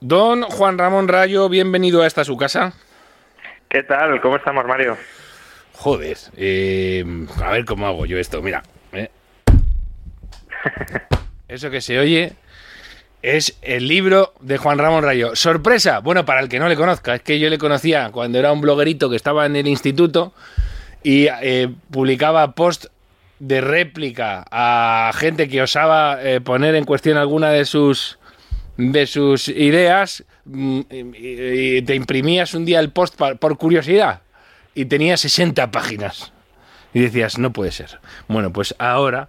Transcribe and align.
Don 0.00 0.44
Juan 0.44 0.78
Ramón 0.78 1.08
Rayo, 1.08 1.50
bienvenido 1.50 2.00
a 2.00 2.06
esta 2.06 2.24
su 2.24 2.38
casa. 2.38 2.72
¿Qué 3.68 3.82
tal? 3.82 4.18
¿Cómo 4.22 4.36
estamos, 4.36 4.64
Mario? 4.64 4.96
Joder, 5.74 6.16
eh, 6.38 7.04
a 7.44 7.50
ver 7.50 7.66
cómo 7.66 7.86
hago 7.86 8.06
yo 8.06 8.16
esto. 8.16 8.40
Mira, 8.40 8.62
eh. 8.92 9.10
eso 11.48 11.68
que 11.68 11.82
se 11.82 11.98
oye 11.98 12.32
es 13.20 13.58
el 13.60 13.88
libro 13.88 14.32
de 14.40 14.56
Juan 14.56 14.78
Ramón 14.78 15.04
Rayo. 15.04 15.36
Sorpresa, 15.36 15.98
bueno, 15.98 16.24
para 16.24 16.40
el 16.40 16.48
que 16.48 16.58
no 16.58 16.68
le 16.70 16.76
conozca, 16.76 17.16
es 17.16 17.20
que 17.20 17.38
yo 17.38 17.50
le 17.50 17.58
conocía 17.58 18.08
cuando 18.10 18.38
era 18.38 18.52
un 18.52 18.62
bloguerito 18.62 19.10
que 19.10 19.16
estaba 19.16 19.44
en 19.44 19.54
el 19.54 19.68
instituto 19.68 20.32
y 21.02 21.26
eh, 21.42 21.68
publicaba 21.90 22.52
post 22.52 22.86
de 23.38 23.60
réplica 23.60 24.46
a 24.50 25.12
gente 25.14 25.46
que 25.50 25.60
osaba 25.60 26.18
poner 26.42 26.74
en 26.74 26.84
cuestión 26.84 27.18
alguna 27.18 27.50
de 27.50 27.66
sus 27.66 28.19
de 28.80 29.06
sus 29.06 29.48
ideas 29.48 30.24
mm, 30.44 30.80
y, 30.90 31.82
te 31.82 31.94
imprimías 31.94 32.54
un 32.54 32.64
día 32.64 32.80
el 32.80 32.90
post 32.90 33.16
por 33.38 33.58
curiosidad 33.58 34.22
y 34.74 34.86
tenía 34.86 35.16
60 35.16 35.70
páginas. 35.70 36.32
Y 36.92 37.00
decías, 37.00 37.38
no 37.38 37.52
puede 37.52 37.72
ser. 37.72 38.00
Bueno, 38.26 38.52
pues 38.52 38.74
ahora 38.78 39.28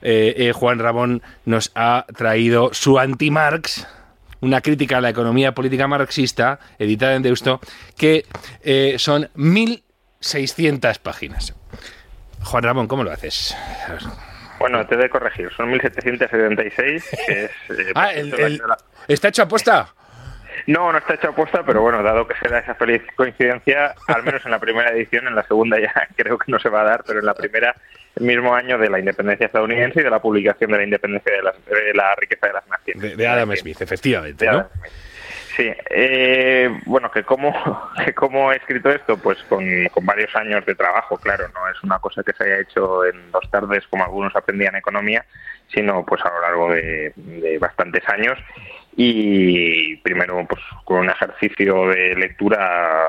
eh, 0.00 0.34
eh, 0.36 0.52
Juan 0.52 0.78
Ramón 0.78 1.22
nos 1.44 1.70
ha 1.74 2.06
traído 2.16 2.70
su 2.72 2.98
anti-Marx, 2.98 3.86
una 4.40 4.60
crítica 4.60 4.98
a 4.98 5.00
la 5.00 5.10
economía 5.10 5.54
política 5.54 5.86
marxista, 5.86 6.60
editada 6.78 7.14
en 7.14 7.22
Deusto, 7.22 7.60
que 7.96 8.24
eh, 8.62 8.96
son 8.98 9.28
1.600 9.36 10.98
páginas. 10.98 11.54
Juan 12.42 12.62
Ramón, 12.62 12.86
¿cómo 12.86 13.04
lo 13.04 13.10
haces? 13.10 13.54
Bueno, 14.58 14.86
te 14.86 14.94
he 14.94 14.98
de 14.98 15.08
corregir, 15.10 15.50
son 15.56 15.70
1776. 15.70 17.04
que 17.26 17.44
es, 17.44 17.50
eh, 17.70 17.92
Ah, 17.94 18.08
pues, 18.12 18.16
el- 18.16 18.26
esto, 18.28 18.36
la- 18.38 18.46
el- 18.46 18.58
la- 18.58 18.76
¿está 19.08 19.28
hecho 19.28 19.42
aposta? 19.42 19.88
No, 20.66 20.90
no 20.92 20.98
está 20.98 21.14
hecho 21.14 21.28
aposta, 21.28 21.62
pero 21.66 21.82
bueno, 21.82 22.02
dado 22.02 22.26
que 22.26 22.34
se 22.36 22.48
da 22.48 22.60
esa 22.60 22.74
feliz 22.74 23.02
coincidencia, 23.16 23.94
al 24.08 24.22
menos 24.22 24.44
en 24.44 24.50
la 24.52 24.58
primera 24.58 24.90
edición, 24.90 25.26
en 25.26 25.34
la 25.34 25.42
segunda 25.42 25.78
ya 25.78 25.92
creo 26.16 26.38
que 26.38 26.50
no 26.50 26.58
se 26.58 26.68
va 26.70 26.80
a 26.82 26.84
dar, 26.84 27.04
pero 27.06 27.18
en 27.20 27.26
la 27.26 27.34
primera, 27.34 27.74
el 28.16 28.24
mismo 28.24 28.54
año 28.54 28.78
de 28.78 28.88
la 28.88 28.98
independencia 28.98 29.46
estadounidense 29.46 30.00
y 30.00 30.04
de 30.04 30.10
la 30.10 30.20
publicación 30.22 30.70
de 30.70 30.76
la 30.78 30.84
independencia 30.84 31.32
de, 31.34 31.42
las- 31.42 31.64
de 31.66 31.92
la 31.94 32.14
riqueza 32.14 32.46
de 32.46 32.52
las 32.54 32.66
naciones. 32.68 33.02
De, 33.02 33.16
de 33.16 33.28
Adam 33.28 33.54
Smith, 33.56 33.80
efectivamente, 33.82 34.46
¿no? 34.46 34.60
Smith. 34.70 34.92
Sí, 35.56 35.70
eh, 35.90 36.80
bueno, 36.86 37.10
que 37.10 37.22
cómo, 37.22 37.52
que 38.04 38.52
he 38.52 38.56
escrito 38.56 38.90
esto, 38.90 39.16
pues 39.16 39.38
con, 39.44 39.64
con 39.92 40.04
varios 40.04 40.34
años 40.34 40.66
de 40.66 40.74
trabajo, 40.74 41.16
claro, 41.16 41.46
no 41.54 41.68
es 41.68 41.80
una 41.82 41.98
cosa 42.00 42.22
que 42.24 42.32
se 42.32 42.44
haya 42.44 42.60
hecho 42.60 43.04
en 43.04 43.30
dos 43.30 43.48
tardes 43.50 43.86
como 43.88 44.04
algunos 44.04 44.34
aprendían 44.34 44.74
economía, 44.74 45.24
sino 45.72 46.04
pues 46.04 46.22
a 46.24 46.30
lo 46.30 46.40
largo 46.40 46.72
de, 46.72 47.58
bastantes 47.60 48.02
años 48.08 48.38
y 48.96 49.96
primero 49.98 50.44
pues 50.48 50.60
con 50.84 50.98
un 50.98 51.10
ejercicio 51.10 51.88
de 51.88 52.14
lectura 52.14 53.04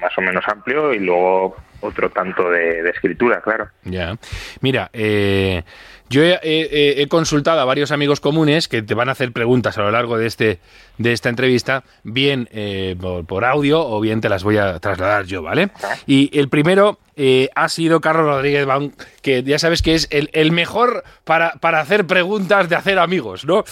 más 0.00 0.16
o 0.18 0.20
menos 0.20 0.44
amplio 0.48 0.92
y 0.92 0.98
luego 0.98 1.56
otro 1.80 2.10
tanto 2.10 2.50
de, 2.50 2.82
de 2.82 2.90
escritura, 2.90 3.40
claro. 3.40 3.68
Ya. 3.84 4.16
Mira, 4.60 4.90
eh, 4.92 5.62
yo 6.08 6.22
he, 6.22 6.38
he- 6.42 7.02
he 7.02 7.06
consultado 7.08 7.60
a 7.60 7.64
varios 7.64 7.90
amigos 7.90 8.20
comunes 8.20 8.68
que 8.68 8.82
te 8.82 8.94
van 8.94 9.08
a 9.08 9.12
hacer 9.12 9.32
preguntas 9.32 9.76
a 9.78 9.82
lo 9.82 9.90
largo 9.90 10.16
de 10.18 10.26
este 10.26 10.58
de 10.98 11.12
esta 11.12 11.28
entrevista, 11.28 11.84
bien 12.04 12.48
eh, 12.52 12.96
por, 13.00 13.24
por 13.26 13.44
audio 13.44 13.86
o 13.86 14.00
bien 14.00 14.20
te 14.20 14.28
las 14.28 14.42
voy 14.44 14.56
a 14.56 14.78
trasladar 14.78 15.26
yo, 15.26 15.42
¿vale? 15.42 15.70
Y 16.06 16.30
el 16.38 16.48
primero 16.48 16.98
eh, 17.16 17.48
ha 17.54 17.68
sido 17.68 18.00
Carlos 18.00 18.26
Rodríguez 18.26 18.66
Baum, 18.66 18.92
que 19.22 19.42
ya 19.42 19.58
sabes 19.58 19.82
que 19.82 19.94
es 19.94 20.06
el, 20.10 20.28
el 20.32 20.52
mejor 20.52 21.02
para, 21.24 21.52
para 21.52 21.80
hacer 21.80 22.06
preguntas 22.06 22.68
de 22.68 22.76
hacer 22.76 22.98
amigos, 22.98 23.44
¿no? 23.44 23.64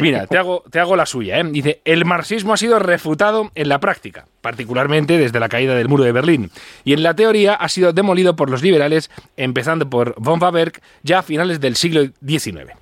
Mira, 0.00 0.26
te 0.26 0.36
hago, 0.36 0.64
te 0.70 0.80
hago 0.80 0.96
la 0.96 1.06
suya, 1.06 1.38
¿eh? 1.38 1.44
Dice, 1.44 1.80
el 1.84 2.04
marxismo 2.04 2.52
ha 2.52 2.56
sido 2.56 2.78
refutado 2.78 3.50
en 3.54 3.68
la 3.68 3.78
práctica, 3.78 4.26
particularmente 4.40 5.18
desde 5.18 5.40
la 5.40 5.48
caída 5.48 5.74
del 5.74 5.88
muro 5.88 6.04
de 6.04 6.12
Berlín, 6.12 6.50
y 6.84 6.92
en 6.92 7.02
la 7.02 7.14
teoría 7.14 7.54
ha 7.54 7.68
sido 7.68 7.92
demolido 7.92 8.34
por 8.36 8.50
los 8.50 8.62
liberales, 8.62 9.10
empezando 9.36 9.88
por 9.88 10.14
von 10.18 10.40
Faberg, 10.40 10.80
ya 11.02 11.20
a 11.20 11.22
finales 11.22 11.60
del 11.60 11.76
siglo 11.76 12.02
XIX. 12.26 12.72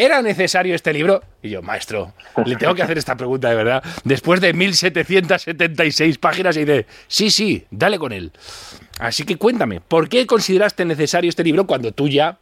¿Era 0.00 0.22
necesario 0.22 0.74
este 0.74 0.94
libro? 0.94 1.22
Y 1.42 1.50
yo, 1.50 1.60
maestro, 1.60 2.14
le 2.46 2.56
tengo 2.56 2.74
que 2.74 2.82
hacer 2.82 2.96
esta 2.96 3.16
pregunta 3.16 3.50
de 3.50 3.54
verdad. 3.54 3.84
Después 4.02 4.40
de 4.40 4.54
1776 4.54 6.16
páginas 6.16 6.56
y 6.56 6.60
dice, 6.60 6.86
sí, 7.06 7.30
sí, 7.30 7.66
dale 7.70 7.98
con 7.98 8.12
él. 8.12 8.32
Así 9.00 9.24
que 9.24 9.36
cuéntame, 9.36 9.80
¿por 9.80 10.08
qué 10.08 10.26
consideraste 10.26 10.84
necesario 10.84 11.30
este 11.30 11.42
libro 11.42 11.66
cuando 11.66 11.92
tú 11.92 12.08
ya 12.08 12.36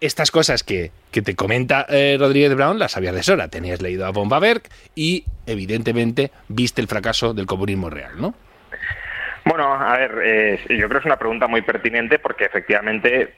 estas 0.00 0.30
cosas 0.30 0.64
que, 0.64 0.90
que 1.12 1.22
te 1.22 1.36
comenta 1.36 1.86
eh, 1.88 2.16
Rodríguez 2.18 2.54
Brown 2.54 2.78
las 2.78 2.92
sabías 2.92 3.14
de 3.14 3.22
sobra? 3.22 3.48
Tenías 3.48 3.80
leído 3.80 4.06
a 4.06 4.10
von 4.10 4.28
y, 4.96 5.24
evidentemente, 5.46 6.32
viste 6.48 6.80
el 6.80 6.88
fracaso 6.88 7.32
del 7.32 7.46
comunismo 7.46 7.90
real, 7.90 8.12
¿no? 8.20 8.34
Bueno, 9.44 9.72
a 9.72 9.96
ver, 9.96 10.20
eh, 10.24 10.60
yo 10.68 10.88
creo 10.88 10.90
que 10.90 10.98
es 10.98 11.04
una 11.04 11.18
pregunta 11.18 11.46
muy 11.46 11.62
pertinente 11.62 12.18
porque 12.18 12.44
efectivamente 12.44 13.34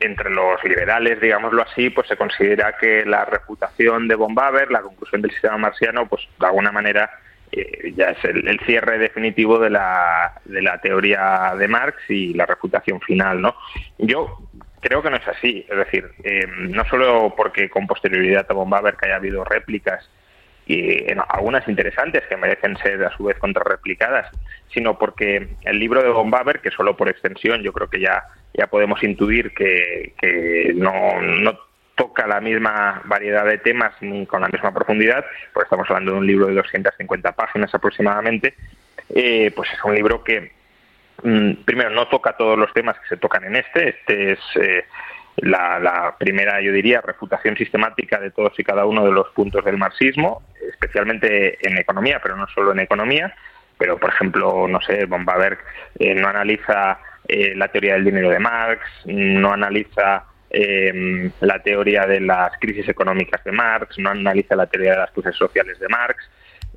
entre 0.00 0.30
los 0.30 0.62
liberales, 0.64 1.20
digámoslo 1.20 1.62
así, 1.62 1.90
pues 1.90 2.08
se 2.08 2.16
considera 2.16 2.76
que 2.78 3.04
la 3.06 3.24
reputación 3.24 4.08
de 4.08 4.16
von 4.16 4.34
la 4.34 4.82
conclusión 4.82 5.22
del 5.22 5.30
sistema 5.30 5.56
marxiano, 5.56 6.08
pues 6.08 6.22
de 6.38 6.46
alguna 6.46 6.72
manera 6.72 7.10
eh, 7.52 7.92
ya 7.94 8.10
es 8.10 8.24
el, 8.24 8.46
el 8.46 8.60
cierre 8.60 8.98
definitivo 8.98 9.58
de 9.58 9.70
la, 9.70 10.40
de 10.44 10.62
la 10.62 10.80
teoría 10.80 11.54
de 11.58 11.68
Marx 11.68 11.98
y 12.08 12.34
la 12.34 12.46
refutación 12.46 13.00
final, 13.00 13.40
¿no? 13.40 13.54
Yo 13.98 14.38
creo 14.80 15.02
que 15.02 15.10
no 15.10 15.16
es 15.16 15.28
así, 15.28 15.66
es 15.68 15.76
decir, 15.76 16.10
eh, 16.24 16.46
no 16.58 16.84
solo 16.86 17.34
porque 17.36 17.68
con 17.68 17.86
posterioridad 17.86 18.46
a 18.48 18.54
von 18.54 18.70
Baber 18.70 18.96
que 18.96 19.06
haya 19.06 19.16
habido 19.16 19.44
réplicas 19.44 20.08
y 20.66 21.10
en 21.10 21.18
algunas 21.28 21.66
interesantes 21.66 22.24
que 22.28 22.36
merecen 22.36 22.76
ser 22.76 23.02
a 23.02 23.16
su 23.16 23.24
vez 23.24 23.38
contrarreplicadas, 23.38 24.30
sino 24.72 24.98
porque 24.98 25.48
el 25.62 25.78
libro 25.78 26.02
de 26.02 26.10
von 26.10 26.30
Baber, 26.30 26.60
que 26.60 26.70
solo 26.70 26.96
por 26.96 27.08
extensión 27.08 27.62
yo 27.62 27.72
creo 27.72 27.88
que 27.88 28.00
ya, 28.00 28.24
ya 28.52 28.66
podemos 28.66 29.02
intuir 29.02 29.54
que, 29.54 30.12
que 30.20 30.72
no, 30.74 31.22
no 31.22 31.58
toca 31.98 32.26
la 32.26 32.40
misma 32.40 33.02
variedad 33.04 33.44
de 33.44 33.58
temas 33.58 33.92
ni 34.00 34.24
con 34.24 34.40
la 34.40 34.48
misma 34.48 34.72
profundidad, 34.72 35.24
porque 35.52 35.66
estamos 35.66 35.90
hablando 35.90 36.12
de 36.12 36.18
un 36.18 36.26
libro 36.26 36.46
de 36.46 36.54
250 36.54 37.32
páginas 37.32 37.74
aproximadamente, 37.74 38.54
eh, 39.14 39.50
pues 39.54 39.68
es 39.72 39.84
un 39.84 39.94
libro 39.96 40.22
que 40.22 40.52
mm, 41.24 41.64
primero 41.64 41.90
no 41.90 42.06
toca 42.06 42.36
todos 42.36 42.56
los 42.56 42.72
temas 42.72 42.96
que 43.00 43.08
se 43.08 43.16
tocan 43.16 43.44
en 43.44 43.56
este, 43.56 43.90
este 43.90 44.32
es 44.32 44.38
eh, 44.54 44.84
la, 45.38 45.80
la, 45.80 46.16
primera, 46.16 46.60
yo 46.60 46.72
diría, 46.72 47.00
refutación 47.00 47.56
sistemática 47.56 48.20
de 48.20 48.30
todos 48.30 48.58
y 48.58 48.64
cada 48.64 48.86
uno 48.86 49.04
de 49.04 49.12
los 49.12 49.28
puntos 49.30 49.64
del 49.64 49.76
marxismo, 49.76 50.42
especialmente 50.70 51.58
en 51.66 51.78
economía, 51.78 52.20
pero 52.22 52.36
no 52.36 52.46
solo 52.48 52.72
en 52.72 52.80
economía. 52.80 53.34
Pero, 53.76 53.96
por 53.96 54.10
ejemplo, 54.10 54.66
no 54.66 54.80
sé, 54.80 55.04
von 55.04 55.24
Baberg 55.24 55.58
eh, 56.00 56.14
no 56.14 56.28
analiza 56.28 56.98
la 57.28 57.68
teoría 57.68 57.92
del 57.92 58.06
dinero 58.06 58.30
de 58.30 58.38
Marx, 58.38 58.80
no 59.04 59.52
analiza 59.52 60.24
eh, 60.50 61.30
la 61.40 61.62
teoría 61.62 62.06
de 62.06 62.20
las 62.20 62.52
crisis 62.58 62.88
económicas 62.88 63.42
de 63.44 63.52
Marx, 63.52 63.98
no 63.98 64.10
analiza 64.10 64.56
la 64.56 64.66
teoría 64.66 64.92
de 64.92 64.98
las 64.98 65.10
crisis 65.10 65.36
sociales 65.36 65.78
de 65.78 65.88
Marx, 65.88 66.28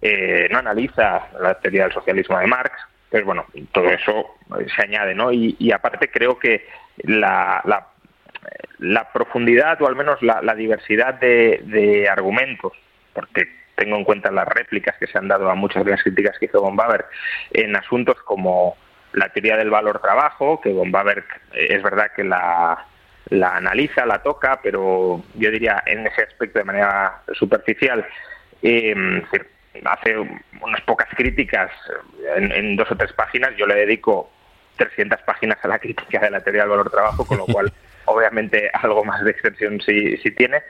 eh, 0.02 0.48
no 0.52 0.60
analiza 0.60 1.28
la 1.40 1.56
teoría 1.60 1.84
del 1.84 1.94
socialismo 1.94 2.38
de 2.40 2.48
Marx. 2.48 2.74
Pues 3.10 3.26
bueno, 3.26 3.46
todo 3.74 3.90
eso 3.90 4.38
se 4.74 4.82
añade, 4.82 5.14
¿no? 5.14 5.32
Y, 5.32 5.56
y 5.60 5.72
aparte 5.74 6.10
creo 6.10 6.40
que 6.40 6.66
la, 7.04 7.62
la 8.82 9.12
profundidad 9.12 9.82
o 9.82 9.88
al 9.88 9.96
menos 9.96 10.22
la, 10.22 10.42
la 10.42 10.56
diversidad 10.56 11.16
de, 11.16 11.62
de, 11.66 12.10
argumentos, 12.10 12.74
porque 13.14 13.48
tengo 13.76 13.98
en 13.98 14.04
cuenta 14.04 14.32
las 14.32 14.48
réplicas 14.48 14.96
que 14.98 15.08
se 15.08 15.18
han 15.18 15.28
dado 15.28 15.50
a 15.50 15.56
muchas 15.56 15.86
de 15.86 15.92
las 15.92 16.04
críticas 16.04 16.38
que 16.40 16.46
hizo 16.46 16.62
von 16.62 16.76
Baber 16.76 17.06
en 17.52 17.76
asuntos 17.76 18.18
como 18.24 18.76
la 19.14 19.30
teoría 19.30 19.58
del 19.58 19.70
valor 19.70 20.02
trabajo, 20.02 20.62
que 20.62 20.72
von 20.72 20.92
Baber 20.92 21.24
es 21.54 21.84
verdad 21.84 22.12
que 22.16 22.24
la, 22.24 22.86
la 23.32 23.56
analiza, 23.56 24.06
la 24.06 24.22
toca, 24.22 24.60
pero 24.62 25.24
yo 25.36 25.52
diría 25.52 25.82
en 25.86 26.06
ese 26.06 26.24
aspecto 26.24 26.60
de 26.60 26.66
manera 26.66 27.22
superficial. 27.34 28.06
Eh, 28.62 28.94
hace 29.86 30.18
unas 30.18 30.82
pocas 30.82 31.08
críticas 31.16 31.72
en, 32.36 32.52
en 32.52 32.76
dos 32.76 32.92
o 32.92 32.96
tres 32.96 33.14
páginas, 33.14 33.56
yo 33.58 33.66
le 33.66 33.76
dedico 33.76 34.30
300 34.76 35.22
páginas 35.22 35.58
a 35.64 35.68
la 35.68 35.80
crítica 35.80 36.20
de 36.20 36.30
la 36.30 36.42
teoría 36.42 36.64
del 36.64 36.72
valor 36.72 36.90
trabajo, 36.90 37.26
con 37.26 37.38
lo 37.38 37.46
cual 37.46 37.72
obviamente 38.06 38.70
algo 38.74 39.04
más 39.04 39.24
de 39.24 39.32
extensión 39.32 39.80
sí, 39.82 40.18
sí 40.18 40.32
tiene. 40.32 40.62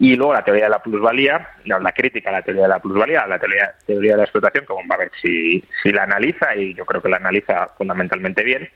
Y 0.00 0.16
luego 0.16 0.32
la 0.32 0.44
teoría 0.44 0.64
de 0.64 0.70
la 0.70 0.82
plusvalía, 0.82 1.50
la, 1.64 1.92
crítica 1.92 2.30
a 2.30 2.34
la 2.34 2.42
teoría 2.42 2.62
de 2.62 2.68
la 2.68 2.80
plusvalía, 2.80 3.26
la 3.26 3.38
teoría, 3.38 3.74
teoría 3.84 4.12
de 4.12 4.18
la 4.18 4.24
explotación, 4.24 4.64
como 4.64 4.86
va 4.88 4.94
a 4.94 4.98
ver 4.98 5.10
si, 5.20 5.64
si 5.82 5.90
la 5.90 6.04
analiza, 6.04 6.54
y 6.54 6.74
yo 6.74 6.86
creo 6.86 7.02
que 7.02 7.08
la 7.08 7.16
analiza 7.16 7.68
fundamentalmente 7.76 8.44
bien. 8.44 8.68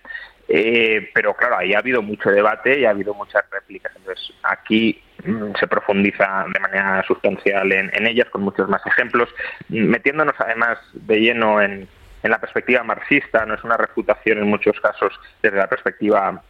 Eh, 0.55 1.11
pero 1.15 1.33
claro, 1.33 1.57
ahí 1.57 1.73
ha 1.73 1.79
habido 1.79 2.03
mucho 2.03 2.31
debate 2.31 2.79
y 2.79 2.85
ha 2.85 2.91
habido 2.91 3.15
muchas 3.15 3.43
réplicas. 3.51 3.91
Entonces, 3.97 4.35
aquí 4.43 5.03
mm, 5.25 5.55
se 5.59 5.67
profundiza 5.67 6.45
de 6.53 6.61
manera 6.61 7.03
sustancial 7.07 7.73
en, 7.73 8.07
ellas, 8.07 8.29
con 8.29 8.43
muchos 8.43 8.69
más 8.69 8.85
ejemplos, 8.87 9.31
metiéndonos 9.71 10.35
además 10.39 10.79
de 10.93 11.21
lleno 11.21 11.63
en, 11.63 11.89
en 12.23 12.31
la 12.31 12.39
perspectiva 12.39 12.83
marxista, 12.83 13.47
no 13.47 13.55
es 13.55 13.65
una 13.65 13.79
refutación 13.79 14.39
en 14.39 14.49
muchos 14.49 14.79
casos 14.79 15.19
desde 15.43 15.57
la 15.57 15.69
perspectiva 15.69 16.43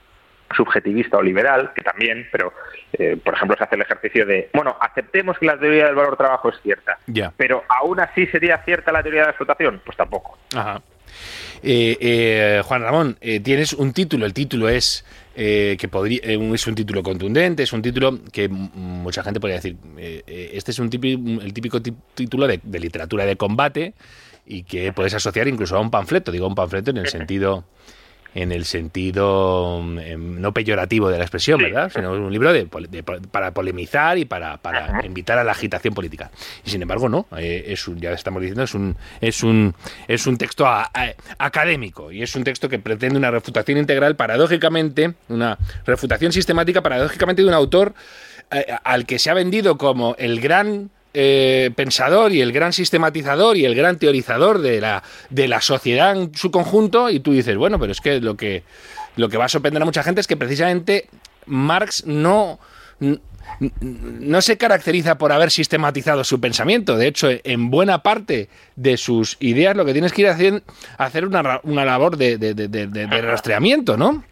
subjetivista 0.56 1.18
o 1.18 1.22
liberal, 1.22 1.70
que 1.72 1.82
también, 1.82 2.28
pero 2.32 2.52
eh, 2.92 3.16
por 3.24 3.34
ejemplo 3.34 3.56
se 3.56 3.64
hace 3.64 3.76
el 3.76 3.82
ejercicio 3.82 4.26
de, 4.26 4.50
bueno, 4.52 4.76
aceptemos 4.80 5.38
que 5.38 5.46
la 5.46 5.56
teoría 5.56 5.86
del 5.86 5.94
valor 5.94 6.16
trabajo 6.16 6.48
es 6.48 6.60
cierta, 6.60 6.98
pero 7.36 7.62
aún 7.68 8.00
así 8.00 8.26
sería 8.26 8.58
cierta 8.64 8.90
la 8.90 9.02
teoría 9.02 9.20
de 9.20 9.26
la 9.26 9.30
explotación, 9.30 9.80
pues 9.84 9.96
tampoco. 9.96 10.38
Eh, 11.62 11.96
eh, 12.00 12.62
Juan 12.64 12.82
Ramón, 12.82 13.18
tienes 13.20 13.72
un 13.72 13.92
título, 13.92 14.26
el 14.26 14.34
título 14.34 14.68
es 14.68 15.04
que 15.34 15.88
podría, 15.90 16.20
es 16.22 16.66
un 16.66 16.74
título 16.74 17.02
contundente, 17.02 17.62
es 17.62 17.72
un 17.72 17.82
título 17.82 18.20
que 18.32 18.48
mucha 18.48 19.22
gente 19.22 19.40
podría 19.40 19.56
decir, 19.56 19.76
este 20.16 20.72
es 20.72 20.78
un 20.78 20.90
típico, 20.90 21.20
el 21.40 21.52
típico 21.52 21.80
título 21.80 22.46
de, 22.46 22.60
de, 22.62 22.80
literatura 22.80 23.24
de 23.24 23.36
combate 23.36 23.94
y 24.46 24.64
que 24.64 24.92
puedes 24.92 25.14
asociar 25.14 25.48
incluso 25.48 25.76
a 25.76 25.80
un 25.80 25.90
panfleto, 25.90 26.32
digo 26.32 26.46
un 26.46 26.54
panfleto 26.54 26.90
en 26.90 26.98
el 26.98 27.08
sentido 27.08 27.64
en 28.34 28.52
el 28.52 28.64
sentido 28.64 29.78
em, 30.00 30.40
no 30.40 30.52
peyorativo 30.52 31.10
de 31.10 31.18
la 31.18 31.24
expresión, 31.24 31.60
¿verdad? 31.60 31.90
Sino 31.94 32.12
un 32.12 32.32
libro 32.32 32.52
de, 32.52 32.66
para 33.30 33.52
polemizar 33.52 34.18
y 34.18 34.24
para, 34.24 34.56
para 34.56 35.04
invitar 35.04 35.38
a 35.38 35.44
la 35.44 35.52
agitación 35.52 35.94
política. 35.94 36.30
Y 36.64 36.70
sin 36.70 36.82
embargo, 36.82 37.08
no, 37.08 37.26
eh, 37.36 37.64
es 37.68 37.86
un, 37.88 38.00
ya 38.00 38.12
estamos 38.12 38.40
diciendo, 38.40 38.62
es 38.62 38.74
un, 38.74 38.96
es 39.20 39.42
un, 39.42 39.74
es 40.08 40.26
un 40.26 40.38
texto 40.38 40.66
académico 41.38 42.12
y 42.12 42.22
es 42.22 42.34
un 42.34 42.44
texto 42.44 42.68
que 42.68 42.78
pretende 42.78 43.18
una 43.18 43.30
refutación 43.30 43.78
integral, 43.78 44.16
paradójicamente, 44.16 45.14
una 45.28 45.58
refutación 45.84 46.32
sistemática, 46.32 46.82
paradójicamente, 46.82 47.42
de 47.42 47.48
un 47.48 47.54
autor 47.54 47.94
eh, 48.50 48.66
al 48.84 49.06
que 49.06 49.18
se 49.18 49.30
ha 49.30 49.34
vendido 49.34 49.78
como 49.78 50.14
el 50.18 50.40
gran 50.40 50.90
eh, 51.14 51.70
pensador 51.74 52.32
y 52.32 52.40
el 52.40 52.52
gran 52.52 52.72
sistematizador 52.72 53.56
y 53.56 53.64
el 53.64 53.74
gran 53.74 53.98
teorizador 53.98 54.60
de 54.60 54.80
la, 54.80 55.02
de 55.30 55.48
la 55.48 55.60
sociedad 55.60 56.16
en 56.16 56.34
su 56.34 56.50
conjunto 56.50 57.10
y 57.10 57.20
tú 57.20 57.32
dices, 57.32 57.56
bueno, 57.56 57.78
pero 57.78 57.92
es 57.92 58.00
que 58.00 58.20
lo 58.20 58.36
que, 58.36 58.62
lo 59.16 59.28
que 59.28 59.36
va 59.36 59.46
a 59.46 59.48
sorprender 59.48 59.82
a 59.82 59.86
mucha 59.86 60.02
gente 60.02 60.20
es 60.20 60.26
que 60.26 60.36
precisamente 60.36 61.08
Marx 61.46 62.06
no... 62.06 62.58
No 63.80 64.40
se 64.40 64.56
caracteriza 64.56 65.18
por 65.18 65.30
haber 65.30 65.50
sistematizado 65.50 66.24
su 66.24 66.40
pensamiento. 66.40 66.96
De 66.96 67.06
hecho, 67.06 67.28
en 67.44 67.70
buena 67.70 68.02
parte 68.02 68.48
de 68.76 68.96
sus 68.96 69.36
ideas 69.40 69.76
lo 69.76 69.84
que 69.84 69.92
tienes 69.92 70.12
que 70.12 70.22
ir 70.22 70.28
haciendo 70.28 70.62
hacer 70.96 71.26
una, 71.26 71.60
una 71.64 71.84
labor 71.84 72.16
de, 72.16 72.38
de, 72.38 72.54
de 72.54 73.20
rastreamiento, 73.20 73.96
¿no? 73.96 74.24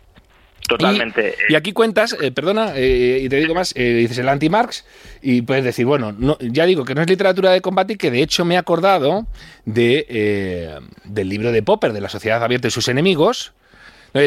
Totalmente. 0.68 1.34
Y, 1.48 1.54
aquí 1.54 1.72
cuentas, 1.72 2.16
eh, 2.20 2.30
perdona, 2.30 2.72
eh, 2.76 3.20
y 3.22 3.28
te 3.28 3.36
digo 3.36 3.54
más, 3.54 3.72
eh, 3.76 3.94
dices 3.94 4.18
el 4.18 4.28
anti-Marx 4.28 4.84
y 5.22 5.42
puedes 5.42 5.64
decir, 5.64 5.86
bueno, 5.86 6.14
no, 6.16 6.38
ya 6.40 6.66
digo 6.66 6.84
que 6.84 6.94
no 6.94 7.02
es 7.02 7.08
literatura 7.08 7.50
de 7.50 7.60
combate 7.60 7.94
y 7.94 7.96
que 7.96 8.10
de 8.10 8.22
hecho 8.22 8.44
me 8.44 8.54
he 8.54 8.58
acordado 8.58 9.26
de, 9.64 10.80
del 11.04 11.28
libro 11.28 11.52
de 11.52 11.62
Popper, 11.62 11.92
de 11.92 12.00
la 12.00 12.08
sociedad 12.08 12.42
abierta 12.42 12.68
y 12.68 12.70
sus 12.70 12.88
enemigos, 12.88 13.52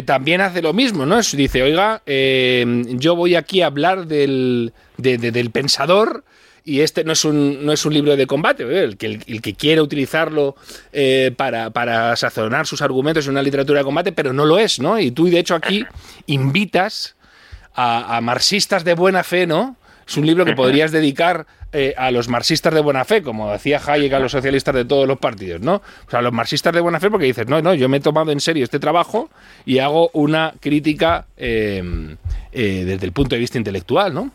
también 0.06 0.42
hace 0.42 0.62
lo 0.62 0.74
mismo, 0.74 1.06
¿no? 1.06 1.20
Dice, 1.20 1.62
oiga, 1.62 2.02
yo 2.06 3.16
voy 3.16 3.36
aquí 3.36 3.62
a 3.62 3.68
hablar 3.68 4.08
del, 4.08 4.74
del 4.98 5.52
pensador 5.52 6.24
y 6.66 6.82
este 6.82 7.04
no 7.04 7.14
es 7.14 7.26
un, 7.26 7.66
no 7.66 7.74
es 7.74 7.86
un 7.86 7.94
libro 7.94 8.16
de 8.16 8.26
combate, 8.26 8.64
¿eh? 8.64 8.84
el, 8.84 8.98
que, 8.98 9.20
el, 9.26 9.42
que 9.42 9.54
quiere 9.54 9.82
utilizarlo 9.82 10.56
eh, 10.94 11.32
para, 11.36 11.72
para 11.72 12.16
sazonar 12.16 12.66
sus 12.68 12.82
argumentos 12.82 13.26
en 13.26 13.32
una 13.32 13.42
literatura 13.42 13.80
de 13.80 13.86
combate, 13.86 14.12
pero 14.12 14.32
no 14.34 14.46
lo 14.46 14.58
es, 14.58 14.80
¿no? 14.80 14.98
Y 15.00 15.12
tú, 15.12 15.26
de 15.26 15.40
hecho, 15.40 15.56
aquí 15.56 15.86
invitas 16.26 17.16
a, 17.76 18.20
marxistas 18.22 18.84
de 18.84 18.94
buena 18.94 19.24
fe, 19.24 19.46
¿no? 19.46 19.76
Es 20.08 20.16
un 20.16 20.26
libro 20.26 20.46
que 20.46 20.54
podrías 20.54 20.92
dedicar 20.94 21.46
eh, 21.74 21.96
a 21.98 22.12
los 22.12 22.30
marxistas 22.30 22.74
de 22.74 22.82
buena 22.82 23.04
fe, 23.04 23.24
como 23.24 23.52
decía 23.52 23.82
Hayek 23.86 24.14
a 24.14 24.20
los 24.20 24.32
socialistas 24.32 24.76
de 24.76 24.86
todos 24.86 25.08
los 25.08 25.18
partidos, 25.18 25.60
¿no? 25.60 25.82
O 26.08 26.10
sea, 26.10 26.20
a 26.20 26.22
los 26.22 26.32
marxistas 26.32 26.74
de 26.74 26.80
buena 26.80 27.00
fe 27.00 27.10
porque 27.10 27.26
dices, 27.26 27.48
no, 27.48 27.62
no, 27.62 27.74
yo 27.74 27.90
me 27.90 27.98
he 27.98 28.00
tomado 28.00 28.32
en 28.32 28.40
serio 28.40 28.64
este 28.64 28.80
trabajo 28.80 29.30
y 29.66 29.80
hago 29.80 30.12
una 30.14 30.54
crítica 30.62 31.26
desde 31.36 33.06
el 33.06 33.12
punto 33.12 33.36
de 33.36 33.40
vista 33.40 33.58
intelectual, 33.58 34.14
¿no? 34.14 34.32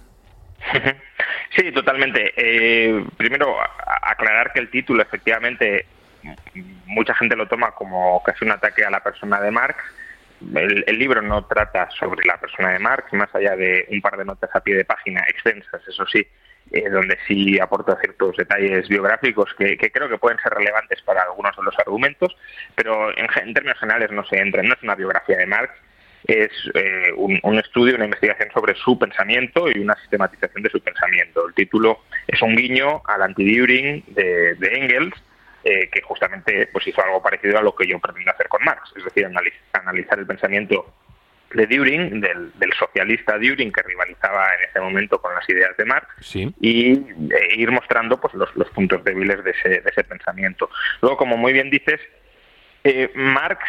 Sí, 1.51 1.73
totalmente. 1.73 2.33
Eh, 2.37 3.05
primero, 3.17 3.57
aclarar 4.03 4.53
que 4.53 4.61
el 4.61 4.71
título, 4.71 5.03
efectivamente, 5.03 5.87
mucha 6.87 7.15
gente 7.15 7.37
lo 7.37 7.47
toma 7.47 7.73
como 7.73 8.23
casi 8.23 8.45
un 8.45 8.53
ataque 8.53 8.85
a 8.85 8.91
la 8.91 9.03
persona 9.03 9.41
de 9.41 9.51
Marx. 9.51 9.79
El, 10.55 10.99
libro 10.99 11.21
no 11.21 11.47
trata 11.47 11.91
sobre 11.91 12.25
la 12.25 12.39
persona 12.39 12.71
de 12.71 12.79
Marx, 12.79 13.13
más 13.13 13.35
allá 13.35 13.57
de 13.57 13.87
un 13.91 14.01
par 14.01 14.17
de 14.17 14.25
notas 14.25 14.51
a 14.55 14.61
pie 14.61 14.77
de 14.77 14.85
página 14.85 15.21
extensas, 15.27 15.83
eso 15.89 16.07
sí, 16.07 16.25
eh, 16.71 16.89
donde 16.89 17.19
sí 17.27 17.59
aporta 17.59 17.99
ciertos 18.01 18.37
detalles 18.37 18.89
biográficos 18.89 19.53
que, 19.55 19.77
creo 19.77 20.09
que 20.09 20.19
pueden 20.19 20.39
ser 20.39 20.53
relevantes 20.53 21.03
para 21.03 21.23
algunos 21.23 21.57
de 21.57 21.65
los 21.65 21.77
argumentos, 21.81 22.37
pero 22.77 23.11
en, 23.19 23.27
en 23.35 23.53
términos 23.53 23.81
generales 23.81 24.13
no 24.13 24.25
se 24.27 24.39
entra, 24.39 24.63
no 24.63 24.75
es 24.75 24.83
una 24.85 24.95
biografía 24.95 25.39
de 25.39 25.47
Marx, 25.47 25.73
es 26.25 26.51
eh, 26.75 27.13
un, 27.17 27.59
estudio, 27.59 27.95
una 27.95 28.05
investigación 28.05 28.51
sobre 28.53 28.75
su 28.75 28.99
pensamiento 28.99 29.71
y 29.71 29.79
una 29.79 29.95
sistematización 29.97 30.63
de 30.63 30.71
su 30.71 30.81
pensamiento. 30.81 31.47
El 31.47 31.55
título 31.55 32.01
es 32.27 32.41
un 32.43 32.57
guiño 32.57 33.03
al 33.07 33.23
anti-Düring 33.23 34.05
de, 34.09 34.57
Engels, 34.61 35.15
eh, 35.65 35.89
que 35.91 36.03
justamente 36.03 36.69
pues 36.73 36.87
hizo 36.87 37.03
algo 37.03 37.23
parecido 37.23 37.59
a 37.59 37.63
lo 37.63 37.75
que 37.75 37.87
yo 37.87 37.99
pretendo 37.99 38.31
hacer 38.31 38.49
con 38.49 38.65
Marx, 38.65 38.93
es 38.97 39.05
decir, 39.05 39.27
analizar 39.73 40.19
el 40.19 40.27
pensamiento 40.27 40.93
de 41.53 41.67
Düring, 41.67 42.21
del, 42.21 42.73
socialista 42.79 43.39
Düring 43.39 43.73
que 43.73 43.83
rivalizaba 43.83 44.55
en 44.55 44.69
ese 44.69 44.81
momento 44.81 45.21
con 45.21 45.35
las 45.35 45.49
ideas 45.49 45.77
de 45.77 45.85
Marx, 45.85 46.35
y 46.35 46.93
e 46.93 47.55
ir 47.57 47.71
mostrando 47.71 48.21
pues 48.21 48.35
los, 48.35 48.71
puntos 48.71 49.03
débiles 49.03 49.43
de 49.45 49.51
ese, 49.53 49.69
de 49.69 49.91
ese 49.91 50.05
pensamiento. 50.05 50.69
Luego, 51.01 51.17
como 51.17 51.37
muy 51.37 51.53
bien 51.53 51.71
dices, 51.71 52.01
eh, 52.85 53.11
Marx 53.15 53.65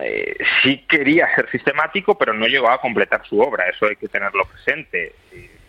eh, 0.00 0.36
sí 0.62 0.84
quería 0.88 1.34
ser 1.34 1.50
sistemático, 1.50 2.16
pero 2.18 2.32
no 2.32 2.46
llegó 2.46 2.70
a 2.70 2.80
completar 2.80 3.26
su 3.26 3.40
obra, 3.40 3.68
eso 3.68 3.86
hay 3.86 3.96
que 3.96 4.08
tenerlo 4.08 4.44
presente. 4.46 5.14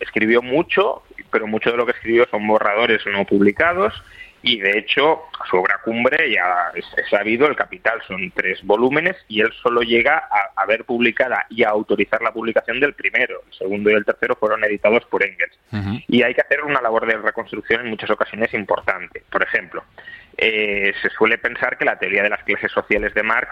Escribió 0.00 0.42
mucho, 0.42 1.02
pero 1.30 1.46
mucho 1.46 1.70
de 1.70 1.76
lo 1.76 1.86
que 1.86 1.92
escribió 1.92 2.26
son 2.30 2.46
borradores 2.46 3.04
no 3.06 3.24
publicados 3.24 3.94
y 4.42 4.60
de 4.60 4.78
hecho 4.78 5.22
su 5.50 5.56
obra 5.56 5.80
cumbre 5.82 6.30
ya 6.30 6.70
es, 6.74 6.84
sabido, 7.10 7.48
El 7.48 7.56
Capital 7.56 8.00
son 8.06 8.30
tres 8.30 8.62
volúmenes 8.62 9.16
y 9.28 9.40
él 9.40 9.52
solo 9.60 9.82
llega 9.82 10.28
a, 10.54 10.66
ver 10.66 10.84
publicada 10.84 11.46
y 11.50 11.64
a 11.64 11.70
autorizar 11.70 12.22
la 12.22 12.32
publicación 12.32 12.78
del 12.78 12.94
primero. 12.94 13.42
El 13.46 13.58
segundo 13.58 13.90
y 13.90 13.94
el 13.94 14.04
tercero 14.04 14.36
fueron 14.36 14.62
editados 14.64 15.04
por 15.06 15.24
Engels. 15.24 15.58
Y 16.08 16.22
hay 16.22 16.34
que 16.34 16.42
hacer 16.42 16.62
una 16.62 16.80
labor 16.80 17.06
de 17.06 17.16
reconstrucción 17.16 17.80
en 17.80 17.90
muchas 17.90 18.10
ocasiones 18.10 18.52
importante. 18.54 19.22
Por 19.30 19.42
ejemplo, 19.42 19.84
eh, 20.36 20.92
se 21.02 21.10
suele 21.10 21.38
pensar 21.38 21.76
que 21.76 21.84
la 21.84 21.98
teoría 21.98 22.22
de 22.22 22.30
las 22.30 22.44
clases 22.44 22.70
sociales 22.70 23.14
de 23.14 23.22
Marx 23.22 23.48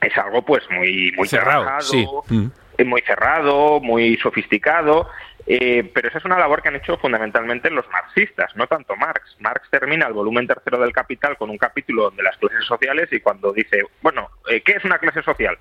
es 0.00 0.16
algo 0.16 0.42
pues 0.42 0.62
muy 0.70 1.12
muy 1.16 1.28
cerrado, 1.28 2.24
mm. 2.28 2.84
muy 2.84 3.02
cerrado, 3.02 3.80
muy 3.80 4.16
sofisticado, 4.16 5.08
eh, 5.46 5.90
pero 5.92 6.08
esa 6.08 6.18
es 6.18 6.24
una 6.24 6.38
labor 6.38 6.62
que 6.62 6.68
han 6.68 6.76
hecho 6.76 6.96
fundamentalmente 6.98 7.70
los 7.70 7.88
marxistas, 7.90 8.54
no 8.56 8.66
tanto 8.66 8.96
Marx. 8.96 9.36
Marx 9.40 9.68
termina 9.70 10.06
el 10.06 10.12
volumen 10.12 10.46
tercero 10.46 10.78
del 10.78 10.92
Capital 10.92 11.36
con 11.36 11.50
un 11.50 11.58
capítulo 11.58 12.10
de 12.10 12.22
las 12.22 12.36
clases 12.36 12.64
sociales 12.64 13.08
y 13.12 13.20
cuando 13.20 13.52
dice, 13.52 13.82
bueno, 14.00 14.28
eh, 14.48 14.60
¿qué 14.62 14.72
es 14.72 14.84
una 14.84 14.98
clase 14.98 15.22
social? 15.22 15.58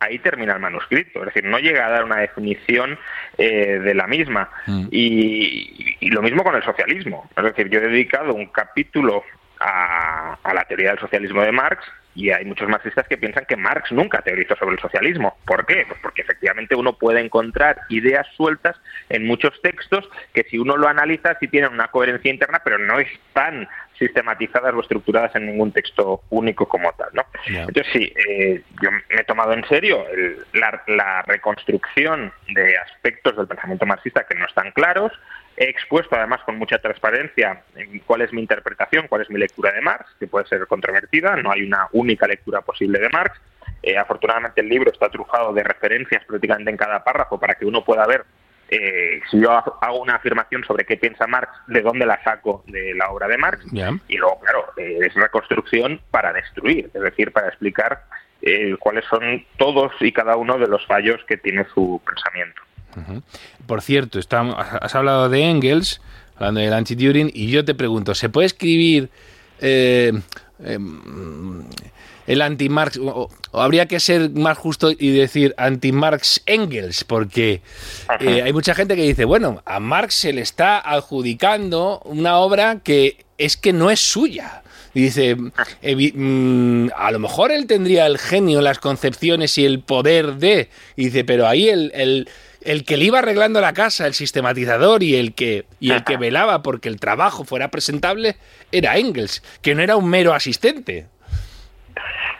Ahí 0.00 0.18
termina 0.20 0.54
el 0.54 0.60
manuscrito, 0.60 1.20
es 1.20 1.26
decir, 1.26 1.44
no 1.44 1.58
llega 1.58 1.86
a 1.86 1.90
dar 1.90 2.04
una 2.04 2.18
definición 2.18 2.98
eh, 3.36 3.80
de 3.80 3.94
la 3.94 4.06
misma. 4.06 4.50
Mm. 4.66 4.88
Y, 4.90 5.96
y, 6.00 6.10
lo 6.10 6.22
mismo 6.22 6.44
con 6.44 6.54
el 6.54 6.62
socialismo. 6.62 7.28
Es 7.36 7.44
decir, 7.44 7.68
yo 7.68 7.80
he 7.80 7.88
dedicado 7.88 8.34
un 8.34 8.46
capítulo 8.46 9.24
a, 9.60 10.27
a 10.42 10.54
la 10.54 10.64
teoría 10.64 10.90
del 10.90 10.98
socialismo 10.98 11.42
de 11.42 11.52
Marx 11.52 11.84
y 12.18 12.32
hay 12.32 12.44
muchos 12.44 12.68
marxistas 12.68 13.06
que 13.06 13.16
piensan 13.16 13.44
que 13.44 13.56
Marx 13.56 13.92
nunca 13.92 14.20
teorizó 14.22 14.56
sobre 14.56 14.74
el 14.74 14.80
socialismo. 14.80 15.36
¿Por 15.46 15.64
qué? 15.66 15.84
Pues 15.86 16.00
porque 16.02 16.22
efectivamente 16.22 16.74
uno 16.74 16.94
puede 16.94 17.20
encontrar 17.20 17.82
ideas 17.90 18.26
sueltas 18.36 18.76
en 19.08 19.24
muchos 19.24 19.52
textos 19.62 20.08
que 20.34 20.42
si 20.50 20.58
uno 20.58 20.76
lo 20.76 20.88
analiza 20.88 21.36
sí 21.38 21.46
tienen 21.46 21.72
una 21.72 21.88
coherencia 21.88 22.28
interna, 22.28 22.60
pero 22.64 22.76
no 22.76 22.98
están 22.98 23.68
sistematizadas 23.98 24.74
o 24.74 24.80
estructuradas 24.80 25.34
en 25.36 25.46
ningún 25.46 25.70
texto 25.70 26.22
único 26.30 26.66
como 26.66 26.92
tal. 26.94 27.10
¿no? 27.12 27.24
Entonces 27.46 27.86
sí, 27.92 28.12
eh, 28.28 28.62
yo 28.82 28.90
me 28.90 29.02
he 29.10 29.24
tomado 29.24 29.52
en 29.52 29.64
serio 29.68 30.04
la, 30.54 30.82
la 30.88 31.22
reconstrucción 31.22 32.32
de 32.48 32.78
aspectos 32.78 33.36
del 33.36 33.46
pensamiento 33.46 33.86
marxista 33.86 34.26
que 34.28 34.36
no 34.36 34.46
están 34.46 34.72
claros, 34.72 35.12
He 35.60 35.68
expuesto 35.68 36.14
además 36.14 36.40
con 36.44 36.56
mucha 36.56 36.78
transparencia 36.78 37.62
cuál 38.06 38.22
es 38.22 38.32
mi 38.32 38.40
interpretación, 38.40 39.08
cuál 39.08 39.22
es 39.22 39.30
mi 39.30 39.40
lectura 39.40 39.72
de 39.72 39.80
Marx, 39.80 40.06
que 40.20 40.28
puede 40.28 40.46
ser 40.46 40.64
controvertida, 40.68 41.34
no 41.36 41.50
hay 41.50 41.62
una 41.62 41.88
única 41.92 42.28
lectura 42.28 42.60
posible 42.60 43.00
de 43.00 43.08
Marx. 43.08 43.40
Eh, 43.82 43.98
afortunadamente 43.98 44.60
el 44.60 44.68
libro 44.68 44.92
está 44.92 45.08
trujado 45.08 45.52
de 45.52 45.64
referencias 45.64 46.24
prácticamente 46.24 46.70
en 46.70 46.76
cada 46.76 47.02
párrafo 47.02 47.40
para 47.40 47.54
que 47.56 47.66
uno 47.66 47.84
pueda 47.84 48.06
ver 48.06 48.24
eh, 48.70 49.20
si 49.30 49.40
yo 49.40 49.50
hago 49.50 50.00
una 50.00 50.16
afirmación 50.16 50.62
sobre 50.64 50.84
qué 50.84 50.96
piensa 50.96 51.26
Marx, 51.26 51.50
de 51.68 51.80
dónde 51.80 52.04
la 52.04 52.22
saco 52.22 52.62
de 52.66 52.94
la 52.94 53.10
obra 53.10 53.26
de 53.26 53.38
Marx, 53.38 53.64
y 53.72 54.16
luego, 54.16 54.40
claro, 54.40 54.66
eh, 54.76 54.98
es 55.00 55.14
reconstrucción 55.14 56.00
para 56.10 56.32
destruir, 56.32 56.90
es 56.92 57.00
decir, 57.00 57.32
para 57.32 57.48
explicar 57.48 58.04
eh, 58.42 58.76
cuáles 58.78 59.04
son 59.06 59.44
todos 59.56 59.92
y 60.00 60.12
cada 60.12 60.36
uno 60.36 60.58
de 60.58 60.68
los 60.68 60.86
fallos 60.86 61.24
que 61.26 61.38
tiene 61.38 61.66
su 61.72 62.00
pensamiento. 62.06 62.60
Por 63.66 63.82
cierto, 63.82 64.18
has 64.18 64.94
hablado 64.94 65.28
de 65.28 65.42
Engels, 65.42 66.00
hablando 66.36 66.60
del 66.60 66.72
anti-Turing, 66.72 67.30
y 67.32 67.48
yo 67.48 67.64
te 67.64 67.74
pregunto, 67.74 68.14
¿se 68.14 68.28
puede 68.28 68.46
escribir 68.46 69.10
em, 69.60 70.22
el 72.28 72.42
anti-Marx, 72.42 72.98
o, 73.02 73.30
habría 73.52 73.86
que 73.86 74.00
ser 74.00 74.30
más 74.30 74.58
justo 74.58 74.90
y 74.90 75.10
decir 75.10 75.54
anti-Marx 75.56 76.42
Engels, 76.46 77.04
porque 77.04 77.62
eh, 78.20 78.42
hay 78.42 78.52
mucha 78.52 78.74
gente 78.74 78.96
que 78.96 79.02
dice, 79.02 79.24
bueno, 79.24 79.62
a 79.64 79.80
Marx 79.80 80.14
se 80.14 80.32
le 80.32 80.42
está 80.42 80.78
adjudicando 80.78 82.00
una 82.04 82.38
obra 82.38 82.80
que 82.84 83.24
es 83.38 83.56
que 83.56 83.72
no 83.72 83.90
es 83.90 84.00
suya. 84.00 84.62
Y 84.94 85.02
dice, 85.02 85.36
mm, 85.36 86.90
a 86.96 87.10
lo 87.12 87.18
mejor 87.18 87.50
él 87.50 87.66
tendría 87.66 88.06
el 88.06 88.18
genio, 88.18 88.60
las 88.60 88.78
concepciones 88.78 89.56
y 89.56 89.64
el 89.64 89.80
poder 89.80 90.34
de... 90.36 90.70
Y 90.96 91.06
dice, 91.06 91.24
pero 91.24 91.46
ahí 91.46 91.68
el, 91.68 91.92
el, 91.94 92.28
el 92.68 92.84
que 92.84 92.98
le 92.98 93.06
iba 93.06 93.20
arreglando 93.20 93.62
la 93.62 93.72
casa, 93.72 94.06
el 94.06 94.12
sistematizador 94.12 95.02
y 95.02 95.16
el 95.16 95.34
que, 95.34 95.64
y 95.80 95.92
el 95.92 96.04
que 96.04 96.18
velaba 96.18 96.62
porque 96.62 96.90
el 96.90 97.00
trabajo 97.00 97.44
fuera 97.44 97.68
presentable, 97.70 98.36
era 98.70 98.98
Engels, 98.98 99.42
que 99.62 99.74
no 99.74 99.82
era 99.82 99.96
un 99.96 100.08
mero 100.10 100.34
asistente. 100.34 101.06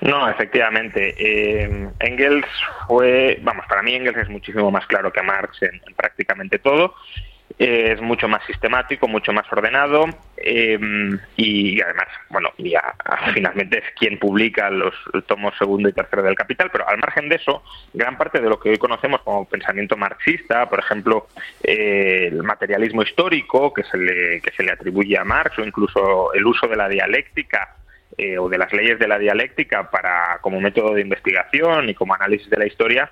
No, 0.02 0.28
efectivamente. 0.28 1.14
Eh, 1.18 1.88
Engels 2.00 2.46
fue, 2.86 3.38
vamos, 3.42 3.64
para 3.68 3.82
mí 3.82 3.94
Engels 3.94 4.18
es 4.18 4.28
muchísimo 4.28 4.70
más 4.70 4.86
claro 4.86 5.10
que 5.12 5.22
Marx 5.22 5.62
en, 5.62 5.80
prácticamente 5.96 6.58
todo. 6.58 6.94
Eh, 7.58 7.92
es 7.92 8.00
mucho 8.00 8.28
más 8.28 8.44
sistemático, 8.46 9.08
mucho 9.08 9.32
más 9.32 9.44
ordenado 9.52 10.04
eh, 10.36 10.78
y, 11.36 11.80
además, 11.80 12.06
bueno, 12.30 12.50
ya, 12.58 12.94
finalmente 13.34 13.78
es 13.78 13.84
quien 13.98 14.16
publica 14.16 14.70
los 14.70 14.94
tomos 15.26 15.54
segundo 15.58 15.88
y 15.88 15.92
tercero 15.92 16.22
del 16.22 16.36
Capital, 16.36 16.70
pero 16.70 16.88
al 16.88 16.98
margen 16.98 17.28
de 17.28 17.34
eso, 17.34 17.64
gran 17.92 18.16
parte 18.16 18.40
de 18.40 18.48
lo 18.48 18.60
que 18.60 18.70
hoy 18.70 18.78
conocemos 18.78 19.22
como 19.22 19.44
pensamiento 19.48 19.96
marxista, 19.96 20.68
por 20.68 20.78
ejemplo, 20.78 21.26
el 21.64 22.44
materialismo 22.44 23.02
histórico 23.02 23.74
que 23.74 23.82
se, 23.82 23.98
le, 23.98 24.40
que 24.40 24.52
se 24.52 24.62
le 24.62 24.70
atribuye 24.70 25.18
a 25.18 25.24
Marx 25.24 25.58
o 25.58 25.64
incluso 25.64 26.32
el 26.34 26.46
uso 26.46 26.68
de 26.68 26.76
la 26.76 26.88
dialéctica 26.88 27.74
eh, 28.16 28.38
o 28.38 28.48
de 28.48 28.58
las 28.58 28.72
leyes 28.72 29.00
de 29.00 29.08
la 29.08 29.18
dialéctica 29.18 29.90
para 29.90 30.38
como 30.42 30.60
método 30.60 30.94
de 30.94 31.00
investigación 31.00 31.88
y 31.88 31.94
como 31.94 32.14
análisis 32.14 32.48
de 32.48 32.56
la 32.56 32.66
historia, 32.66 33.10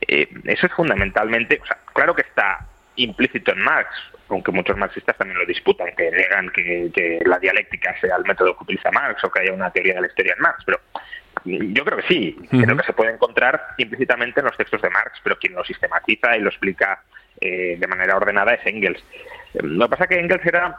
eh, 0.00 0.28
eso 0.44 0.66
es 0.66 0.72
fundamentalmente, 0.72 1.58
o 1.60 1.66
sea, 1.66 1.78
claro 1.92 2.14
que 2.14 2.22
está 2.22 2.66
implícito 2.98 3.52
en 3.52 3.60
Marx, 3.60 3.88
aunque 4.28 4.52
muchos 4.52 4.76
marxistas 4.76 5.16
también 5.16 5.38
lo 5.38 5.46
disputan, 5.46 5.88
que 5.96 6.10
negan 6.10 6.50
que, 6.50 7.20
la 7.24 7.38
dialéctica 7.38 7.98
sea 8.00 8.16
el 8.16 8.24
método 8.24 8.56
que 8.56 8.64
utiliza 8.64 8.90
Marx 8.90 9.22
o 9.24 9.30
que 9.30 9.40
haya 9.40 9.52
una 9.52 9.70
teoría 9.70 9.94
de 9.94 10.02
la 10.02 10.06
historia 10.06 10.34
en 10.36 10.42
Marx, 10.42 10.62
pero 10.64 10.80
yo 11.44 11.84
creo 11.84 11.98
que 11.98 12.08
sí, 12.08 12.36
creo 12.50 12.76
que 12.76 12.82
se 12.84 12.92
puede 12.92 13.12
encontrar 13.12 13.74
implícitamente 13.78 14.40
en 14.40 14.46
los 14.46 14.56
textos 14.56 14.82
de 14.82 14.90
Marx, 14.90 15.18
pero 15.22 15.38
quien 15.38 15.54
lo 15.54 15.64
sistematiza 15.64 16.36
y 16.36 16.40
lo 16.40 16.50
explica 16.50 17.02
eh, 17.40 17.76
de 17.78 17.86
manera 17.86 18.16
ordenada 18.16 18.54
es 18.54 18.66
Engels. 18.66 19.02
Lo 19.54 19.86
que 19.86 19.90
pasa 19.90 20.04
es 20.04 20.10
que 20.10 20.20
Engels 20.20 20.44
era 20.44 20.78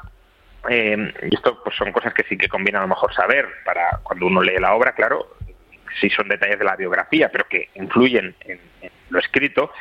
eh, 0.68 1.14
y 1.30 1.36
esto 1.36 1.64
pues 1.64 1.76
son 1.78 1.92
cosas 1.92 2.14
que 2.14 2.24
sí 2.24 2.38
que 2.38 2.50
conviene 2.50 2.80
a 2.80 2.82
lo 2.82 2.90
mejor 2.90 3.14
saber 3.14 3.48
para 3.64 4.00
cuando 4.04 4.26
uno 4.26 4.42
lee 4.42 4.60
la 4.60 4.74
obra, 4.74 4.94
claro, 4.94 5.38
si 6.00 6.10
son 6.10 6.28
detalles 6.28 6.60
de 6.60 6.66
la 6.66 6.76
biografía, 6.76 7.30
pero 7.32 7.48
que 7.48 7.70
influyen 7.76 8.36
en, 8.42 8.60
lo 9.10 9.20
escrito. 9.20 9.72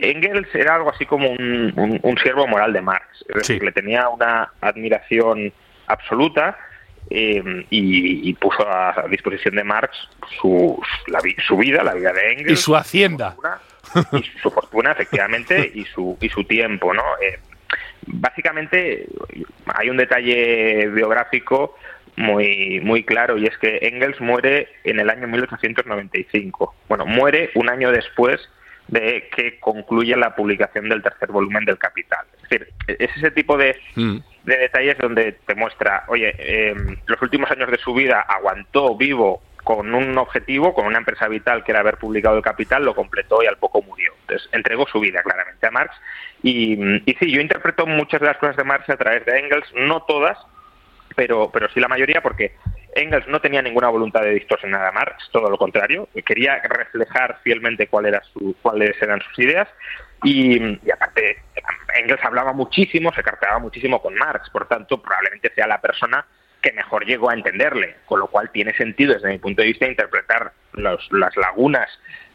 Engels 0.00 0.48
era 0.54 0.76
algo 0.76 0.90
así 0.90 1.06
como 1.06 1.30
un, 1.30 2.18
siervo 2.22 2.46
moral 2.46 2.72
de 2.72 2.80
Marx, 2.80 3.06
es 3.28 3.34
decir, 3.34 3.62
le 3.62 3.72
tenía 3.72 4.08
una 4.08 4.52
admiración 4.60 5.52
absoluta 5.86 6.56
eh, 7.08 7.66
y, 7.70 8.32
puso 8.34 8.66
a 8.68 9.06
disposición 9.10 9.56
de 9.56 9.64
Marx 9.64 9.96
su, 10.40 10.80
su 11.46 11.56
vida, 11.56 11.82
la 11.82 11.94
vida 11.94 12.12
de 12.12 12.32
Engels. 12.32 12.52
Y 12.52 12.56
su 12.56 12.76
hacienda. 12.76 13.36
y 14.12 14.22
su 14.40 14.50
fortuna, 14.50 14.92
efectivamente, 14.92 15.72
y 15.74 15.84
su, 15.86 16.16
y 16.20 16.28
su 16.28 16.44
tiempo, 16.44 16.94
¿no? 16.94 17.02
Eh, 17.20 17.38
básicamente 18.06 19.06
hay 19.66 19.90
un 19.90 19.96
detalle 19.96 20.88
biográfico 20.88 21.76
muy, 22.16 22.80
muy 22.80 23.02
claro 23.02 23.38
y 23.38 23.46
es 23.46 23.56
que 23.58 23.78
Engels 23.82 24.20
muere 24.20 24.68
en 24.84 25.00
el 25.00 25.10
año 25.10 25.26
1895. 25.26 26.74
Bueno, 26.88 27.06
muere 27.06 27.50
un 27.54 27.68
año 27.68 27.90
después 27.90 28.40
de 28.90 29.28
que 29.34 29.58
concluye 29.60 30.16
la 30.16 30.34
publicación 30.34 30.88
del 30.88 31.02
tercer 31.02 31.30
volumen 31.30 31.64
del 31.64 31.78
Capital. 31.78 32.26
Es 32.34 32.42
decir, 32.42 32.68
es 32.86 33.16
ese 33.16 33.30
tipo 33.30 33.56
de, 33.56 33.76
mm. 33.94 34.16
de 34.44 34.56
detalles 34.56 34.98
donde 34.98 35.32
te 35.32 35.54
muestra, 35.54 36.04
oye, 36.08 36.34
eh, 36.38 36.74
los 37.06 37.22
últimos 37.22 37.50
años 37.50 37.70
de 37.70 37.78
su 37.78 37.94
vida 37.94 38.20
aguantó 38.20 38.96
vivo 38.96 39.42
con 39.62 39.94
un 39.94 40.18
objetivo, 40.18 40.74
con 40.74 40.86
una 40.86 40.98
empresa 40.98 41.28
vital 41.28 41.62
que 41.62 41.70
era 41.70 41.80
haber 41.80 41.98
publicado 41.98 42.36
el 42.36 42.42
Capital, 42.42 42.84
lo 42.84 42.94
completó 42.94 43.42
y 43.42 43.46
al 43.46 43.58
poco 43.58 43.82
murió. 43.82 44.12
Entonces, 44.22 44.48
entregó 44.52 44.86
su 44.88 44.98
vida 44.98 45.22
claramente 45.22 45.66
a 45.66 45.70
Marx. 45.70 45.94
Y, 46.42 46.72
y 47.08 47.14
sí, 47.20 47.30
yo 47.30 47.40
interpreto 47.40 47.86
muchas 47.86 48.20
de 48.20 48.26
las 48.26 48.38
cosas 48.38 48.56
de 48.56 48.64
Marx 48.64 48.88
a 48.90 48.96
través 48.96 49.24
de 49.26 49.38
Engels, 49.38 49.72
no 49.74 50.02
todas, 50.02 50.38
pero, 51.14 51.50
pero 51.52 51.68
sí 51.70 51.78
la 51.78 51.88
mayoría, 51.88 52.22
porque 52.22 52.54
Engels 53.00 53.26
no 53.28 53.40
tenía 53.40 53.62
ninguna 53.62 53.88
voluntad 53.88 54.22
de 54.22 54.34
distorsionar 54.34 54.84
a 54.86 54.92
Marx, 54.92 55.28
todo 55.32 55.50
lo 55.50 55.56
contrario, 55.56 56.08
quería 56.24 56.60
reflejar 56.62 57.38
fielmente 57.42 57.88
cuál 57.88 58.06
era 58.06 58.22
su, 58.32 58.56
cuáles 58.62 59.00
eran 59.02 59.20
sus 59.20 59.38
ideas. 59.38 59.68
Y, 60.22 60.58
y 60.58 60.90
aparte, 60.92 61.38
Engels 61.98 62.22
hablaba 62.24 62.52
muchísimo, 62.52 63.12
se 63.12 63.22
carteaba 63.22 63.58
muchísimo 63.58 64.00
con 64.02 64.14
Marx, 64.14 64.50
por 64.50 64.68
tanto, 64.68 65.00
probablemente 65.00 65.52
sea 65.54 65.66
la 65.66 65.80
persona 65.80 66.26
que 66.62 66.72
mejor 66.72 67.06
llegó 67.06 67.30
a 67.30 67.34
entenderle, 67.34 67.96
con 68.06 68.20
lo 68.20 68.26
cual 68.26 68.50
tiene 68.50 68.74
sentido 68.74 69.14
desde 69.14 69.28
mi 69.28 69.38
punto 69.38 69.62
de 69.62 69.68
vista 69.68 69.86
interpretar 69.86 70.52
las 70.74 71.36
lagunas 71.36 71.88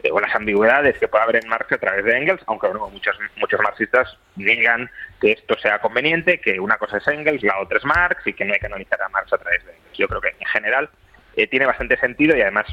eh, 0.03 0.10
o 0.12 0.20
las 0.20 0.36
ambigüedades 0.36 0.98
que 0.98 1.08
puede 1.08 1.24
haber 1.24 1.44
en 1.44 1.50
Marx 1.50 1.72
a 1.72 1.77
través 1.77 2.03
de 2.03 2.17
Engels, 2.17 2.44
aunque 2.48 2.67
bueno, 2.67 2.89
muchos, 2.89 3.17
muchos 3.38 3.60
marxistas 3.62 4.17
niegan 4.36 4.89
que 5.22 5.34
esto 5.34 5.58
sea 5.60 5.79
conveniente, 5.79 6.39
que 6.39 6.60
una 6.60 6.77
cosa 6.77 6.98
es 6.98 7.08
Engels, 7.08 7.44
la 7.44 7.60
otra 7.60 7.77
es 7.77 7.86
Marx 7.86 8.25
y 8.27 8.34
que 8.34 8.46
no 8.46 8.53
hay 8.53 8.60
que 8.60 8.65
analizar 8.65 9.01
a 9.01 9.10
Marx 9.10 9.32
a 9.34 9.38
través 9.38 9.63
de 9.65 9.72
Engels. 9.72 9.98
Yo 9.98 10.08
creo 10.08 10.22
que 10.22 10.36
en 10.39 10.48
general 10.48 10.89
eh, 11.36 11.48
tiene 11.48 11.65
bastante 11.65 11.98
sentido 11.98 12.36
y 12.36 12.41
además 12.41 12.65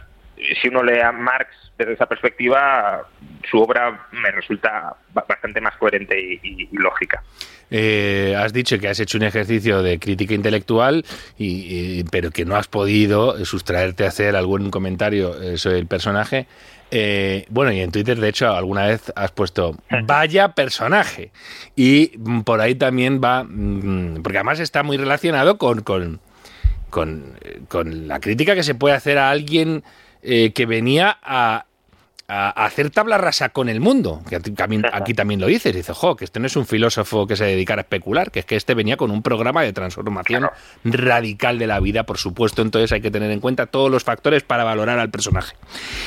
si 0.60 0.68
uno 0.68 0.82
lee 0.82 1.00
a 1.00 1.12
Marx 1.12 1.72
desde 1.78 1.92
esa 1.94 2.06
perspectiva, 2.06 3.06
su 3.50 3.60
obra 3.60 4.06
me 4.12 4.30
resulta 4.30 4.96
bastante 5.12 5.60
más 5.60 5.76
coherente 5.76 6.18
y, 6.18 6.68
lógica. 6.72 7.22
Eh, 7.74 8.36
has 8.38 8.52
dicho 8.52 8.78
que 8.78 8.88
has 8.88 9.00
hecho 9.00 9.16
un 9.16 9.24
ejercicio 9.24 9.82
de 9.82 9.98
crítica 9.98 10.34
intelectual, 10.34 11.06
pero 12.10 12.30
que 12.30 12.44
no 12.44 12.56
has 12.56 12.68
podido 12.68 13.42
sustraerte 13.46 14.04
a 14.04 14.08
hacer 14.08 14.36
algún 14.36 14.70
comentario 14.70 15.40
eh, 15.40 15.56
sobre 15.56 15.78
el 15.78 15.86
personaje. 15.86 16.46
Eh, 16.90 17.46
bueno, 17.48 17.72
y 17.72 17.80
en 17.80 17.90
Twitter, 17.90 18.20
de 18.20 18.28
hecho, 18.28 18.52
alguna 18.52 18.84
vez 18.84 19.10
has 19.16 19.30
puesto 19.30 19.74
vaya 20.04 20.48
personaje. 20.48 21.32
Y 21.74 22.08
por 22.44 22.60
ahí 22.60 22.74
también 22.74 23.22
va, 23.24 23.44
mm, 23.44 24.22
porque 24.22 24.36
además 24.36 24.60
está 24.60 24.82
muy 24.82 24.98
relacionado 24.98 25.56
con, 25.56 25.80
con, 25.80 26.20
con 26.90 28.06
la 28.06 28.20
crítica 28.20 28.54
que 28.54 28.62
se 28.62 28.74
puede 28.74 28.94
hacer 28.94 29.16
a 29.16 29.30
alguien 29.30 29.82
eh, 30.24 30.52
que 30.52 30.66
venía 30.66 31.18
a, 31.22 31.64
hacer 32.32 32.90
tabla 32.90 33.18
rasa 33.18 33.50
con 33.50 33.68
el 33.68 33.80
mundo, 33.80 34.22
que 34.26 34.36
aquí, 34.36 35.14
también 35.14 35.40
lo 35.40 35.46
dices, 35.46 35.74
dice, 35.74 35.92
jo, 35.92 36.16
que 36.16 36.24
este 36.24 36.40
no 36.40 36.46
es 36.46 36.56
un 36.56 36.66
filósofo 36.66 37.26
que 37.26 37.36
se 37.36 37.44
dedicara 37.44 37.80
a 37.80 37.82
especular, 37.82 38.30
que 38.30 38.40
es 38.40 38.46
que 38.46 38.56
este 38.56 38.74
venía 38.74 38.96
con 38.96 39.10
un 39.10 39.22
programa 39.22 39.62
de 39.62 39.72
transformación 39.72 40.48
radical 40.84 41.58
de 41.58 41.66
la 41.66 41.78
vida, 41.80 42.04
por 42.04 42.16
supuesto, 42.16 42.62
entonces 42.62 42.90
hay 42.92 43.02
que 43.02 43.10
tener 43.10 43.30
en 43.30 43.40
cuenta 43.40 43.66
todos 43.66 43.90
los 43.90 44.04
factores 44.04 44.42
para 44.44 44.64
valorar 44.64 44.98
al 44.98 45.10
personaje. 45.10 45.56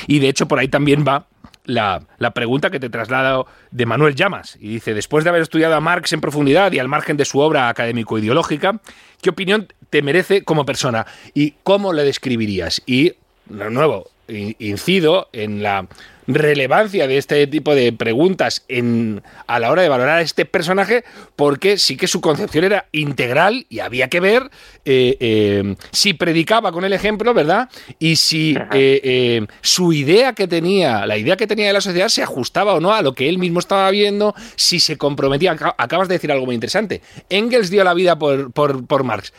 Y 0.08 0.20
de 0.20 0.29
hecho 0.29 0.48
por 0.48 0.58
ahí 0.58 0.67
también 0.67 1.05
va 1.08 1.27
la, 1.65 2.01
la, 2.17 2.32
pregunta 2.32 2.72
que 2.72 2.79
te 2.79 2.89
traslado 2.89 3.48
de 3.72 3.86
Manuel 3.86 4.15
Llamas. 4.15 4.58
Y 4.60 4.70
dice, 4.70 4.94
después 4.94 5.24
de 5.24 5.29
haber 5.29 5.41
estudiado 5.41 5.75
a 5.75 5.79
Marx 5.79 6.13
en 6.13 6.22
profundidad 6.22 6.72
y 6.72 6.79
al 6.79 6.88
margen 6.88 7.17
de 7.17 7.25
su 7.25 7.39
obra 7.39 7.70
académico-ideológica, 7.70 8.79
¿qué 9.22 9.29
opinión 9.29 9.67
te 9.89 10.01
merece 10.01 10.44
como 10.44 10.65
persona? 10.65 11.05
¿Y 11.34 11.55
cómo 11.63 11.94
le 11.94 12.03
describirías? 12.03 12.82
Y 12.86 13.13
de 13.48 13.70
nuevo, 13.70 14.10
incido 14.27 15.29
en 15.34 15.62
la 15.63 15.88
relevancia 16.27 17.08
de 17.08 17.17
este 17.17 17.48
tipo 17.48 17.75
de 17.75 17.94
preguntas 17.94 18.63
en, 18.67 19.22
a 19.48 19.60
la 19.60 19.72
hora 19.72 19.82
de 19.82 19.89
valorar 19.89 20.17
a 20.17 20.22
este 20.22 20.46
personaje, 20.46 21.03
porque 21.36 21.77
sí 21.77 21.98
que 21.98 22.08
su 22.08 22.22
concepción 22.22 22.65
era 22.65 22.88
integral 22.91 23.65
y 23.70 23.79
había 23.79 24.10
que 24.10 24.20
ver 24.20 24.50
eh, 24.86 25.17
eh, 25.20 25.75
si 25.91 26.13
predicaba 26.13 26.72
con 26.72 26.84
el 26.84 26.94
ejemplo, 26.94 27.34
¿verdad? 27.34 27.70
Y 28.00 28.15
si 28.15 28.55
eh, 28.74 29.46
su 29.62 29.94
idea 29.94 30.34
que 30.34 30.48
tenía, 30.48 31.05
la 31.05 31.17
idea 31.17 31.38
que 31.38 31.48
tenía 31.48 31.67
de 31.67 31.74
la 31.74 31.82
sociedad, 31.82 32.10
se 32.10 32.24
ajustaba 32.24 32.74
o 32.74 32.79
no 32.79 32.94
a 32.94 33.01
lo 33.01 33.13
que 33.13 33.29
él 33.29 33.38
mismo 33.38 33.60
estaba 33.60 33.89
viendo, 33.91 34.36
si 34.55 34.79
se 34.79 34.98
comprometía. 34.98 35.55
Acabas 35.77 36.08
de 36.08 36.15
decir 36.15 36.32
algo 36.32 36.46
muy 36.46 36.55
interesante. 36.55 37.01
Engels 37.29 37.70
dio 37.70 37.84
la 37.84 37.94
vida 37.94 38.17
por, 38.17 38.51
por, 38.51 38.86
por 38.86 39.03
Marx. 39.03 39.34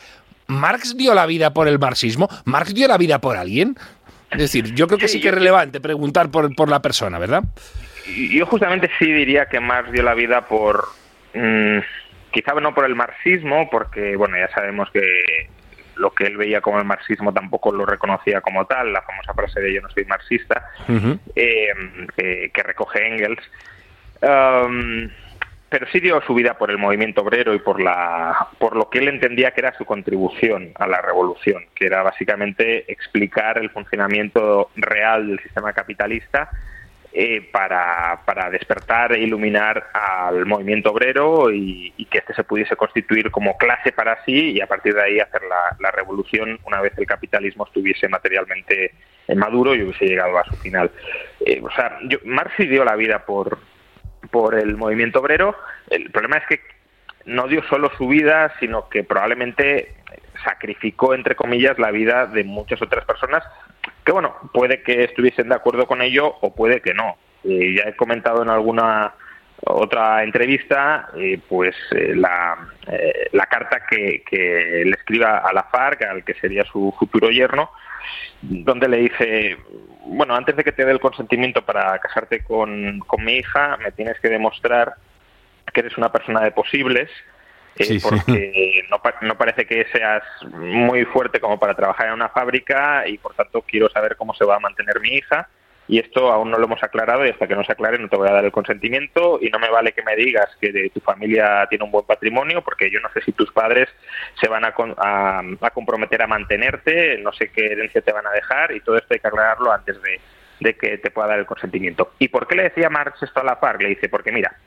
¿Marx 0.47 0.95
dio 0.95 1.13
la 1.13 1.25
vida 1.25 1.53
por 1.53 1.67
el 1.67 1.77
marxismo? 1.77 2.29
¿Marx 2.45 2.73
dio 2.73 2.87
la 2.87 2.97
vida 2.97 3.19
por 3.19 3.35
alguien? 3.35 3.77
Es 4.31 4.39
decir, 4.39 4.73
yo 4.73 4.87
creo 4.87 4.99
que 4.99 5.07
sí, 5.07 5.21
que 5.21 5.29
es 5.29 5.33
relevante 5.33 5.79
preguntar 5.79 6.29
por, 6.29 6.53
por 6.55 6.69
la 6.69 6.81
persona, 6.81 7.17
¿verdad? 7.19 7.43
yo 8.29 8.45
justamente 8.45 8.89
sí 8.99 9.11
diría 9.11 9.47
que 9.47 9.59
Marx 9.59 9.91
dio 9.91 10.01
la 10.01 10.13
vida 10.13 10.47
por, 10.47 10.85
mm, 11.33 11.79
quizá 12.31 12.53
no 12.55 12.73
por 12.73 12.85
el 12.85 12.95
marxismo, 12.95 13.69
porque 13.69 14.15
bueno, 14.15 14.37
ya 14.37 14.49
sabemos 14.49 14.89
que 14.91 15.49
lo 15.95 16.11
que 16.11 16.25
él 16.25 16.37
veía 16.37 16.61
como 16.61 16.79
el 16.79 16.85
marxismo 16.85 17.33
tampoco 17.33 17.71
lo 17.71 17.85
reconocía 17.85 18.41
como 18.41 18.65
tal, 18.65 18.93
la 18.93 19.01
famosa 19.01 19.33
frase 19.33 19.59
de 19.59 19.73
yo 19.73 19.81
no 19.81 19.89
soy 19.89 20.05
marxista, 20.05 20.69
eh, 21.35 21.73
que 22.15 22.63
recoge 22.63 23.07
Engels. 23.07 23.41
Um, 24.21 25.09
pero 25.69 25.87
sí 25.91 25.99
dio 25.99 26.21
su 26.21 26.33
vida 26.33 26.57
por 26.57 26.71
el 26.71 26.77
movimiento 26.77 27.21
obrero 27.21 27.53
y 27.53 27.59
por 27.59 27.81
la 27.81 28.47
por 28.57 28.75
lo 28.75 28.89
que 28.89 28.99
él 28.99 29.09
entendía 29.09 29.51
que 29.51 29.61
era 29.61 29.77
su 29.77 29.85
contribución 29.85 30.71
a 30.75 30.87
la 30.87 31.01
revolución, 31.01 31.65
que 31.75 31.85
era 31.85 32.03
básicamente 32.03 32.91
explicar 32.91 33.57
el 33.57 33.69
funcionamiento 33.69 34.69
real 34.75 35.27
del 35.27 35.39
sistema 35.39 35.73
capitalista 35.73 36.49
eh, 37.13 37.41
para, 37.51 38.21
para, 38.25 38.49
despertar 38.49 39.13
e 39.13 39.21
iluminar 39.21 39.89
al 39.93 40.45
movimiento 40.45 40.91
obrero 40.91 41.51
y, 41.51 41.91
que 42.11 42.19
éste 42.19 42.33
se 42.33 42.43
pudiese 42.43 42.75
constituir 42.75 43.31
como 43.31 43.57
clase 43.57 43.91
para 43.91 44.23
sí 44.23 44.51
y 44.51 44.61
a 44.61 44.67
partir 44.67 44.93
de 44.93 45.03
ahí 45.03 45.19
hacer 45.19 45.41
la, 45.79 45.91
revolución 45.91 46.59
una 46.63 46.79
vez 46.79 46.93
el 46.97 47.07
capitalismo 47.07 47.65
estuviese 47.65 48.07
materialmente 48.07 48.93
maduro 49.35 49.73
y 49.73 49.81
hubiese 49.81 50.05
llegado 50.05 50.37
a 50.37 50.45
su 50.45 50.55
final. 50.57 50.91
Eh, 51.45 51.59
o 51.61 51.71
sea, 51.71 51.97
yo, 52.03 52.19
Marx 52.23 52.53
dio 52.57 52.85
la 52.85 52.95
vida 52.95 53.25
por, 53.25 53.57
por 54.29 54.55
el 54.55 54.77
movimiento 54.77 55.19
obrero. 55.19 55.55
El 55.89 56.11
problema 56.11 56.37
es 56.37 56.47
que 56.47 56.61
no 57.25 57.47
dio 57.47 57.61
solo 57.63 57.91
su 57.97 58.07
vida, 58.07 58.53
sino 58.59 58.89
que 58.89 59.03
probablemente 59.03 59.95
sacrificó, 60.43 61.13
entre 61.13 61.35
comillas, 61.35 61.77
la 61.79 61.91
vida 61.91 62.25
de 62.25 62.43
muchas 62.43 62.81
otras 62.81 63.05
personas 63.05 63.43
que, 64.07 64.13
bueno, 64.13 64.35
puede 64.53 64.81
que 64.83 65.03
estuviesen 65.03 65.49
de 65.49 65.55
acuerdo 65.55 65.85
con 65.85 66.01
ello 66.01 66.35
o 66.39 66.55
puede 66.55 66.81
que 66.81 66.93
no. 66.93 67.17
Eh, 67.43 67.75
ya 67.75 67.89
he 67.89 67.95
comentado 67.95 68.41
en 68.41 68.49
alguna 68.49 69.13
otra 69.65 70.23
entrevista, 70.23 71.09
eh, 71.15 71.39
pues 71.49 71.75
eh, 71.91 72.13
la, 72.15 72.57
la, 73.31 73.45
carta 73.47 73.81
que, 73.89 74.23
que, 74.29 74.83
le 74.85 74.91
escriba 74.91 75.39
a 75.39 75.51
la 75.51 75.63
FARC, 75.63 76.03
al 76.03 76.23
que 76.23 76.35
sería 76.35 76.63
su 76.65 76.93
futuro 76.97 77.29
yerno, 77.29 77.71
donde 78.41 78.87
le 78.87 78.97
dice, 78.97 79.57
bueno, 80.05 80.35
antes 80.35 80.55
de 80.55 80.63
que 80.63 80.71
te 80.71 80.85
dé 80.85 80.91
el 80.91 80.99
consentimiento 80.99 81.63
para 81.63 81.97
casarte 81.99 82.43
con, 82.43 83.01
mi 83.19 83.33
hija, 83.33 83.77
me 83.77 83.91
tienes 83.91 84.19
que 84.19 84.29
demostrar 84.29 84.95
que 85.73 85.81
eres 85.81 85.97
una 85.97 86.11
persona 86.11 86.41
de 86.41 86.51
posibles, 86.51 87.09
eh, 87.77 87.99
porque 88.01 88.83
No, 88.89 89.01
no, 89.21 89.37
parece 89.37 89.65
que 89.65 89.85
seas 89.91 90.23
muy 90.51 91.05
fuerte 91.05 91.39
como 91.39 91.59
para 91.59 91.75
trabajar 91.75 92.07
en 92.07 92.13
una 92.13 92.29
fábrica 92.29 93.07
y 93.07 93.17
por 93.17 93.35
tanto 93.35 93.61
quiero 93.61 93.89
saber 93.89 94.15
cómo 94.15 94.33
se 94.33 94.45
va 94.45 94.55
a 94.55 94.59
mantener 94.59 94.99
mi 94.99 95.09
hija 95.09 95.47
y 95.87 95.99
esto 95.99 96.31
aún 96.31 96.51
no 96.51 96.57
lo 96.57 96.65
hemos 96.65 96.83
aclarado 96.83 97.25
y 97.25 97.29
hasta 97.29 97.47
que 97.47 97.55
no 97.55 97.63
se 97.63 97.71
aclare 97.71 97.97
no 97.97 98.09
te 98.09 98.17
voy 98.17 98.27
a 98.27 98.33
dar 98.33 98.45
el 98.45 98.51
consentimiento 98.51 99.39
y 99.41 99.49
no 99.49 99.59
me 99.59 99.69
vale 99.69 99.93
que 99.93 100.03
me 100.03 100.15
digas 100.15 100.49
que 100.59 100.71
de 100.71 100.89
tu 100.89 100.99
familia 100.99 101.65
tiene 101.69 101.85
un 101.85 101.91
buen 101.91 102.05
patrimonio 102.05 102.61
porque 102.61 102.91
yo 102.91 102.99
no 102.99 103.09
sé 103.13 103.21
si 103.21 103.31
tus 103.31 103.51
padres 103.51 103.87
se 104.39 104.49
van 104.49 104.65
a, 104.65 104.73
a, 104.97 105.69
comprometer 105.71 106.21
a 106.21 106.27
mantenerte, 106.27 107.17
no 107.19 107.31
sé 107.31 107.49
qué 107.51 107.67
herencia 107.67 108.01
te 108.01 108.11
van 108.11 108.27
a 108.27 108.31
dejar 108.31 108.73
y 108.73 108.81
todo 108.81 108.97
esto 108.97 109.13
hay 109.13 109.19
que 109.19 109.27
aclararlo 109.27 109.71
antes 109.71 109.97
de, 110.01 110.73
que 110.73 110.97
te 110.97 111.11
pueda 111.11 111.29
dar 111.29 111.39
el 111.39 111.45
consentimiento. 111.45 112.13
¿Y 112.19 112.27
por 112.27 112.47
qué 112.47 112.55
le 112.55 112.63
decía 112.63 112.89
Marx 112.89 113.23
esto 113.23 113.39
a 113.39 113.43
la 113.43 113.55
FARC? 113.55 113.81
Le 113.81 113.89
dice, 113.89 114.09
porque 114.09 114.31
mira, 114.31 114.57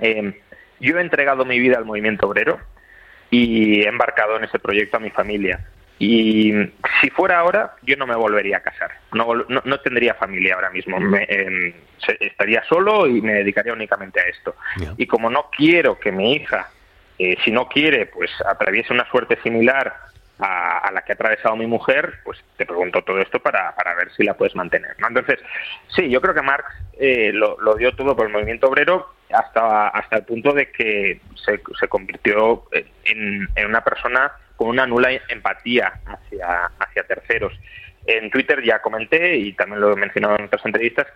eh, 0.00 0.40
yo 0.78 0.98
he 0.98 1.00
entregado 1.00 1.44
mi 1.44 1.58
vida 1.58 1.78
al 1.78 1.84
movimiento 1.84 2.28
obrero 2.28 2.60
y 3.30 3.82
he 3.82 3.88
embarcado 3.88 4.36
en 4.36 4.44
ese 4.44 4.58
proyecto 4.58 4.98
a 4.98 5.00
mi 5.00 5.10
familia 5.10 5.66
y 5.98 6.52
si 7.00 7.10
fuera 7.10 7.38
ahora, 7.38 7.76
yo 7.82 7.96
no 7.96 8.06
me 8.06 8.16
volvería 8.16 8.58
a 8.58 8.62
casar. 8.62 8.90
No, 9.12 9.34
no, 9.34 9.80
tendría 9.80 10.14
familia 10.14 10.54
ahora 10.56 10.70
mismo. 10.70 10.98
Me, 10.98 11.24
em, 11.28 11.72
estaría 12.20 12.64
solo 12.64 13.06
y 13.06 13.22
me 13.22 13.34
dedicaría 13.34 13.72
únicamente 13.72 14.20
a 14.20 14.24
esto. 14.24 14.56
Y 14.96 15.06
como 15.06 15.30
no 15.30 15.50
quiero 15.56 15.98
que 15.98 16.10
mi 16.10 16.34
hija, 16.34 16.68
eh, 17.18 17.36
si 17.44 17.52
no 17.52 17.68
quiere, 17.68 18.06
pues 18.06 18.30
atraviese 18.44 18.92
una 18.92 19.08
suerte 19.08 19.38
similar 19.42 19.94
a, 20.40 20.90
la 20.92 21.02
que 21.02 21.12
ha 21.12 21.14
atravesado 21.14 21.54
mi 21.54 21.66
mujer, 21.66 22.14
pues 22.24 22.42
te 22.56 22.66
pregunto 22.66 23.02
todo 23.02 23.20
esto 23.20 23.38
para, 23.38 23.72
para 23.76 23.94
ver 23.94 24.10
si 24.16 24.24
la 24.24 24.34
puedes 24.34 24.56
mantener. 24.56 24.96
¿no? 24.98 25.06
Entonces, 25.06 25.38
sí, 25.94 26.10
yo 26.10 26.20
creo 26.20 26.34
que 26.34 26.42
Marx 26.42 26.66
eh, 26.98 27.30
lo, 27.32 27.56
dio 27.76 27.94
todo 27.94 28.16
por 28.16 28.26
el 28.26 28.32
movimiento 28.32 28.66
obrero 28.66 29.14
hasta, 29.32 29.88
hasta 29.88 30.16
el 30.16 30.24
punto 30.24 30.52
de 30.52 30.72
que 30.72 31.20
se, 31.36 31.60
se 31.78 31.88
convirtió 31.88 32.64
en, 33.04 33.48
en 33.54 33.66
una 33.66 33.84
persona 33.84 34.32
con 34.56 34.68
una 34.68 34.86
nula 34.86 35.10
empatía 35.28 36.00
hacia, 36.06 36.70
hacia 36.78 37.02
terceros. 37.04 37.52
En 38.06 38.30
Twitter 38.30 38.62
ya 38.62 38.80
comenté, 38.80 39.36
y 39.36 39.52
también 39.54 39.80
lo 39.80 39.92
he 39.92 39.96
mencionado 39.96 40.36
en 40.36 40.44
otras 40.44 40.64
entrevistas, 40.66 41.06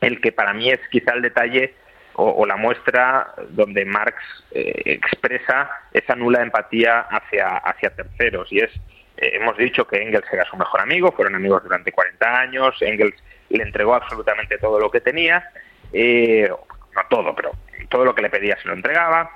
el 0.00 0.20
que 0.20 0.32
para 0.32 0.52
mí 0.52 0.70
es 0.70 0.80
quizá 0.90 1.14
el 1.14 1.22
detalle 1.22 1.74
o, 2.14 2.44
la 2.46 2.56
muestra 2.56 3.34
donde 3.48 3.84
Marx 3.84 4.16
eh, 4.50 4.82
expresa 4.84 5.70
esa 5.92 6.14
nula 6.14 6.42
empatía 6.42 7.00
hacia, 7.00 7.56
hacia 7.56 7.90
terceros. 7.90 8.52
Y 8.52 8.60
es, 8.60 8.70
eh, 9.16 9.32
hemos 9.34 9.56
dicho 9.56 9.86
que 9.86 10.02
Engels 10.02 10.26
era 10.30 10.44
su 10.44 10.56
mejor 10.56 10.80
amigo, 10.80 11.12
fueron 11.12 11.34
amigos 11.34 11.62
durante 11.62 11.92
40 11.92 12.40
años, 12.40 12.76
Engels 12.80 13.14
le 13.48 13.62
entregó 13.62 13.94
absolutamente 13.94 14.58
todo 14.58 14.78
lo 14.78 14.90
que 14.90 15.00
tenía, 15.00 15.50
eh, 15.92 16.48
no 16.48 17.02
todo, 17.08 17.34
pero 17.34 17.52
todo 17.88 18.04
lo 18.04 18.14
que 18.14 18.22
le 18.22 18.30
pedía 18.30 18.56
se 18.60 18.68
lo 18.68 18.74
entregaba. 18.74 19.30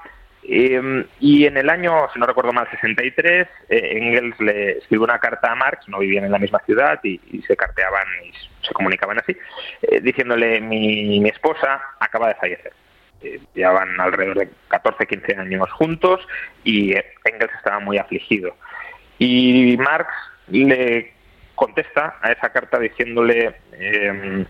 Em, 0.49 1.05
y 1.19 1.47
en 1.47 1.57
el 1.57 1.69
año, 1.69 2.09
si 2.13 2.21
no 2.21 2.27
recuerdo 2.27 2.53
mal, 2.53 2.69
63, 2.71 3.49
eh, 3.69 3.91
Engels 3.97 4.39
le 4.41 4.79
escribió 4.79 5.05
una 5.05 5.19
carta 5.19 5.51
a 5.51 5.57
Marx, 5.57 5.89
no 5.89 5.99
vivían 5.99 6.25
en 6.25 6.31
la 6.31 6.39
misma 6.39 6.61
ciudad 6.61 7.01
y, 7.03 7.19
se 7.47 7.57
carteaban 7.57 8.07
y 8.25 8.33
se 8.65 8.73
comunicaban 8.73 9.19
así, 9.19 9.37
eh, 9.83 10.01
diciéndole, 10.01 10.61
mi, 10.61 11.19
mi, 11.19 11.29
esposa 11.29 11.81
acaba 11.99 12.29
de 12.29 12.35
fallecer. 12.37 12.73
Eh, 13.23 13.41
llevaban 13.55 13.99
alrededor 14.01 14.39
de 14.39 14.49
14, 14.69 15.07
15 15.07 15.35
años 15.37 15.71
juntos 15.73 16.21
y 16.63 16.95
Engels 17.25 17.53
estaba 17.57 17.81
muy 17.81 17.99
afligido. 17.99 18.55
Y 19.19 19.77
Marx 19.79 20.13
le 20.49 21.13
contesta 21.57 22.19
a 22.23 22.31
esa 22.31 22.51
carta 22.51 22.79
diciéndole 22.79 23.57
em, 23.73 24.47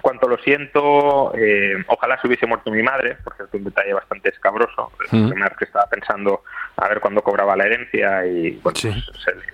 cuanto 0.00 0.28
lo 0.28 0.38
siento, 0.38 1.32
eh, 1.34 1.84
ojalá 1.86 2.20
se 2.20 2.26
hubiese 2.26 2.46
muerto 2.46 2.70
mi 2.70 2.82
madre, 2.82 3.16
porque 3.24 3.44
es 3.44 3.48
un 3.52 3.64
detalle 3.64 3.94
bastante 3.94 4.28
escabroso. 4.30 4.92
Mm. 5.10 5.32
que 5.58 5.64
estaba 5.64 5.86
pensando 5.86 6.42
a 6.76 6.88
ver 6.88 7.00
cuándo 7.00 7.22
cobraba 7.22 7.56
la 7.56 7.66
herencia 7.66 8.26
y 8.26 8.50
bueno, 8.62 8.78
pues, 8.80 8.80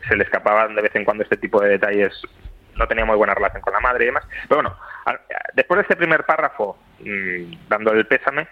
se, 0.09 0.17
le 0.17 0.25
escapaban 0.25 0.75
de 0.75 0.83
vez 0.83 0.95
en 0.95 1.05
cuando 1.05 1.23
este 1.23 1.37
tipo 1.37 1.61
de 1.61 1.71
detalles. 1.71 2.21
No 2.77 2.89
tenía 2.89 3.05
muy 3.05 3.17
buena 3.17 3.35
relación 3.35 3.63
con 3.63 3.73
la 3.73 3.79
madre 3.79 4.05
y 4.05 4.07
demás. 4.07 4.25
Pero 4.49 4.63
bueno, 4.63 4.77
después 5.55 5.79
de 5.79 5.83
este 5.83 5.97
primer 5.97 6.25
párrafo, 6.25 6.77
mm, 7.01 7.69
dándole 7.69 8.01
el 8.01 8.07
pésame, 8.07 8.49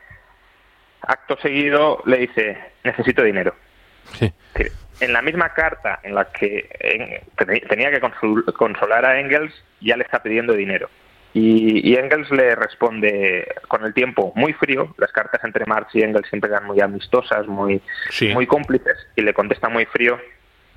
acto 1.00 1.36
seguido 1.38 2.00
le 2.06 2.18
dice, 2.18 2.56
necesito 2.84 3.22
dinero. 3.22 3.54
En 5.00 5.12
la 5.12 5.22
misma 5.22 5.48
carta 5.48 5.98
en 6.04 6.14
la 6.14 6.30
que 6.30 6.68
tenía 7.68 7.90
que 7.90 8.00
consolar 8.52 9.04
a 9.04 9.18
Engels, 9.18 9.52
ya 9.80 9.96
le 9.96 10.04
está 10.04 10.22
pidiendo 10.22 10.52
dinero. 10.52 10.88
Y, 11.34 11.94
Engels 11.96 12.30
le 12.30 12.54
responde 12.54 13.54
con 13.68 13.84
el 13.84 13.94
tiempo 13.94 14.32
muy 14.34 14.52
frío, 14.52 14.94
las 14.98 15.12
cartas 15.12 15.42
entre 15.44 15.64
Marx 15.64 15.94
y 15.94 16.02
Engels 16.02 16.28
siempre 16.28 16.50
eran 16.50 16.66
muy 16.66 16.80
amistosas, 16.80 17.46
muy, 17.46 17.80
muy 18.34 18.46
cómplices, 18.46 18.96
y 19.16 19.22
le 19.22 19.32
contesta 19.32 19.68
muy 19.68 19.86
frío 19.86 20.18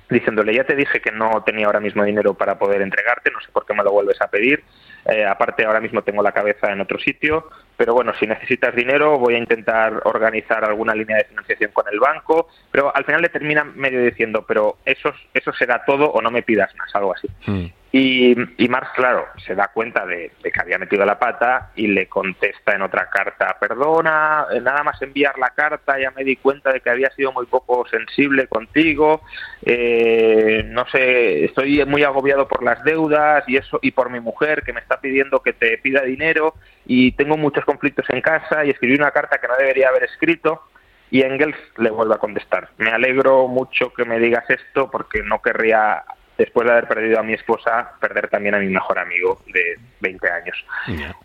diciéndole, 0.08 0.54
ya 0.54 0.64
te 0.64 0.76
dije 0.76 1.00
que 1.00 1.10
no 1.10 1.42
tenía 1.44 1.66
ahora 1.66 1.80
mismo 1.80 2.04
dinero 2.04 2.34
para 2.34 2.58
poder 2.58 2.80
entregarte, 2.80 3.30
no 3.30 3.40
sé 3.40 3.48
por 3.52 3.66
qué 3.66 3.74
me 3.74 3.82
lo 3.82 3.90
vuelves 3.90 4.20
a 4.20 4.28
pedir, 4.28 4.62
eh, 5.04 5.24
aparte 5.24 5.64
ahora 5.64 5.80
mismo 5.80 6.02
tengo 6.02 6.22
la 6.22 6.32
cabeza 6.32 6.70
en 6.70 6.80
otro 6.80 6.98
sitio, 6.98 7.48
pero 7.76 7.92
bueno, 7.92 8.12
si 8.18 8.26
necesitas 8.26 8.74
dinero 8.74 9.18
voy 9.18 9.34
a 9.34 9.38
intentar 9.38 10.00
organizar 10.04 10.64
alguna 10.64 10.94
línea 10.94 11.16
de 11.16 11.24
financiación 11.24 11.72
con 11.72 11.86
el 11.90 11.98
banco, 11.98 12.48
pero 12.70 12.94
al 12.94 13.04
final 13.04 13.20
le 13.20 13.28
termina 13.28 13.64
medio 13.64 14.02
diciendo, 14.02 14.44
pero 14.46 14.78
eso, 14.84 15.12
eso 15.34 15.52
será 15.52 15.84
todo 15.84 16.10
o 16.10 16.22
no 16.22 16.30
me 16.30 16.42
pidas 16.42 16.74
más, 16.76 16.94
algo 16.94 17.14
así. 17.14 17.28
Hmm. 17.44 17.66
Y, 17.98 18.36
y, 18.58 18.68
Marx, 18.68 18.90
claro, 18.94 19.26
se 19.46 19.54
da 19.54 19.68
cuenta 19.68 20.04
de, 20.04 20.30
que 20.42 20.60
había 20.60 20.76
metido 20.76 21.06
la 21.06 21.18
pata 21.18 21.70
y 21.76 21.86
le 21.86 22.08
contesta 22.08 22.74
en 22.74 22.82
otra 22.82 23.08
carta, 23.08 23.56
perdona, 23.58 24.48
eh, 24.52 24.60
nada 24.60 24.82
más 24.82 25.00
enviar 25.00 25.38
la 25.38 25.48
carta 25.48 25.98
ya 25.98 26.10
me 26.10 26.22
di 26.22 26.36
cuenta 26.36 26.74
de 26.74 26.82
que 26.82 26.90
había 26.90 27.08
sido 27.12 27.32
muy 27.32 27.46
poco 27.46 27.86
sensible 27.88 28.48
contigo, 28.48 29.22
eh, 29.64 30.62
no 30.66 30.86
sé, 30.88 31.46
estoy 31.46 31.86
muy 31.86 32.02
agobiado 32.02 32.46
por 32.46 32.62
las 32.62 32.84
deudas 32.84 33.44
y 33.48 33.56
eso 33.56 33.78
y 33.80 33.92
por 33.92 34.10
mi 34.10 34.20
mujer 34.20 34.62
que 34.62 34.74
me 34.74 34.80
está 34.80 35.00
pidiendo 35.00 35.40
que 35.40 35.54
te 35.54 35.78
pida 35.78 36.02
dinero 36.02 36.52
y 36.84 37.12
tengo 37.12 37.38
muchos 37.38 37.64
conflictos 37.64 38.04
en 38.10 38.20
casa 38.20 38.62
y 38.66 38.70
escribí 38.72 38.94
una 38.94 39.10
carta 39.10 39.38
que 39.38 39.48
no 39.48 39.56
debería 39.56 39.88
haber 39.88 40.04
escrito. 40.04 40.60
Y 41.08 41.22
Engels 41.22 41.56
le 41.78 41.88
vuelve 41.88 42.16
a 42.16 42.18
contestar, 42.18 42.70
me 42.78 42.90
alegro 42.90 43.46
mucho 43.46 43.92
que 43.94 44.04
me 44.04 44.18
digas 44.18 44.44
esto 44.50 44.90
porque 44.90 45.22
no 45.22 45.40
querría 45.40 46.02
después 46.38 46.66
de 46.66 46.72
haber 46.72 46.88
perdido 46.88 47.18
a 47.18 47.22
mi 47.22 47.34
esposa, 47.34 47.92
perder 48.00 48.28
también 48.28 48.54
a 48.54 48.58
mi 48.58 48.68
mejor 48.68 48.98
amigo 48.98 49.40
de 49.46 49.78
20 50.00 50.30
años. 50.30 50.64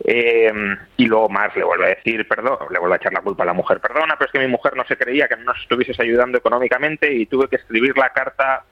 Eh, 0.04 0.52
y 0.96 1.06
luego 1.06 1.28
Marx 1.28 1.56
le 1.56 1.64
vuelve 1.64 1.86
a 1.86 1.94
decir, 1.94 2.26
perdón, 2.26 2.58
le 2.70 2.78
vuelve 2.78 2.94
a 2.94 2.96
echar 2.96 3.12
la 3.12 3.20
culpa 3.20 3.42
a 3.42 3.46
la 3.46 3.52
mujer, 3.52 3.80
perdona, 3.80 4.14
pero 4.16 4.26
es 4.26 4.32
que 4.32 4.38
mi 4.38 4.48
mujer 4.48 4.76
no 4.76 4.84
se 4.86 4.96
creía 4.96 5.28
que 5.28 5.36
no 5.36 5.44
nos 5.44 5.60
estuvieses 5.60 5.98
ayudando 6.00 6.38
económicamente 6.38 7.12
y 7.12 7.26
tuve 7.26 7.48
que 7.48 7.56
escribir 7.56 7.96
la 7.96 8.10
carta 8.10 8.64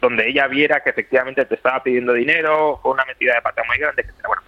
donde 0.00 0.28
ella 0.28 0.48
viera 0.48 0.80
que 0.80 0.90
efectivamente 0.90 1.44
te 1.44 1.54
estaba 1.54 1.82
pidiendo 1.82 2.12
dinero, 2.12 2.80
fue 2.82 2.92
una 2.92 3.04
metida 3.04 3.34
de 3.34 3.42
pata 3.42 3.62
muy 3.68 3.78
grande, 3.78 4.02
etc. 4.02 4.26
Bueno, 4.26 4.42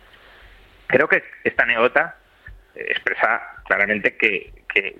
creo 0.89 1.09
que 1.09 1.23
esta 1.45 1.63
anécdota 1.63 2.17
expresa 2.75 3.41
claramente 3.67 4.17
que, 4.17 4.53
que, 4.69 4.97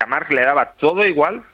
a 0.00 0.06
Marx 0.06 0.30
le 0.30 0.42
daba 0.42 0.72
todo 0.72 1.04
igual, 1.04 1.44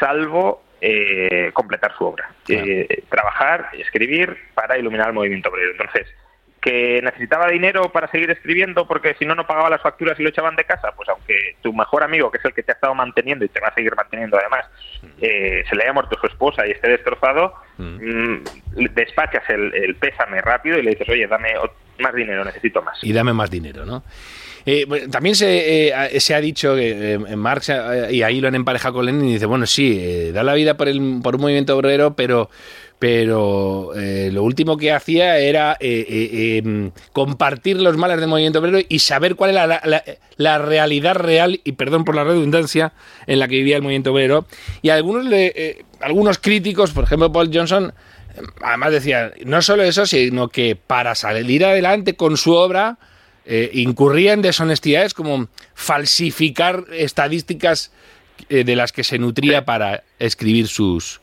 salvo 0.00 0.64
eh, 0.80 1.50
completar 1.52 1.96
su 1.96 2.04
obra. 2.04 2.30
Eh, 2.48 3.04
trabajar, 3.08 3.70
escribir 3.72 4.36
para 4.54 4.78
iluminar 4.78 5.08
el 5.08 5.14
movimiento 5.14 5.48
obrero. 5.48 5.72
Entonces, 5.72 6.06
que 6.60 7.00
necesitaba 7.02 7.48
dinero 7.48 7.90
para 7.92 8.10
seguir 8.10 8.30
escribiendo 8.30 8.86
porque 8.86 9.14
si 9.18 9.24
no 9.24 9.34
no 9.34 9.46
pagaba 9.46 9.70
las 9.70 9.80
facturas 9.80 10.18
y 10.18 10.22
lo 10.22 10.28
echaban 10.28 10.56
de 10.56 10.64
casa, 10.64 10.92
pues 10.96 11.08
aunque 11.08 11.56
tu 11.62 11.72
mejor 11.72 12.02
amigo, 12.02 12.30
que 12.30 12.38
es 12.38 12.44
el 12.44 12.52
que 12.52 12.62
te 12.62 12.72
ha 12.72 12.74
estado 12.74 12.94
manteniendo 12.94 13.44
y 13.44 13.48
te 13.48 13.60
va 13.60 13.68
a 13.68 13.74
seguir 13.74 13.94
manteniendo 13.94 14.38
además, 14.38 14.66
mm. 15.02 15.06
eh, 15.20 15.64
se 15.68 15.76
le 15.76 15.84
haya 15.84 15.92
muerto 15.92 16.18
su 16.20 16.26
esposa 16.26 16.66
y 16.66 16.72
esté 16.72 16.88
destrozado, 16.88 17.54
mm. 17.78 18.34
Mm, 18.34 18.44
despachas 18.94 19.48
el, 19.48 19.96
pésame 19.96 20.40
rápido 20.40 20.78
y 20.78 20.82
le 20.82 20.90
dices, 20.90 21.08
oye, 21.08 21.26
dame 21.26 21.54
más 22.00 22.14
dinero, 22.14 22.44
necesito 22.44 22.82
más. 22.82 22.98
Y 23.02 23.12
dame 23.12 23.32
más 23.32 23.50
dinero, 23.50 23.84
¿no? 23.84 24.02
Eh, 24.66 24.86
también 25.10 25.34
se, 25.34 25.88
eh, 25.88 26.20
se, 26.20 26.34
ha 26.34 26.40
dicho 26.40 26.74
que 26.74 27.18
Marx, 27.36 27.72
y 28.10 28.22
ahí 28.22 28.40
lo 28.40 28.48
han 28.48 28.54
emparejado 28.54 28.94
con 28.94 29.06
Lenin, 29.06 29.28
y 29.28 29.32
dice, 29.34 29.46
bueno, 29.46 29.66
sí, 29.66 30.30
da 30.32 30.42
la 30.42 30.54
vida 30.54 30.76
por, 30.76 30.88
el, 30.88 31.20
por 31.22 31.36
un 31.36 31.42
movimiento 31.42 31.76
obrero, 31.76 32.14
pero 32.14 32.50
pero 32.98 33.92
eh, 33.94 34.30
lo 34.32 34.42
último 34.42 34.76
que 34.76 34.92
hacía 34.92 35.38
era 35.38 35.76
eh, 35.78 36.04
eh, 36.08 36.56
em, 36.58 36.90
compartir 37.12 37.80
los 37.80 37.96
males 37.96 38.18
del 38.18 38.28
movimiento 38.28 38.58
obrero 38.58 38.78
y 38.88 38.98
saber 38.98 39.36
cuál 39.36 39.50
era 39.50 39.80
la, 40.36 40.58
realidad 40.58 41.14
real, 41.14 41.60
y 41.62 41.72
perdón 41.72 42.04
por 42.04 42.16
la 42.16 42.24
redundancia, 42.24 42.92
en 43.26 43.38
la 43.38 43.46
que 43.46 43.56
vivía 43.56 43.76
el 43.76 43.82
movimiento 43.82 44.12
obrero. 44.12 44.46
Y 44.82 44.88
algunos, 44.88 45.26
algunos 46.00 46.38
críticos, 46.38 46.90
por 46.90 47.04
ejemplo 47.04 47.30
Paul 47.30 47.50
Johnson, 47.52 47.94
además 48.62 48.92
decían, 48.92 49.32
no 49.44 49.62
solo 49.62 49.84
eso, 49.84 50.04
sino 50.04 50.48
que 50.48 50.74
para 50.74 51.14
salir 51.14 51.64
adelante 51.64 52.16
con 52.16 52.36
su 52.36 52.54
obra, 52.54 52.98
incurría 53.72 54.34
en 54.34 54.42
deshonestidades 54.42 55.14
como 55.14 55.48
falsificar 55.74 56.84
estadísticas 56.92 57.92
de 58.48 58.76
las 58.76 58.92
que 58.92 59.04
se 59.04 59.18
nutría 59.18 59.64
para 59.64 60.02
escribir 60.18 60.68
sus, 60.68 61.20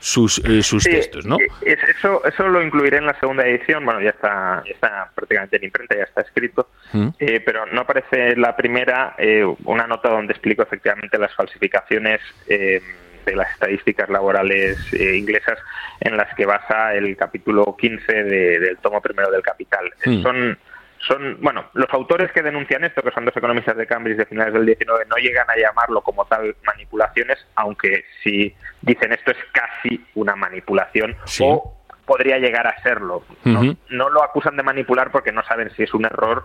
sus, 0.00 0.38
eh, 0.44 0.62
sus 0.62 0.84
textos, 0.84 1.26
¿no? 1.26 1.36
Eso, 1.62 2.24
eso 2.24 2.48
lo 2.48 2.62
incluiré 2.62 2.98
en 2.98 3.06
la 3.06 3.18
segunda 3.18 3.46
edición, 3.46 3.84
bueno, 3.84 4.00
ya 4.00 4.10
está, 4.10 4.62
ya 4.64 4.72
está 4.72 5.10
prácticamente 5.14 5.56
en 5.56 5.64
imprenta, 5.64 5.96
ya 5.96 6.04
está 6.04 6.20
escrito, 6.20 6.68
mm. 6.92 7.08
eh, 7.18 7.40
pero 7.44 7.66
no 7.66 7.80
aparece 7.80 8.36
la 8.36 8.56
primera 8.56 9.14
eh, 9.18 9.44
una 9.64 9.86
nota 9.86 10.08
donde 10.08 10.32
explico 10.32 10.62
efectivamente 10.62 11.18
las 11.18 11.34
falsificaciones 11.34 12.20
de 12.46 13.36
las 13.36 13.50
estadísticas 13.52 14.08
laborales 14.08 14.78
inglesas 14.92 15.58
en 16.00 16.16
las 16.16 16.34
que 16.34 16.46
basa 16.46 16.94
el 16.94 17.14
capítulo 17.16 17.76
15 17.78 18.24
del 18.24 18.78
tomo 18.78 19.02
primero 19.02 19.30
del 19.30 19.42
Capital. 19.42 19.92
Mm. 20.06 20.22
Son 20.22 20.58
son, 21.06 21.38
bueno, 21.40 21.66
los 21.74 21.88
autores 21.92 22.32
que 22.32 22.42
denuncian 22.42 22.84
esto, 22.84 23.02
que 23.02 23.10
son 23.10 23.24
dos 23.24 23.36
economistas 23.36 23.76
de 23.76 23.86
Cambridge 23.86 24.18
de 24.18 24.26
finales 24.26 24.52
del 24.52 24.66
19, 24.66 25.06
no 25.06 25.16
llegan 25.16 25.48
a 25.48 25.56
llamarlo 25.56 26.00
como 26.02 26.24
tal 26.26 26.56
manipulaciones, 26.64 27.38
aunque 27.54 28.04
si 28.22 28.54
dicen 28.82 29.12
esto 29.12 29.30
es 29.30 29.38
casi 29.52 30.04
una 30.14 30.36
manipulación 30.36 31.16
o 31.40 31.76
podría 32.04 32.38
llegar 32.38 32.66
a 32.66 32.82
serlo. 32.82 33.22
No, 33.44 33.76
no 33.90 34.10
lo 34.10 34.22
acusan 34.22 34.56
de 34.56 34.62
manipular 34.62 35.12
porque 35.12 35.32
no 35.32 35.42
saben 35.44 35.70
si 35.70 35.82
es 35.82 35.94
un 35.94 36.06
error 36.06 36.44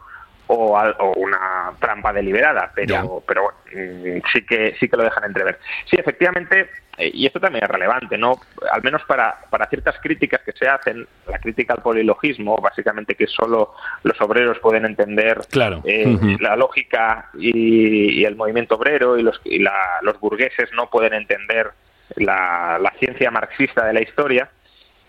o, 0.53 1.13
una 1.17 1.73
trampa 1.79 2.13
deliberada, 2.13 2.71
pero, 2.73 3.23
pero 3.25 3.51
mm, 3.73 4.19
sí 4.31 4.45
que 4.45 4.75
sí 4.79 4.87
que 4.87 4.97
lo 4.97 5.03
dejan 5.03 5.25
entrever. 5.25 5.59
Sí, 5.89 5.95
efectivamente, 5.97 6.69
eh, 6.97 7.11
y 7.13 7.25
esto 7.25 7.39
también 7.39 7.63
es 7.63 7.69
relevante, 7.69 8.17
¿no? 8.17 8.39
Al 8.71 8.83
menos 8.83 9.03
para, 9.05 9.37
para 9.49 9.67
ciertas 9.67 9.95
críticas 10.01 10.41
que 10.45 10.51
se 10.51 10.67
hacen, 10.67 11.07
la 11.27 11.39
crítica 11.39 11.73
al 11.73 11.81
polilogismo, 11.81 12.57
básicamente 12.57 13.15
que 13.15 13.27
solo 13.27 13.73
los 14.03 14.19
obreros 14.21 14.59
pueden 14.59 14.85
entender 14.85 15.41
eh, 15.85 16.37
la 16.39 16.55
lógica 16.55 17.29
y, 17.37 18.23
el 18.23 18.35
movimiento 18.35 18.75
obrero 18.75 19.17
y 19.17 19.23
los, 19.23 19.41
y 19.43 19.59
los 19.59 20.19
burgueses 20.19 20.69
no 20.73 20.89
pueden 20.89 21.13
entender 21.13 21.71
la, 22.15 22.77
la 22.79 22.91
ciencia 22.99 23.31
marxista 23.31 23.85
de 23.85 23.93
la 23.93 24.01
historia. 24.01 24.49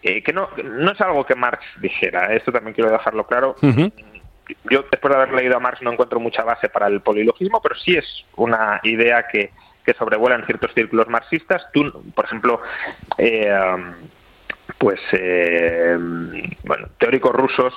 Eh, 0.03 0.23
que 0.23 0.35
no, 0.35 0.51
no 0.63 0.93
es 0.93 1.01
algo 1.01 1.25
que 1.25 1.35
Marx 1.35 1.65
dijera, 1.81 2.35
esto 2.35 2.53
también 2.53 2.75
quiero 2.75 2.91
dejarlo 2.91 3.27
claro 3.27 3.57
yo 4.71 4.85
después 4.91 5.15
de 5.15 5.21
haber 5.21 5.35
leído 5.35 5.57
a 5.57 5.61
Marx 5.61 5.83
no 5.83 5.93
encuentro 5.93 6.21
mucha 6.21 6.45
base 6.45 6.69
para 6.69 6.87
el 6.87 7.01
polilogismo, 7.01 7.61
pero 7.63 7.75
sí 7.77 7.97
es 7.97 8.25
una 8.37 8.81
idea 8.83 9.27
que, 9.27 9.51
que 9.85 9.95
sobrevuela 9.95 10.37
en 10.37 10.47
ciertos 10.47 10.73
círculos 10.75 11.09
marxistas. 11.09 11.67
Tú, 11.73 12.05
por 12.15 12.25
ejemplo, 12.25 12.61
eh, 13.19 13.55
pues 14.79 15.01
eh, 15.13 15.97
bueno, 16.65 16.89
teóricos 16.99 17.33
rusos 17.35 17.75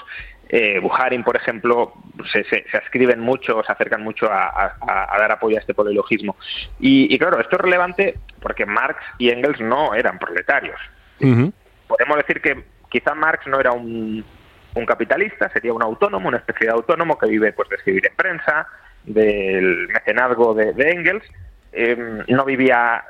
eh, 0.49 0.79
Buharin, 0.79 1.23
por 1.23 1.35
ejemplo, 1.35 1.93
se, 2.31 2.43
se, 2.45 2.63
escriben 2.77 3.19
mucho, 3.19 3.61
se 3.63 3.71
acercan 3.71 4.01
mucho 4.01 4.31
a, 4.31 4.77
dar 5.17 5.31
apoyo 5.31 5.57
a 5.57 5.59
este 5.59 5.73
polilogismo. 5.73 6.37
Y, 6.79 7.17
claro, 7.17 7.39
esto 7.39 7.57
es 7.57 7.61
relevante 7.61 8.19
porque 8.41 8.65
Marx 8.65 9.03
y 9.17 9.29
Engels 9.29 9.59
no 9.59 9.93
eran 9.93 10.17
proletarios. 10.17 10.79
Podemos 11.19 12.17
decir 12.17 12.41
que 12.41 12.63
quizá 12.89 13.13
Marx 13.13 13.45
no 13.47 13.59
era 13.59 13.71
un 13.71 14.23
un 14.75 14.85
capitalista, 14.85 15.49
sería 15.49 15.73
un 15.73 15.83
autónomo, 15.83 16.27
una 16.27 16.37
especie 16.37 16.67
de 16.67 16.73
autónomo 16.73 17.17
que 17.17 17.27
vive 17.27 17.53
pues 17.53 17.69
de 17.69 17.75
escribir 17.75 18.07
en 18.07 18.15
prensa, 18.15 18.67
del 19.03 19.87
mecenazgo 19.87 20.53
de, 20.53 20.89
Engels. 20.91 21.25
Em, 21.71 22.23
no 22.27 22.45
vivía 22.45 23.03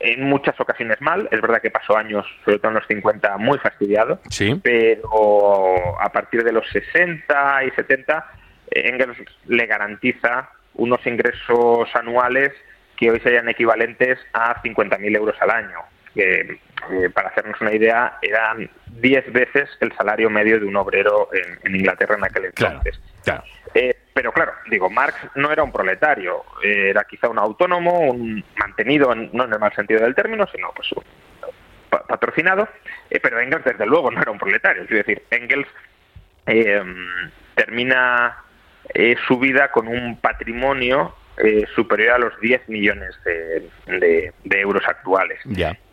en 0.00 0.24
muchas 0.24 0.58
ocasiones 0.60 1.00
mal, 1.00 1.28
es 1.30 1.40
verdad 1.40 1.60
que 1.60 1.70
pasó 1.70 1.96
años, 1.96 2.26
sobre 2.44 2.58
todo 2.58 2.68
en 2.68 2.74
los 2.74 2.86
50, 2.86 3.36
muy 3.38 3.58
fastidiado, 3.58 4.20
pero 4.62 6.00
a 6.00 6.10
partir 6.12 6.44
de 6.44 6.52
los 6.52 6.68
60 6.68 7.64
y 7.64 7.70
70, 7.72 8.26
Engels 8.70 9.18
le 9.46 9.66
garantiza 9.66 10.50
unos 10.74 11.04
ingresos 11.06 11.88
anuales 11.94 12.52
que 12.96 13.10
hoy 13.10 13.20
serían 13.20 13.48
equivalentes 13.48 14.18
a 14.32 14.62
50.000 14.62 15.16
euros 15.16 15.36
al 15.40 15.50
año, 15.50 15.78
que 16.14 16.58
eh, 16.90 17.10
para 17.10 17.28
hacernos 17.28 17.60
una 17.60 17.72
idea, 17.72 18.18
eran 18.22 18.68
10 18.86 19.32
veces 19.32 19.68
el 19.80 19.92
salario 19.96 20.30
medio 20.30 20.58
de 20.58 20.66
un 20.66 20.76
obrero 20.76 21.28
en, 21.32 21.74
Inglaterra 21.74 22.16
en 22.16 22.24
aquel 22.24 22.44
entonces. 22.46 23.00
Eh, 23.74 23.94
pero 24.14 24.32
claro, 24.32 24.52
digo, 24.70 24.88
Marx 24.88 25.16
no 25.34 25.52
era 25.52 25.62
un 25.62 25.70
proletario, 25.70 26.44
era 26.62 27.04
quizá 27.04 27.28
un 27.28 27.38
autónomo, 27.38 28.00
un 28.00 28.44
mantenido, 28.56 29.14
no 29.14 29.44
en 29.44 29.52
el 29.52 29.58
mal 29.58 29.74
sentido 29.74 30.00
del 30.00 30.14
término, 30.14 30.46
sino 30.52 30.72
pues 30.74 30.88
patrocinado, 32.06 32.68
eh, 33.10 33.20
pero 33.20 33.38
Engels 33.40 33.64
desde 33.64 33.86
luego 33.86 34.10
no 34.10 34.20
era 34.20 34.30
un 34.30 34.38
proletario, 34.38 34.82
es 34.82 34.88
decir, 34.88 35.22
Engels 35.30 35.68
termina 37.54 38.38
su 39.26 39.38
vida 39.38 39.70
con 39.70 39.86
un 39.86 40.18
patrimonio 40.18 41.14
eh, 41.38 41.64
superior 41.74 42.14
a 42.14 42.18
los 42.18 42.40
10 42.40 42.68
millones 42.68 43.14
de, 43.24 44.32
euros 44.50 44.82
actuales. 44.86 45.38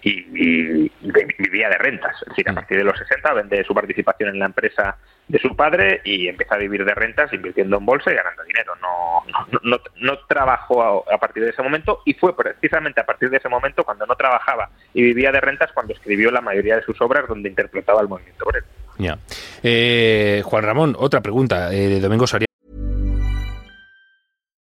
Y, 0.02 0.92
vivía 1.38 1.70
de 1.70 1.78
rentas. 1.78 2.16
Es 2.22 2.30
decir, 2.30 2.50
a 2.50 2.52
mm. 2.52 2.56
partir 2.56 2.78
de 2.78 2.84
los 2.84 2.98
60 2.98 3.34
vende 3.34 3.64
su 3.64 3.74
participación 3.74 4.30
en 4.30 4.40
la 4.40 4.46
empresa 4.46 4.98
de 5.28 5.40
su 5.40 5.56
padre 5.56 6.02
y 6.04 6.28
empieza 6.28 6.56
a 6.56 6.58
vivir 6.58 6.86
de 6.86 6.94
rentas 6.94 7.34
invirtiendo 7.34 7.78
en 7.78 7.86
bolsa 7.86 8.12
y 8.12 8.16
ganando 8.16 8.44
dinero. 8.44 8.74
No, 8.82 9.24
no, 9.64 9.80
no, 9.96 10.20
trabajó 10.28 11.06
a, 11.12 11.18
partir 11.18 11.44
de 11.44 11.50
ese 11.50 11.64
momento 11.64 12.02
y 12.06 12.14
fue 12.14 12.36
precisamente 12.36 13.02
a 13.02 13.06
partir 13.06 13.30
de 13.30 13.38
ese 13.38 13.50
momento 13.50 13.84
cuando 13.84 14.06
no 14.06 14.16
trabajaba 14.16 14.70
y 14.94 15.02
vivía 15.02 15.32
de 15.32 15.42
rentas 15.42 15.72
cuando 15.74 15.94
escribió 15.94 16.32
la 16.32 16.42
mayoría 16.42 16.76
de 16.76 16.84
sus 16.84 17.00
obras 17.02 17.28
donde 17.28 17.50
interpretaba 17.50 18.02
el 18.02 18.08
movimiento 18.08 18.46
obrero. 18.46 18.66
Ya. 18.98 19.18
Eh, 19.64 20.42
Juan 20.46 20.64
Ramón, 20.64 20.96
otra 20.98 21.22
pregunta 21.22 21.74
eh, 21.74 21.88
de 21.88 22.00
Domingo. 22.00 22.26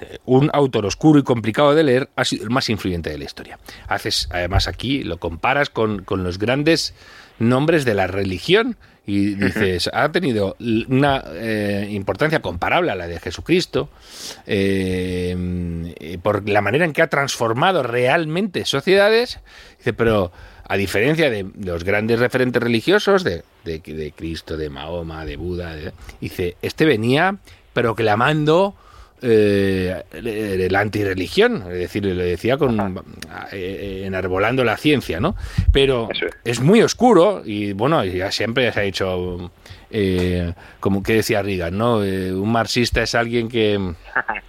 Eh, 0.00 0.18
un 0.26 0.50
autor 0.52 0.86
oscuro 0.86 1.18
y 1.18 1.22
complicado 1.22 1.74
de 1.74 1.82
leer 1.82 2.08
ha 2.16 2.24
sido 2.24 2.44
el 2.44 2.50
más 2.50 2.68
influyente 2.70 3.10
de 3.10 3.18
la 3.18 3.24
historia. 3.24 3.58
Haces, 3.88 4.28
además, 4.30 4.68
aquí 4.68 5.02
lo 5.04 5.18
comparas 5.18 5.70
con, 5.70 6.04
con 6.04 6.22
los 6.24 6.38
grandes 6.38 6.94
nombres 7.38 7.84
de 7.84 7.94
la 7.94 8.06
religión 8.06 8.76
y 9.06 9.34
dices, 9.34 9.88
ha 9.92 10.10
tenido 10.12 10.56
una 10.88 11.24
eh, 11.32 11.88
importancia 11.90 12.40
comparable 12.42 12.90
a 12.90 12.94
la 12.94 13.06
de 13.06 13.18
Jesucristo 13.18 13.88
eh, 14.46 16.18
por 16.22 16.48
la 16.48 16.60
manera 16.60 16.84
en 16.84 16.92
que 16.92 17.02
ha 17.02 17.08
transformado 17.08 17.82
realmente 17.82 18.64
sociedades. 18.64 19.40
Dice, 19.78 19.92
pero 19.92 20.32
a 20.68 20.76
diferencia 20.76 21.30
de 21.30 21.46
los 21.60 21.84
grandes 21.84 22.18
referentes 22.18 22.62
religiosos 22.62 23.24
de, 23.24 23.42
de, 23.64 23.78
de 23.78 24.12
Cristo, 24.12 24.56
de 24.56 24.68
Mahoma, 24.70 25.24
de 25.24 25.36
Buda, 25.36 25.74
de- 25.74 25.92
dice, 26.20 26.56
este 26.62 26.84
venía 26.84 27.36
proclamando 27.72 28.74
eh, 29.22 30.68
la 30.70 30.80
antirreligión, 30.80 31.64
es 31.70 31.78
decir, 31.78 32.04
lo 32.04 32.22
decía 32.22 32.56
con 32.56 33.02
eh, 33.52 34.02
enarbolando 34.04 34.64
la 34.64 34.76
ciencia, 34.76 35.20
¿no? 35.20 35.34
Pero 35.72 36.08
es. 36.10 36.20
es 36.44 36.60
muy 36.60 36.82
oscuro 36.82 37.42
y 37.44 37.72
bueno, 37.72 38.04
ya 38.04 38.30
siempre 38.30 38.72
se 38.72 38.80
ha 38.80 38.82
dicho, 38.82 39.50
eh, 39.90 40.52
como 40.80 41.02
que 41.02 41.14
decía 41.14 41.42
Reagan, 41.42 41.76
¿no? 41.76 42.04
Eh, 42.04 42.32
un 42.32 42.52
marxista 42.52 43.02
es 43.02 43.14
alguien 43.14 43.48
que 43.48 43.94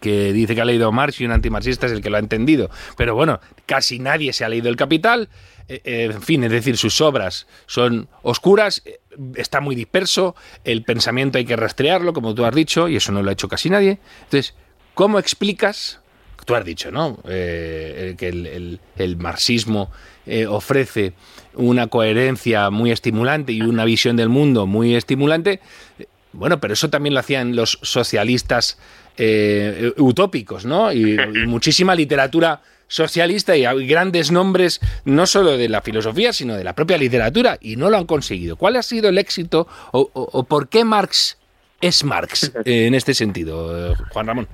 que 0.00 0.32
dice 0.32 0.54
que 0.54 0.60
ha 0.60 0.64
leído 0.64 0.92
Marx 0.92 1.20
y 1.20 1.24
un 1.24 1.32
antimarxista 1.32 1.86
es 1.86 1.92
el 1.92 2.02
que 2.02 2.10
lo 2.10 2.16
ha 2.16 2.20
entendido. 2.20 2.70
Pero 2.96 3.14
bueno, 3.14 3.40
casi 3.66 3.98
nadie 3.98 4.32
se 4.32 4.44
ha 4.44 4.48
leído 4.48 4.68
El 4.68 4.76
Capital. 4.76 5.28
Eh, 5.68 5.80
eh, 5.84 6.10
en 6.12 6.22
fin, 6.22 6.44
es 6.44 6.52
decir, 6.52 6.76
sus 6.76 7.00
obras 7.00 7.46
son 7.66 8.08
oscuras, 8.22 8.82
eh, 8.84 9.00
está 9.34 9.60
muy 9.60 9.74
disperso, 9.74 10.36
el 10.64 10.84
pensamiento 10.84 11.38
hay 11.38 11.44
que 11.44 11.56
rastrearlo, 11.56 12.12
como 12.12 12.34
tú 12.34 12.44
has 12.44 12.54
dicho, 12.54 12.88
y 12.88 12.96
eso 12.96 13.10
no 13.10 13.22
lo 13.22 13.30
ha 13.30 13.32
hecho 13.32 13.48
casi 13.48 13.68
nadie. 13.68 13.98
Entonces, 14.24 14.54
¿cómo 14.94 15.18
explicas? 15.18 16.00
Tú 16.44 16.54
has 16.54 16.64
dicho, 16.64 16.92
¿no? 16.92 17.18
Que 17.24 18.78
el, 18.96 19.16
marxismo 19.16 19.90
ofrece 20.48 21.14
una 21.54 21.88
coherencia 21.88 22.70
muy 22.70 22.92
estimulante 22.92 23.52
y 23.52 23.62
una 23.62 23.84
visión 23.84 24.16
del 24.16 24.28
mundo 24.28 24.64
muy 24.66 24.94
estimulante. 24.94 25.60
Bueno, 26.32 26.60
pero 26.60 26.74
eso 26.74 26.88
también 26.88 27.14
lo 27.14 27.20
hacían 27.20 27.56
los 27.56 27.80
socialistas 27.82 28.78
eh, 29.18 29.92
utópicos, 29.98 30.64
¿no? 30.64 30.92
Y, 30.92 31.14
y 31.14 31.18
muchísima 31.46 31.94
literatura 31.94 32.60
socialista 32.88 33.56
y 33.56 33.64
grandes 33.86 34.30
nombres 34.30 34.80
no 35.04 35.26
solo 35.26 35.56
de 35.56 35.68
la 35.68 35.82
filosofía, 35.82 36.32
sino 36.32 36.54
de 36.54 36.62
la 36.62 36.74
propia 36.74 36.96
literatura, 36.98 37.58
y 37.60 37.74
no 37.76 37.90
lo 37.90 37.96
han 37.96 38.06
conseguido. 38.06 38.56
¿Cuál 38.56 38.76
ha 38.76 38.82
sido 38.82 39.08
el 39.08 39.18
éxito 39.18 39.66
o, 39.92 40.08
o- 40.12 40.28
o 40.32 40.44
por 40.44 40.68
qué 40.68 40.84
Marx 40.84 41.36
es 41.80 42.04
Marx 42.04 42.52
eh, 42.64 42.86
en 42.86 42.94
este 42.94 43.12
sentido, 43.14 43.92
eh, 43.92 43.96
Juan 44.10 44.26
Ramón? 44.26 44.48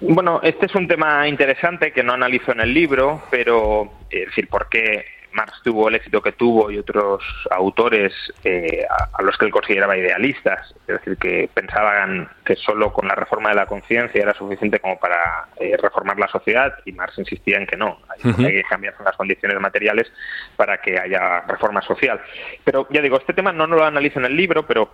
Bueno, 0.00 0.40
este 0.42 0.66
es 0.66 0.74
un 0.74 0.88
tema 0.88 1.26
interesante 1.28 1.92
que 1.92 2.02
no 2.02 2.12
analizo 2.14 2.52
en 2.52 2.60
el 2.60 2.72
libro, 2.74 3.22
pero 3.30 3.84
eh, 4.10 4.20
es 4.22 4.26
decir, 4.28 4.48
por 4.48 4.68
qué 4.68 5.04
Marx 5.36 5.60
tuvo 5.62 5.88
el 5.88 5.96
éxito 5.96 6.22
que 6.22 6.32
tuvo 6.32 6.70
y 6.70 6.78
otros 6.78 7.22
autores 7.50 8.12
eh, 8.42 8.84
a, 8.88 9.18
a 9.18 9.22
los 9.22 9.36
que 9.36 9.44
él 9.44 9.52
consideraba 9.52 9.96
idealistas, 9.96 10.74
es 10.80 10.86
decir, 10.86 11.16
que 11.18 11.48
pensaban 11.52 12.28
que 12.44 12.56
solo 12.56 12.92
con 12.92 13.06
la 13.06 13.14
reforma 13.14 13.50
de 13.50 13.56
la 13.56 13.66
conciencia 13.66 14.22
era 14.22 14.32
suficiente 14.34 14.80
como 14.80 14.98
para 14.98 15.48
eh, 15.58 15.76
reformar 15.80 16.18
la 16.18 16.28
sociedad 16.28 16.74
y 16.84 16.92
Marx 16.92 17.18
insistía 17.18 17.58
en 17.58 17.66
que 17.66 17.76
no, 17.76 17.98
hay, 18.08 18.32
que 18.34 18.62
cambiar 18.64 18.94
las 19.04 19.16
condiciones 19.16 19.60
materiales 19.60 20.10
para 20.56 20.78
que 20.78 20.98
haya 20.98 21.42
reforma 21.42 21.82
social. 21.82 22.20
Pero 22.64 22.86
ya 22.90 23.02
digo, 23.02 23.18
este 23.18 23.34
tema 23.34 23.52
no 23.52 23.66
lo 23.66 23.84
analizo 23.84 24.18
en 24.18 24.26
el 24.26 24.36
libro, 24.36 24.66
pero 24.66 24.90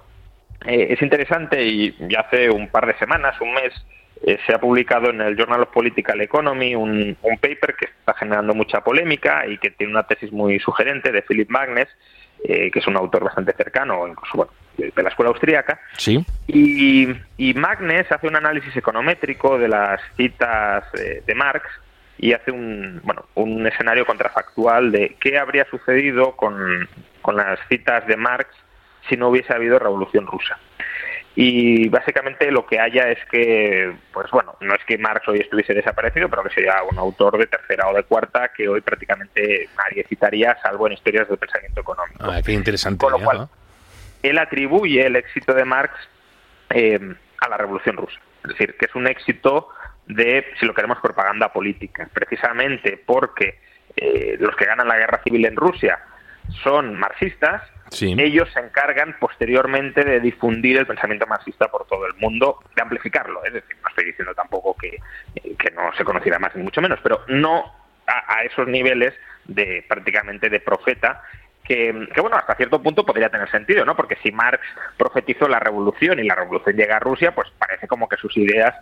eh, 0.67 0.89
es 0.91 1.03
interesante 1.03 1.63
y 1.63 1.95
ya 2.09 2.21
hace 2.21 2.51
un 2.51 2.69
par 2.69 2.87
de 2.87 2.99
semanas, 2.99 3.41
un 3.41 3.55
mes, 3.55 3.73
eh, 4.25 4.39
se 4.47 4.55
ha 4.55 4.59
publicado 4.61 5.11
en 5.11 5.21
el 5.21 5.37
Journal 5.37 5.63
of 5.63 5.71
Political 5.71 6.21
Economy 6.21 6.75
un, 6.75 7.17
un 7.23 7.39
paper 7.39 7.75
que 7.79 7.87
está 7.87 8.15
generando 8.15 8.55
mucha 8.55 8.81
polémica 8.83 9.47
y 9.47 9.59
que 9.59 9.71
tiene 9.71 9.93
una 9.93 10.07
tesis 10.07 10.33
muy 10.33 10.59
sugerente 10.61 11.11
de 11.13 11.23
Philip 11.23 11.51
Magnes, 11.51 11.89
eh, 12.45 12.71
que 12.71 12.79
es 12.79 12.87
un 12.87 12.97
autor 12.97 13.25
bastante 13.25 13.53
cercano, 13.53 14.07
incluso 14.07 14.37
bueno, 14.37 14.53
de, 14.77 14.93
de 14.95 15.03
la 15.03 15.09
escuela 15.09 15.31
austríaca, 15.31 15.81
Sí. 15.97 16.25
y, 16.47 17.09
y 17.37 17.55
Magnes 17.55 18.11
hace 18.11 18.27
un 18.27 18.37
análisis 18.37 18.77
econométrico 18.77 19.59
de 19.59 19.69
las 19.69 20.01
citas 20.17 20.85
eh, 20.99 21.23
de 21.27 21.35
Marx 21.35 21.67
y 22.19 22.33
hace 22.33 22.51
un, 22.53 23.01
bueno, 23.03 23.25
un 23.35 23.67
escenario 23.67 24.07
contrafactual 24.07 24.93
de 24.93 25.17
qué 25.21 25.39
habría 25.39 25.65
sucedido 25.67 26.37
con, 26.37 26.89
con 27.21 27.37
las 27.37 27.59
citas 27.69 28.07
de 28.07 28.17
Marx 28.17 28.49
si 29.09 29.17
no 29.17 29.29
hubiese 29.31 29.53
habido 29.53 29.79
revolución 29.81 30.27
rusa. 30.27 30.59
Y 31.35 31.89
básicamente 31.89 32.51
lo 32.51 32.67
que 32.67 32.79
haya 32.79 33.09
es 33.09 33.19
que, 33.31 33.95
pues 34.13 34.31
bueno, 34.31 34.55
no 34.61 34.75
es 34.75 34.85
que 34.85 34.99
Marx 34.99 35.27
hoy 35.29 35.41
estuviese 35.41 35.73
desaparecido, 35.73 36.29
pero 36.29 36.43
que 36.43 36.51
sería 36.51 36.83
un 36.83 36.99
autor 36.99 37.39
de 37.39 37.47
tercera 37.47 37.89
o 37.89 37.95
de 37.95 38.03
cuarta 38.03 38.51
que 38.55 38.69
hoy 38.69 38.83
prácticamente 38.83 39.69
nadie 39.79 40.05
citaría, 40.09 40.59
salvo 40.63 40.87
en 40.87 40.93
historias 40.93 41.29
del 41.29 41.39
pensamiento 41.39 41.81
económico 41.81 42.19
Ah, 42.21 42.43
qué 42.45 42.53
interesante. 42.53 42.99
Con 42.99 43.13
lo 43.13 43.19
ya, 43.19 43.25
cual, 43.25 43.39
¿no? 43.39 43.51
él 44.23 44.39
atribuye 44.39 45.07
el 45.07 45.17
éxito 45.17 45.55
de 45.55 45.65
Marx 45.65 45.95
eh, 46.69 47.15
a 47.41 47.49
la 47.49 47.57
Revolución 47.57 47.97
Rusa. 47.97 48.21
Es 48.45 48.51
decir, 48.51 48.77
que 48.77 48.87
es 48.87 48.95
un 48.95 49.07
éxito 49.07 49.69
de, 50.07 50.45
si 50.61 50.67
lo 50.67 50.75
queremos, 50.75 50.99
propaganda 50.99 51.53
política. 51.53 52.09
Precisamente 52.13 53.03
porque 53.05 53.59
eh, 53.97 54.37
los 54.39 54.55
que 54.57 54.67
ganan 54.67 54.89
la 54.89 54.99
guerra 54.99 55.21
civil 55.25 55.45
en 55.47 55.57
Rusia 55.57 55.99
son 56.63 56.99
marxistas, 56.99 57.63
Ellos 58.01 58.49
se 58.53 58.61
encargan 58.61 59.17
posteriormente 59.19 60.05
de 60.05 60.21
difundir 60.21 60.79
el 60.79 60.87
pensamiento 60.87 61.27
marxista 61.27 61.69
por 61.69 61.87
todo 61.87 62.07
el 62.07 62.15
mundo, 62.15 62.59
de 62.75 62.83
amplificarlo. 62.83 63.45
Es 63.45 63.53
decir, 63.53 63.77
no 63.83 63.89
estoy 63.89 64.05
diciendo 64.07 64.35
tampoco 64.35 64.77
que, 64.77 64.99
eh, 65.37 65.55
que 65.59 65.71
no 65.71 65.93
se 65.97 66.05
conociera 66.05 66.39
más, 66.39 66.55
ni 66.57 66.63
mucho 66.63 66.81
menos, 66.81 66.99
pero 67.03 67.23
no 67.29 67.73
a, 68.07 68.43
esos 68.45 68.67
niveles 68.67 69.15
de 69.45 69.85
prácticamente 69.89 70.49
de 70.51 70.61
profeta 70.61 71.23
que, 71.65 72.09
que, 72.13 72.21
bueno, 72.21 72.37
hasta 72.37 72.57
cierto 72.57 72.83
punto 72.83 73.07
podría 73.07 73.29
tener 73.29 73.49
sentido, 73.51 73.85
¿no? 73.85 73.95
Porque 73.95 74.17
si 74.23 74.33
Marx 74.33 74.63
profetizó 74.97 75.47
la 75.49 75.61
revolución 75.61 76.19
y 76.19 76.25
la 76.25 76.35
revolución 76.35 76.77
llega 76.77 76.97
a 76.97 77.01
Rusia, 77.01 77.35
pues 77.35 77.49
parece 77.57 77.87
como 77.87 78.09
que 78.09 78.17
sus 78.17 78.37
ideas, 78.37 78.75
eh, 78.75 78.81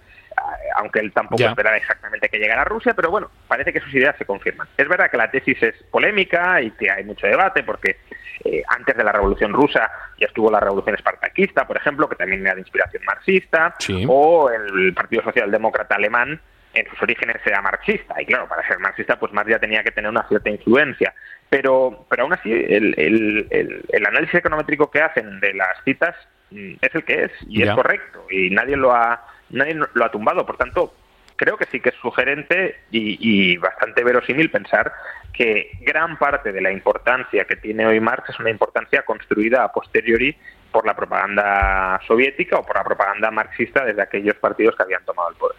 aunque 0.76 1.00
él 1.00 1.12
tampoco 1.12 1.40
Ya. 1.42 1.50
esperaba 1.50 1.76
exactamente 1.76 2.29
que 2.29 2.38
llegara 2.38 2.62
a 2.62 2.64
Rusia, 2.64 2.94
pero 2.94 3.11
bueno, 3.11 3.31
parece 3.48 3.72
que 3.72 3.81
sus 3.81 3.94
ideas 3.94 4.16
se 4.18 4.24
confirman. 4.24 4.66
Es 4.76 4.88
verdad 4.88 5.11
que 5.11 5.16
la 5.16 5.31
tesis 5.31 5.62
es 5.62 5.74
polémica 5.90 6.61
y 6.62 6.70
que 6.72 6.90
hay 6.90 7.05
mucho 7.05 7.26
debate, 7.26 7.62
porque 7.62 7.96
eh, 8.44 8.62
antes 8.68 8.96
de 8.96 9.05
la 9.05 9.12
revolución 9.12 9.53
rusa 9.53 9.90
ya 10.18 10.26
estuvo 10.26 10.50
la 10.50 10.61
revolución 10.61 10.94
espartaquista, 10.94 11.66
por 11.66 11.76
ejemplo, 11.76 12.09
que 12.09 12.16
también 12.16 12.40
era 12.42 12.55
de 12.55 12.61
inspiración 12.61 13.03
marxista, 13.05 13.74
Sí. 13.79 14.05
o 14.09 14.50
el 14.50 14.94
Partido 14.94 15.22
Socialdemócrata 15.22 15.94
Alemán 15.96 16.40
en 16.72 16.88
sus 16.88 17.03
orígenes 17.03 17.37
era 17.44 17.61
marxista 17.61 18.14
y 18.22 18.26
claro 18.26 18.46
para 18.46 18.64
ser 18.68 18.79
marxista 18.79 19.18
pues 19.18 19.33
Marx 19.33 19.50
ya 19.50 19.59
tenía 19.59 19.83
que 19.83 19.90
tener 19.90 20.09
una 20.09 20.22
cierta 20.29 20.50
influencia 20.50 21.12
pero 21.48 22.07
pero 22.09 22.22
aún 22.22 22.33
así 22.33 22.53
el, 22.53 22.94
el, 22.96 23.48
el, 23.50 23.83
el 23.88 24.07
análisis 24.07 24.37
econométrico 24.37 24.88
que 24.88 25.03
hacen 25.03 25.40
de 25.40 25.53
las 25.55 25.83
citas 25.85 26.14
mm, 26.53 26.74
es 26.81 26.94
el 26.94 27.05
que 27.05 27.24
es 27.24 27.33
y 27.48 27.64
es 27.64 27.70
correcto 27.74 28.24
y 28.31 28.50
nadie 28.50 28.76
lo 28.76 28.92
ha 28.94 29.20
nadie 29.50 29.74
lo 29.74 30.04
ha 30.04 30.10
tumbado 30.10 30.46
por 30.46 30.56
tanto 30.56 30.94
creo 31.40 31.56
que 31.56 31.64
sí 31.72 31.80
que 31.80 31.88
es 31.88 31.94
sugerente 32.02 32.80
y, 32.90 33.56
bastante 33.56 34.04
verosímil 34.04 34.50
pensar 34.50 34.92
que 35.32 35.70
gran 35.80 36.18
parte 36.18 36.52
de 36.52 36.60
la 36.60 36.70
importancia 36.70 37.46
que 37.46 37.56
tiene 37.56 37.86
hoy 37.86 37.98
Marx 37.98 38.28
es 38.28 38.38
una 38.38 38.50
importancia 38.50 39.02
construida 39.06 39.64
a 39.64 39.72
posteriori 39.72 40.36
por 40.70 40.84
la 40.84 40.94
propaganda 40.94 41.98
soviética 42.06 42.58
o 42.58 42.66
por 42.66 42.76
la 42.76 42.84
propaganda 42.84 43.30
marxista 43.30 43.86
desde 43.86 44.02
aquellos 44.02 44.36
partidos 44.36 44.76
que 44.76 44.82
habían 44.82 45.02
tomado 45.06 45.30
el 45.30 45.36
poder. 45.36 45.56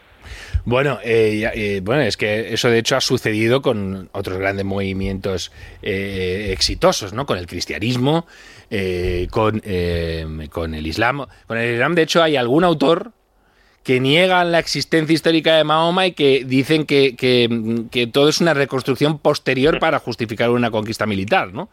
Bueno, 0.66 1.00
eh, 1.04 1.50
eh, 1.56 1.82
bueno, 1.84 2.04
es 2.04 2.16
que 2.16 2.54
eso 2.54 2.70
de 2.70 2.78
hecho 2.78 2.96
ha 2.96 3.02
sucedido 3.02 3.64
con 3.64 4.10
otros 4.12 4.38
grandes 4.38 4.66
movimientos 4.66 5.52
eh, 5.82 6.50
exitosos, 6.52 7.14
¿no? 7.14 7.26
Con 7.26 7.40
el 7.40 7.48
cristianismo, 7.48 8.28
eh, 8.70 9.28
con, 9.32 9.62
eh, 9.66 10.48
con 10.52 10.76
el 10.76 10.86
islam. 10.86 11.26
Con 11.48 11.58
el 11.58 11.74
islam, 11.74 11.96
de 11.96 12.04
hecho, 12.04 12.22
hay 12.22 12.36
algún 12.36 12.64
autor 12.64 13.14
que 13.84 14.00
niegan 14.00 14.52
la 14.52 14.60
existencia 14.60 15.14
histórica 15.14 15.56
de 15.56 15.64
Mahoma 15.64 16.06
y 16.06 16.12
que 16.12 16.44
dicen 16.46 16.86
que, 16.86 17.16
que, 17.16 18.08
todo 18.08 18.30
es 18.30 18.40
una 18.40 18.54
reconstrucción 18.54 19.18
posterior 19.18 19.80
para 19.80 19.98
justificar 19.98 20.52
una 20.52 20.70
conquista 20.70 21.08
militar, 21.08 21.52
¿no? 21.52 21.70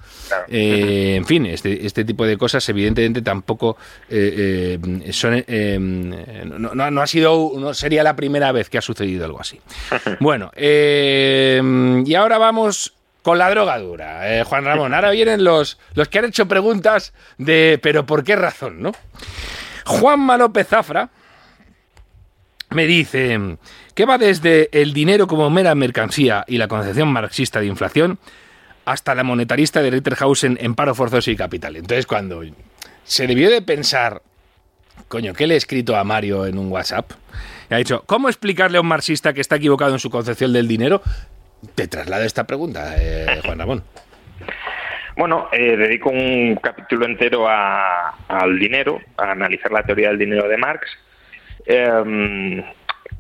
Eh, 0.49 1.17
en 1.17 1.27
fin, 1.27 1.45
este, 1.45 1.85
este 1.87 2.05
tipo 2.05 2.25
de 2.25 2.39
cosas 2.39 2.67
evidentemente 2.71 3.21
tampoco 3.21 3.77
eh, 4.09 4.79
eh, 5.05 5.13
son... 5.13 5.45
No, 6.59 6.91
no, 6.91 7.03
ha 7.03 7.07
sido... 7.07 7.53
No 7.59 7.75
sería 7.75 8.03
la 8.03 8.17
primera 8.17 8.53
vez 8.53 8.71
que 8.71 8.79
ha 8.79 8.83
sucedido 8.83 9.25
algo 9.25 9.41
así. 9.41 9.61
Bueno, 10.21 10.51
y 10.57 12.15
ahora 12.15 12.39
vamos 12.39 12.95
con 13.23 13.39
la 13.39 13.51
drogadura, 13.51 14.45
Juan 14.45 14.65
Ramón. 14.65 14.95
Ahora 14.95 15.11
vienen 15.11 15.45
los, 15.45 15.79
los 15.95 16.09
que 16.09 16.19
han 16.19 16.25
hecho 16.25 16.49
preguntas 16.49 17.13
de 17.37 17.79
pero 17.83 18.07
¿por 18.07 18.25
qué 18.25 18.37
razón, 18.37 18.83
no? 18.83 18.93
Juanma 19.85 20.37
López 20.37 20.69
Zafra 20.69 21.11
me 22.71 22.87
dice 22.87 23.39
que 23.95 24.05
va 24.05 24.19
desde 24.19 24.69
el 24.73 24.93
dinero 24.93 25.27
como 25.27 25.51
mera 25.51 25.75
mercancía 25.75 26.45
y 26.47 26.59
la 26.59 26.69
concepción 26.69 27.09
marxista 27.13 27.61
de 27.61 27.67
inflación 27.67 28.19
hasta 28.85 29.15
la 29.15 29.23
monetarista 29.23 29.83
de 29.83 29.91
Ritterhausen 29.91 30.59
en 30.61 30.75
paro 30.75 30.95
forzoso 30.95 31.31
y 31.31 31.37
capital. 31.37 31.77
Entonces, 31.77 32.07
cuando 32.07 32.43
se 33.05 33.27
debió 33.27 33.51
de 33.51 33.61
pensar, 33.61 34.23
coño, 35.09 35.35
¿qué 35.35 35.47
le 35.47 35.55
he 35.55 35.57
escrito 35.57 35.97
a 35.97 36.05
Mario 36.05 36.47
en 36.47 36.59
un 36.59 36.71
WhatsApp? 36.71 37.13
Y 37.71 37.75
ha 37.75 37.79
dicho, 37.79 38.03
¿cómo 38.07 38.29
explicarle 38.29 38.79
a 38.79 38.81
un 38.81 38.87
marxista 38.87 39.35
que 39.35 39.43
está 39.43 39.57
equivocado 39.57 39.93
en 39.93 39.99
su 39.99 40.11
concepción 40.11 40.53
del 40.53 40.69
dinero? 40.69 41.03
Te 41.75 41.87
traslado 41.87 42.25
esta 42.25 42.47
pregunta, 42.47 42.95
eh, 42.97 43.41
Juan 43.45 43.59
Ramón. 43.59 43.85
Bueno, 45.17 45.49
eh, 45.53 45.77
dedico 45.77 46.11
un 46.11 46.57
capítulo 46.63 47.05
entero 47.05 47.47
al 47.49 48.59
dinero, 48.59 49.01
a 49.17 49.33
analizar 49.33 49.73
la 49.73 49.83
teoría 49.83 50.09
del 50.09 50.19
dinero 50.19 50.49
de 50.49 50.57
Marx 50.57 50.89
Em, 51.71 52.65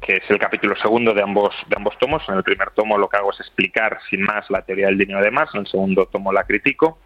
que 0.01 0.17
es 0.17 0.31
el 0.31 0.39
capítulo 0.39 0.75
segundo 0.77 1.13
de 1.13 1.21
ambos, 1.21 1.55
de 1.69 1.77
ambos 1.77 1.99
tomos. 1.99 2.23
En 2.29 2.37
el 2.37 2.43
primer 2.43 2.71
tomo 2.71 2.97
lo 2.97 3.07
que 3.07 3.19
hago 3.19 3.31
es 3.31 3.41
explicar 3.41 3.99
sin 4.09 4.23
más 4.23 4.49
la 4.49 4.63
teoría 4.63 4.87
del 4.87 4.97
dinero 4.97 5.21
de 5.21 5.31
Marx, 5.31 5.55
en 5.55 5.61
el 5.61 5.67
segundo 5.67 6.07
tomo 6.07 6.33
la 6.33 6.45
critico. 6.45 6.99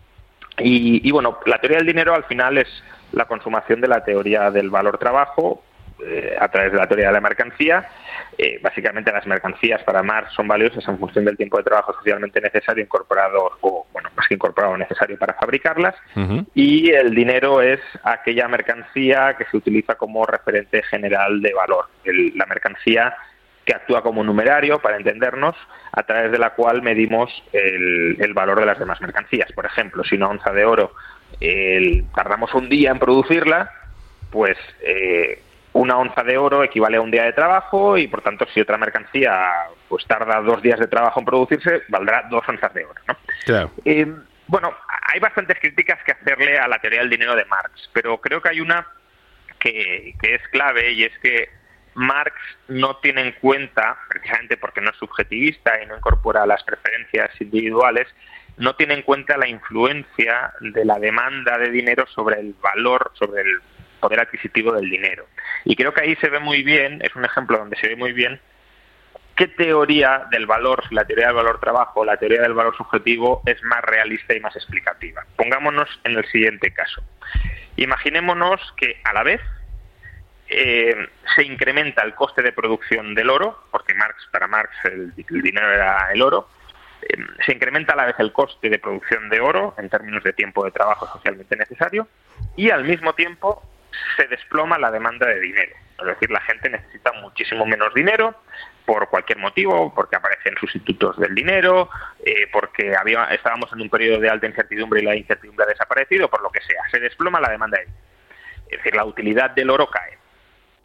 Y 0.58 1.10
bueno, 1.10 1.38
la 1.46 1.58
teoría 1.58 1.78
del 1.78 1.86
dinero 1.86 2.14
al 2.14 2.24
final 2.24 2.58
es 2.58 2.68
la 3.10 3.24
consumación 3.24 3.80
de 3.80 3.88
la 3.88 4.04
teoría 4.04 4.50
del 4.52 4.70
valor 4.70 4.98
trabajo 4.98 5.64
eh, 6.04 6.36
a 6.38 6.48
través 6.48 6.72
de 6.72 6.78
la 6.78 6.86
teoría 6.88 7.06
de 7.08 7.12
la 7.12 7.20
mercancía. 7.20 7.88
Eh, 8.36 8.58
básicamente 8.60 9.12
las 9.12 9.26
mercancías 9.26 9.82
para 9.84 10.02
Marx 10.02 10.32
son 10.32 10.48
valiosas 10.48 10.86
en 10.88 10.98
función 10.98 11.24
del 11.24 11.36
tiempo 11.36 11.58
de 11.58 11.62
trabajo 11.62 11.92
socialmente 11.92 12.40
necesario 12.40 12.82
incorporado, 12.82 13.52
o 13.60 13.86
bueno, 13.92 14.10
más 14.16 14.26
que 14.26 14.34
incorporado, 14.34 14.76
necesario 14.76 15.16
para 15.16 15.34
fabricarlas. 15.34 15.94
Y 16.54 16.90
el 16.90 17.14
dinero 17.14 17.62
es 17.62 17.80
aquella 18.02 18.48
mercancía 18.48 19.36
que 19.38 19.44
se 19.44 19.56
utiliza 19.56 19.94
como 19.94 20.26
referente 20.26 20.82
general 20.82 21.40
de 21.40 21.52
valor. 21.54 21.86
la 22.04 22.46
mercancía 22.46 23.14
que 23.64 23.74
actúa 23.74 24.02
como 24.02 24.24
numerario, 24.24 24.80
para 24.80 24.96
entendernos, 24.96 25.54
a 25.92 26.02
través 26.02 26.32
de 26.32 26.38
la 26.38 26.50
cual 26.50 26.82
medimos 26.82 27.30
el, 27.52 28.32
valor 28.34 28.58
de 28.58 28.66
las 28.66 28.78
demás 28.78 29.00
mercancías. 29.00 29.52
Por 29.52 29.66
ejemplo, 29.66 30.02
si 30.02 30.16
una 30.16 30.30
onza 30.30 30.52
de 30.52 30.64
oro 30.64 30.94
tardamos 32.14 32.52
un 32.54 32.68
día 32.68 32.90
en 32.90 32.98
producirla, 32.98 33.70
pues 34.32 34.56
eh, 34.80 35.40
una 35.74 35.96
onza 35.96 36.22
de 36.22 36.36
oro 36.36 36.62
equivale 36.62 36.98
a 36.98 37.00
un 37.00 37.10
día 37.10 37.24
de 37.24 37.32
trabajo 37.32 37.96
y 37.96 38.08
por 38.08 38.22
tanto 38.22 38.46
si 38.52 38.60
otra 38.60 38.78
mercancía 38.78 39.50
pues 39.88 40.06
tarda 40.06 40.40
dos 40.40 40.62
días 40.62 40.78
de 40.78 40.86
trabajo 40.86 41.20
en 41.20 41.26
producirse 41.26 41.82
valdrá 41.88 42.26
dos 42.30 42.42
onzas 42.48 42.72
de 42.74 42.84
oro 42.84 43.00
¿no? 43.08 43.16
Eh, 43.84 44.06
bueno 44.46 44.74
hay 44.88 45.20
bastantes 45.20 45.58
críticas 45.58 45.98
que 46.04 46.12
hacerle 46.12 46.58
a 46.58 46.68
la 46.68 46.78
teoría 46.78 47.00
del 47.00 47.10
dinero 47.10 47.34
de 47.34 47.44
Marx 47.46 47.90
pero 47.92 48.20
creo 48.20 48.42
que 48.42 48.50
hay 48.50 48.60
una 48.60 48.86
que, 49.58 50.14
que 50.20 50.34
es 50.34 50.48
clave 50.48 50.92
y 50.92 51.04
es 51.04 51.18
que 51.20 51.48
Marx 51.94 52.34
no 52.68 52.96
tiene 52.96 53.22
en 53.22 53.32
cuenta 53.32 53.98
precisamente 54.08 54.56
porque 54.56 54.80
no 54.80 54.90
es 54.90 54.96
subjetivista 54.96 55.82
y 55.82 55.86
no 55.86 55.96
incorpora 55.96 56.46
las 56.46 56.62
preferencias 56.64 57.30
individuales 57.40 58.08
no 58.56 58.76
tiene 58.76 58.94
en 58.94 59.02
cuenta 59.02 59.36
la 59.36 59.48
influencia 59.48 60.52
de 60.60 60.84
la 60.84 60.98
demanda 60.98 61.58
de 61.58 61.70
dinero 61.70 62.06
sobre 62.06 62.40
el 62.40 62.54
valor, 62.60 63.10
sobre 63.14 63.42
el 63.42 63.60
poder 64.02 64.20
adquisitivo 64.20 64.72
del 64.72 64.90
dinero. 64.90 65.26
Y 65.64 65.76
creo 65.76 65.94
que 65.94 66.02
ahí 66.02 66.16
se 66.16 66.28
ve 66.28 66.40
muy 66.40 66.62
bien, 66.62 67.00
es 67.02 67.16
un 67.16 67.24
ejemplo 67.24 67.56
donde 67.56 67.76
se 67.76 67.88
ve 67.88 67.96
muy 67.96 68.12
bien 68.12 68.38
qué 69.36 69.48
teoría 69.48 70.26
del 70.30 70.46
valor, 70.46 70.84
la 70.92 71.04
teoría 71.04 71.26
del 71.26 71.36
valor 71.36 71.58
trabajo, 71.58 72.04
la 72.04 72.16
teoría 72.16 72.42
del 72.42 72.54
valor 72.54 72.76
subjetivo 72.76 73.42
es 73.46 73.62
más 73.62 73.82
realista 73.82 74.34
y 74.34 74.40
más 74.40 74.54
explicativa. 74.56 75.24
Pongámonos 75.36 75.88
en 76.04 76.18
el 76.18 76.24
siguiente 76.26 76.72
caso. 76.72 77.02
Imaginémonos 77.76 78.60
que 78.76 79.00
a 79.04 79.12
la 79.12 79.22
vez 79.22 79.40
eh, 80.48 80.94
se 81.34 81.44
incrementa 81.44 82.02
el 82.02 82.14
coste 82.14 82.42
de 82.42 82.52
producción 82.52 83.14
del 83.14 83.30
oro, 83.30 83.64
porque 83.70 83.94
Marx, 83.94 84.28
para 84.30 84.46
Marx 84.46 84.70
el, 84.84 85.14
dinero 85.14 85.72
era 85.72 86.12
el 86.12 86.20
oro, 86.20 86.48
eh, 87.00 87.16
se 87.46 87.52
incrementa 87.52 87.94
a 87.94 87.96
la 87.96 88.06
vez 88.06 88.16
el 88.18 88.32
coste 88.32 88.68
de 88.68 88.78
producción 88.78 89.30
de 89.30 89.40
oro 89.40 89.74
en 89.78 89.88
términos 89.88 90.22
de 90.22 90.34
tiempo 90.34 90.64
de 90.64 90.72
trabajo 90.72 91.06
socialmente 91.06 91.56
necesario 91.56 92.06
y 92.54 92.70
al 92.70 92.84
mismo 92.84 93.14
tiempo 93.14 93.62
se 94.22 94.28
desploma 94.28 94.78
la 94.78 94.90
demanda 94.90 95.26
de 95.26 95.40
dinero. 95.40 95.74
Es 95.98 96.06
decir, 96.06 96.30
la 96.30 96.40
gente 96.40 96.70
necesita 96.70 97.12
muchísimo 97.12 97.66
menos 97.66 97.92
dinero 97.94 98.34
por 98.86 99.08
cualquier 99.08 99.38
motivo, 99.38 99.92
porque 99.94 100.16
aparecen 100.16 100.56
sustitutos 100.58 101.18
del 101.18 101.34
dinero, 101.34 101.88
eh, 102.24 102.48
porque 102.52 102.94
había, 102.96 103.24
estábamos 103.26 103.72
en 103.72 103.82
un 103.82 103.90
periodo 103.90 104.20
de 104.20 104.28
alta 104.28 104.46
incertidumbre 104.46 105.00
y 105.00 105.04
la 105.04 105.16
incertidumbre 105.16 105.64
ha 105.64 105.68
desaparecido, 105.68 106.28
por 106.28 106.42
lo 106.42 106.50
que 106.50 106.60
sea. 106.62 106.82
Se 106.90 107.00
desploma 107.00 107.40
la 107.40 107.50
demanda 107.50 107.78
de 107.78 107.84
dinero. 107.84 108.02
Es 108.68 108.78
decir, 108.78 108.96
la 108.96 109.04
utilidad 109.04 109.50
del 109.50 109.70
oro 109.70 109.88
cae. 109.88 110.18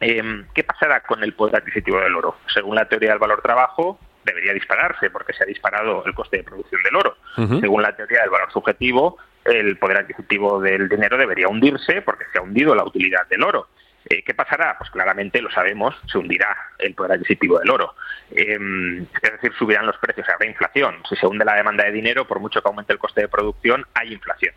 Em, 0.00 0.46
¿Qué 0.54 0.62
pasará 0.62 1.00
con 1.00 1.24
el 1.24 1.34
poder 1.34 1.56
adquisitivo 1.56 2.00
del 2.00 2.14
oro? 2.14 2.36
Según 2.52 2.76
la 2.76 2.88
teoría 2.88 3.10
del 3.10 3.18
valor 3.18 3.42
trabajo, 3.42 3.98
debería 4.28 4.52
dispararse 4.52 5.10
porque 5.10 5.32
se 5.32 5.42
ha 5.42 5.46
disparado 5.46 6.04
el 6.06 6.14
coste 6.14 6.38
de 6.38 6.44
producción 6.44 6.82
del 6.82 6.96
oro. 6.96 7.16
Según 7.60 7.82
la 7.82 7.94
teoría 7.94 8.20
del 8.20 8.30
valor 8.30 8.52
subjetivo, 8.52 9.18
el 9.44 9.76
poder 9.78 9.98
adquisitivo 9.98 10.60
del 10.60 10.88
dinero 10.88 11.16
debería 11.16 11.48
hundirse 11.48 12.02
porque 12.02 12.24
se 12.32 12.38
ha 12.38 12.42
hundido 12.42 12.74
la 12.74 12.84
utilidad 12.84 13.26
del 13.28 13.42
oro. 13.42 13.68
Eh, 14.08 14.22
¿Qué 14.22 14.32
pasará? 14.32 14.76
Pues 14.78 14.90
claramente 14.90 15.42
lo 15.42 15.50
sabemos, 15.50 15.94
se 16.10 16.18
hundirá 16.18 16.56
el 16.78 16.94
poder 16.94 17.12
adquisitivo 17.12 17.58
del 17.58 17.70
oro. 17.70 17.94
Em, 18.30 19.02
es 19.02 19.32
decir, 19.32 19.52
subirán 19.58 19.86
los 19.86 19.98
precios, 19.98 20.26
habrá 20.28 20.46
inflación. 20.46 20.96
Si 21.08 21.16
se 21.16 21.26
hunde 21.26 21.44
la 21.44 21.56
demanda 21.56 21.84
de 21.84 21.92
dinero, 21.92 22.26
por 22.26 22.40
mucho 22.40 22.62
que 22.62 22.68
aumente 22.68 22.92
el 22.92 22.98
coste 22.98 23.22
de 23.22 23.28
producción, 23.28 23.84
hay 23.94 24.12
inflación. 24.12 24.54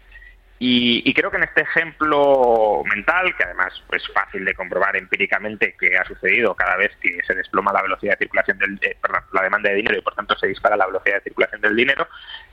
Y, 0.63 1.11
creo 1.15 1.31
que 1.31 1.37
en 1.37 1.43
este 1.43 1.61
ejemplo 1.61 2.83
mental, 2.85 3.35
que 3.35 3.45
además 3.45 3.73
es 3.93 4.07
fácil 4.13 4.45
de 4.45 4.53
comprobar 4.53 4.95
empíricamente 4.95 5.75
que 5.75 5.97
ha 5.97 6.05
sucedido 6.05 6.53
cada 6.53 6.75
vez 6.77 6.91
que 7.01 7.17
se 7.25 7.33
desploma 7.33 7.73
la 7.73 7.81
velocidad 7.81 8.13
de 8.13 8.25
circulación 8.25 8.59
del, 8.59 8.79
eh, 8.83 8.95
perdón, 9.01 9.23
la 9.33 9.41
demanda 9.41 9.71
de 9.71 9.77
dinero 9.77 9.97
y 9.97 10.01
por 10.01 10.13
tanto 10.13 10.37
se 10.37 10.45
dispara 10.45 10.77
la 10.77 10.85
velocidad 10.85 11.15
de 11.15 11.21
circulación 11.21 11.61
del 11.61 11.75
dinero, 11.75 12.07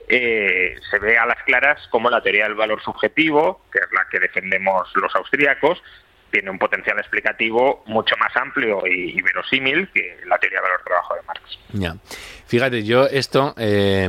eh, 0.08 0.76
se 0.90 0.98
ve 1.00 1.18
a 1.18 1.26
las 1.26 1.42
claras 1.42 1.86
como 1.90 2.08
la 2.08 2.22
teoría 2.22 2.44
del 2.44 2.54
valor 2.54 2.82
subjetivo, 2.82 3.60
que 3.70 3.80
es 3.80 3.92
la 3.92 4.06
que 4.10 4.20
defendemos 4.20 4.88
los 4.94 5.14
austríacos, 5.14 5.82
tiene 6.30 6.48
un 6.48 6.58
potencial 6.58 6.98
explicativo 6.98 7.84
mucho 7.88 8.16
más 8.16 8.34
amplio 8.36 8.86
y, 8.86 9.20
verosímil 9.20 9.86
que 9.92 10.16
la 10.24 10.38
teoría 10.38 10.60
del 10.60 10.70
valor 10.70 10.82
trabajo 10.82 11.14
de 11.14 11.22
Marx. 11.26 11.58
Ya. 11.74 11.94
Fíjate, 12.46 12.84
yo 12.84 13.04
esto 13.04 13.54
eh, 13.58 14.08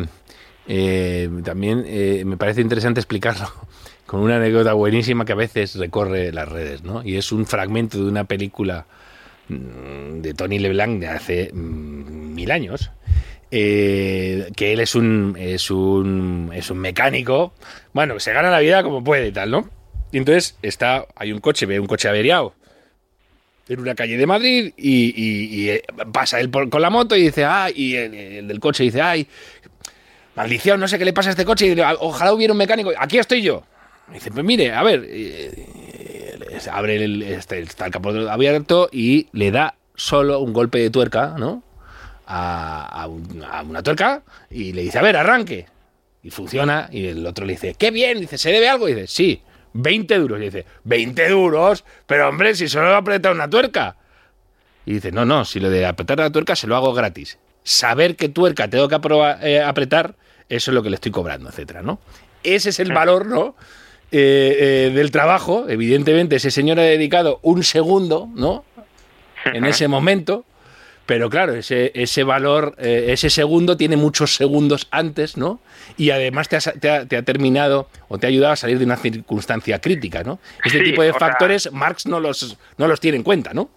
también 1.44 1.84
me 2.26 2.38
parece 2.38 2.62
interesante 2.62 3.02
explicarlo 3.02 3.68
con 4.10 4.22
una 4.22 4.38
anécdota 4.38 4.74
buenísima 4.74 5.24
que 5.24 5.34
a 5.34 5.36
veces 5.36 5.76
recorre 5.76 6.32
las 6.32 6.50
redes, 6.50 6.82
¿no? 6.82 7.04
Y 7.06 7.18
es 7.18 7.32
un 7.32 7.46
fragmento 7.46 8.00
de 8.00 8.06
una 8.06 8.24
película 8.24 8.88
mm, 9.50 10.22
de 10.22 10.34
Tony 10.34 10.58
LeBlanc 10.58 11.00
de 11.00 11.08
hace 11.08 11.52
mm, 11.54 12.34
mil 12.34 12.50
años, 12.50 12.90
eh, 13.52 14.50
que 14.56 14.74
él 14.74 14.80
es 14.80 14.96
un, 14.96 15.36
es 15.38 15.70
un 15.70 16.50
es 16.56 16.72
un 16.72 16.80
mecánico, 16.80 17.54
bueno, 17.94 18.20
se 18.20 18.34
gana 18.34 18.50
la 18.50 18.58
vida 18.62 18.82
como 18.82 19.04
puede 19.04 19.28
y 19.28 19.32
tal, 19.32 19.52
¿no? 19.52 19.70
Y 20.12 20.18
entonces 20.18 20.58
está, 20.64 21.06
hay 21.16 21.32
un 21.32 21.40
coche, 21.40 21.68
ve 21.68 21.80
un 21.80 21.86
coche 21.86 22.10
averiado 22.10 22.56
en 23.68 23.80
una 23.80 23.94
calle 23.94 24.18
de 24.18 24.26
Madrid 24.26 24.74
y, 24.76 25.70
eh, 25.70 25.84
pasa 26.12 26.40
él 26.40 26.50
con 26.50 26.82
la 26.82 26.90
moto 26.90 27.16
y 27.16 27.26
dice, 27.26 27.46
ah, 27.46 27.68
y 27.72 27.94
el, 27.94 28.48
del 28.48 28.60
coche 28.60 28.86
dice, 28.86 29.04
ay, 29.04 29.28
maldición, 30.36 30.80
no 30.80 30.88
sé 30.88 30.98
qué 30.98 31.06
le 31.06 31.14
pasa 31.14 31.30
a 31.30 31.34
este 31.34 31.46
coche, 31.46 31.68
y 31.68 31.80
ojalá 31.80 32.34
hubiera 32.34 32.54
un 32.54 32.58
mecánico, 32.58 32.92
aquí 32.98 33.20
estoy 33.20 33.44
yo 33.44 33.64
dice, 34.14 34.32
pues 34.32 34.46
mire, 34.46 34.74
a 34.74 34.84
ver, 34.84 35.06
eh, 35.08 35.68
abre 36.72 37.04
el, 37.04 37.22
este, 37.24 37.60
está 37.60 37.86
el 37.86 37.92
capó 37.92 38.10
abierto 38.10 38.90
y 38.92 39.28
le 39.32 39.52
da 39.52 39.76
solo 39.96 40.40
un 40.40 40.54
golpe 40.54 40.80
de 40.80 40.90
tuerca, 40.90 41.36
¿no? 41.38 41.64
A, 42.28 43.08
una 43.08 43.82
tuerca 43.82 44.22
y 44.50 44.74
le 44.74 44.84
dice, 44.84 45.00
a 45.00 45.02
ver, 45.02 45.18
arranque. 45.18 45.66
Y 46.22 46.32
funciona 46.32 46.90
y 46.92 47.08
el 47.08 47.26
otro 47.26 47.46
le 47.46 47.54
dice, 47.54 47.76
qué 47.78 47.92
bien, 47.92 48.20
dice, 48.20 48.38
¿se 48.38 48.52
debe 48.52 48.70
algo? 48.70 48.88
Y 48.90 48.94
dice, 48.94 49.08
sí, 49.08 49.42
20 49.74 50.18
duros. 50.20 50.40
Y 50.40 50.44
dice, 50.46 50.66
20 50.84 51.30
duros, 51.30 51.86
pero 52.06 52.30
hombre, 52.30 52.56
si 52.56 52.68
solo 52.68 52.96
aprieta 52.96 53.32
una 53.32 53.50
tuerca. 53.50 53.96
Y 54.86 54.94
dice, 54.94 55.12
no, 55.12 55.26
no, 55.26 55.46
si 55.46 55.60
lo 55.60 55.70
de 55.70 55.86
apretar 55.86 56.20
la 56.20 56.32
tuerca 56.32 56.56
se 56.56 56.68
lo 56.68 56.76
hago 56.76 56.94
gratis. 56.94 57.40
Saber 57.64 58.16
qué 58.16 58.30
tuerca 58.30 58.68
tengo 58.70 58.88
que 58.88 58.98
eh, 59.42 59.62
apretar, 59.62 60.16
eso 60.50 60.72
es 60.72 60.76
lo 60.76 60.84
que 60.84 60.90
le 60.90 60.96
estoy 60.96 61.12
cobrando, 61.12 61.50
etcétera, 61.50 61.82
¿no? 61.82 62.00
Ese 62.44 62.70
es 62.70 62.80
el 62.80 62.92
valor, 62.94 63.26
¿no? 63.26 63.56
Eh, 64.12 64.88
eh, 64.88 64.92
del 64.94 65.12
trabajo, 65.12 65.68
evidentemente 65.70 66.38
ese 66.38 66.50
señor 66.50 66.80
ha 66.80 66.84
dedicado 66.84 67.40
un 67.44 67.64
segundo, 67.64 68.28
¿no? 68.34 68.66
en 69.46 69.66
ese 69.66 69.88
momento, 69.88 70.46
pero 71.06 71.30
claro, 71.30 71.54
ese, 71.54 71.92
ese 71.96 72.24
valor, 72.24 72.76
eh, 72.78 73.06
ese 73.10 73.30
segundo 73.30 73.78
tiene 73.78 73.98
muchos 73.98 74.36
segundos 74.36 74.88
antes, 74.92 75.38
¿no? 75.38 75.60
Y 75.98 76.12
además 76.12 76.50
te, 76.50 76.58
ha, 76.58 77.06
te, 77.08 77.18
ha, 77.18 77.22
terminado 77.24 77.90
o 78.08 78.18
te 78.18 78.28
ha 78.28 78.30
ayudado 78.30 78.54
a 78.54 78.56
salir 78.56 78.78
de 78.78 78.86
una 78.86 78.98
circunstancia 78.98 79.80
crítica, 79.80 80.24
¿no? 80.24 80.40
Este 80.64 80.82
tipo 80.82 81.02
de 81.02 81.14
factores 81.14 81.72
Marx 81.72 82.06
no 82.06 82.20
los, 82.20 82.58
no 82.78 82.88
los 82.88 83.00
tiene 83.00 83.18
en 83.18 83.24
cuenta, 83.24 83.54
¿no? 83.54 83.70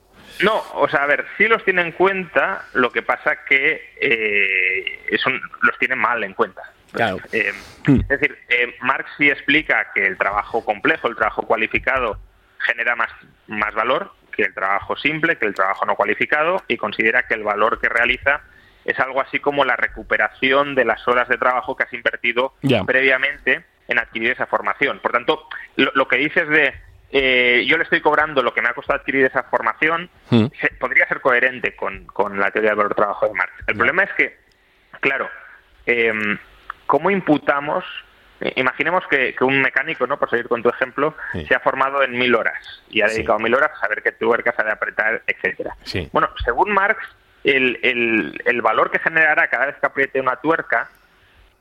No, 0.43 0.63
o 0.75 0.89
sea, 0.89 1.05
a 1.05 1.07
ver, 1.07 1.27
sí 1.39 1.47
los 1.47 1.65
tiene 1.65 1.83
en 1.83 1.93
cuenta, 1.93 2.67
lo 2.75 2.91
que 2.91 3.03
pasa 3.03 3.45
que 3.49 3.93
eh, 4.01 5.17
los 5.63 5.79
tiene 5.79 5.95
mal 5.95 6.25
en 6.25 6.35
cuenta. 6.35 6.63
Claro. 6.93 7.19
Eh, 7.33 7.53
es 7.87 8.09
decir, 8.09 8.39
eh, 8.49 8.75
Marx 8.81 9.11
sí 9.17 9.31
explica 9.31 9.89
que 9.95 10.07
el 10.07 10.17
trabajo 10.19 10.65
complejo, 10.65 11.09
el 11.09 11.17
trabajo 11.17 11.43
cualificado, 11.43 12.19
genera 12.59 12.95
más, 12.95 13.11
más 13.49 13.75
valor 13.75 14.13
que 14.31 14.43
el 14.43 14.55
trabajo 14.55 14.97
simple, 14.97 15.37
que 15.37 15.47
el 15.47 15.55
trabajo 15.55 15.85
no 15.85 15.95
cualificado, 15.95 16.63
y 16.69 16.77
considera 16.77 17.25
que 17.25 17.35
el 17.35 17.43
valor 17.43 17.81
que 17.81 17.89
realiza 17.89 18.43
es 18.85 18.99
algo 18.99 19.21
así 19.21 19.39
como 19.39 19.65
la 19.65 19.77
recuperación 19.77 20.75
de 20.75 20.85
las 20.85 21.07
horas 21.07 21.29
de 21.29 21.39
trabajo 21.39 21.77
que 21.77 21.85
has 21.85 21.93
invertido 21.93 22.55
previamente 22.87 23.65
en 23.89 23.99
adquirir 23.99 24.31
esa 24.33 24.47
formación. 24.47 25.01
Por 25.01 25.13
tanto, 25.13 25.47
lo, 25.77 26.09
que 26.09 26.17
dices 26.17 26.49
de 26.49 26.75
eh, 27.11 27.65
yo 27.67 27.77
le 27.77 27.85
estoy 27.85 28.01
cobrando 28.01 28.43
lo 28.43 28.55
que 28.55 28.63
me 28.63 28.69
ha 28.69 28.75
costado 28.75 28.99
adquirir 28.99 29.27
esa 29.27 29.45
formación, 29.45 30.11
hmm. 30.31 30.47
podría 30.81 31.07
ser 31.07 31.21
coherente 31.21 31.77
con, 31.77 32.07
la 32.39 32.51
teoría 32.51 32.71
del 32.71 32.79
valor 32.79 32.95
trabajo 32.95 33.29
de 33.29 33.35
Marx. 33.35 33.53
El 33.67 33.77
problema 33.77 34.03
es 34.03 34.13
que, 34.15 34.39
claro, 35.01 35.29
eh, 35.87 36.39
¿cómo 36.93 37.11
imputamos? 37.11 37.87
Eh, 38.43 38.53
imaginemos 38.57 39.03
que, 39.09 39.35
un 39.41 39.63
mecánico, 39.63 40.07
¿no? 40.07 40.19
por 40.19 40.29
seguir 40.29 40.47
con 40.47 40.63
tu 40.63 40.69
ejemplo, 40.69 41.15
se 41.49 41.55
ha 41.55 41.61
formado 41.61 42.03
en 42.03 42.19
mil 42.19 42.35
horas 42.35 42.83
y 42.91 43.01
ha 43.01 43.07
dedicado 43.07 43.39
mil 43.39 43.55
horas 43.55 43.71
a 43.75 43.81
saber 43.81 44.03
qué 44.03 44.13
tuercas 44.13 44.55
ha 44.59 44.63
de 44.63 44.73
apretar, 44.73 45.23
etcétera. 45.27 45.75
Bueno, 46.13 46.29
según 46.45 46.71
Marx, 46.71 47.03
el, 47.45 48.39
el, 48.45 48.61
valor 48.61 48.91
que 48.91 48.99
generará 48.99 49.49
cada 49.49 49.67
vez 49.67 49.77
que 49.77 49.87
apriete 49.87 50.21
una 50.21 50.37
tuerca 50.37 50.91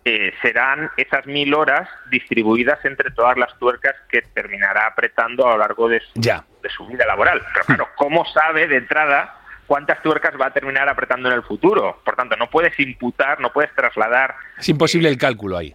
eh, 0.04 0.34
serán 0.42 0.92
esas 0.98 1.26
mil 1.28 1.54
horas 1.54 1.88
distribuidas 2.10 2.84
entre 2.84 3.12
todas 3.12 3.38
las 3.38 3.58
tuercas 3.58 3.96
que 4.10 4.24
terminará 4.34 4.86
apretando 4.86 5.48
a 5.48 5.52
lo 5.52 5.60
largo 5.60 5.88
de 5.88 6.02
su, 6.02 6.20
de 6.20 6.70
su 6.70 6.88
vida 6.88 7.06
laboral. 7.06 7.42
Pero 7.54 7.66
claro, 7.68 7.88
¿cómo 7.96 8.26
sabe 8.26 8.68
de 8.68 8.76
entrada 8.76 9.34
cuántas 9.72 10.02
tuercas 10.02 10.34
va 10.38 10.48
a 10.48 10.52
terminar 10.52 10.90
apretando 10.90 11.30
en 11.30 11.36
el 11.36 11.44
futuro. 11.44 12.02
Por 12.04 12.18
tanto, 12.18 12.36
no 12.36 12.50
puedes 12.50 12.78
imputar, 12.78 13.40
no 13.40 13.54
puedes 13.54 13.74
trasladar. 13.74 14.36
Es 14.60 14.68
imposible 14.68 15.08
el 15.08 15.18
cálculo 15.18 15.56
ahí. 15.58 15.74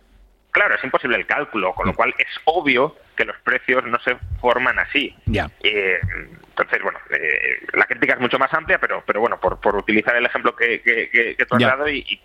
Claro, 0.50 0.74
es 0.74 0.84
imposible 0.84 1.16
el 1.16 1.24
cálculo, 1.24 1.72
con 1.72 1.86
lo 1.86 1.94
mm. 1.94 1.96
cual 1.96 2.14
es 2.18 2.28
obvio 2.44 2.94
que 3.16 3.24
los 3.24 3.38
precios 3.38 3.86
no 3.86 3.98
se 4.00 4.18
forman 4.38 4.78
así. 4.78 5.16
Ya. 5.24 5.50
Eh, 5.62 5.98
entonces, 6.46 6.82
bueno, 6.82 6.98
eh, 7.08 7.58
la 7.72 7.86
crítica 7.86 8.12
es 8.12 8.20
mucho 8.20 8.38
más 8.38 8.52
amplia, 8.52 8.78
pero, 8.78 9.02
pero 9.06 9.20
bueno, 9.20 9.40
por, 9.40 9.58
por 9.62 9.74
utilizar 9.76 10.14
el 10.14 10.26
ejemplo 10.26 10.54
que, 10.54 10.82
que, 10.82 11.08
que, 11.34 11.46
tú 11.46 11.54
has 11.54 11.62
dado 11.62 11.88
y, 11.88 12.20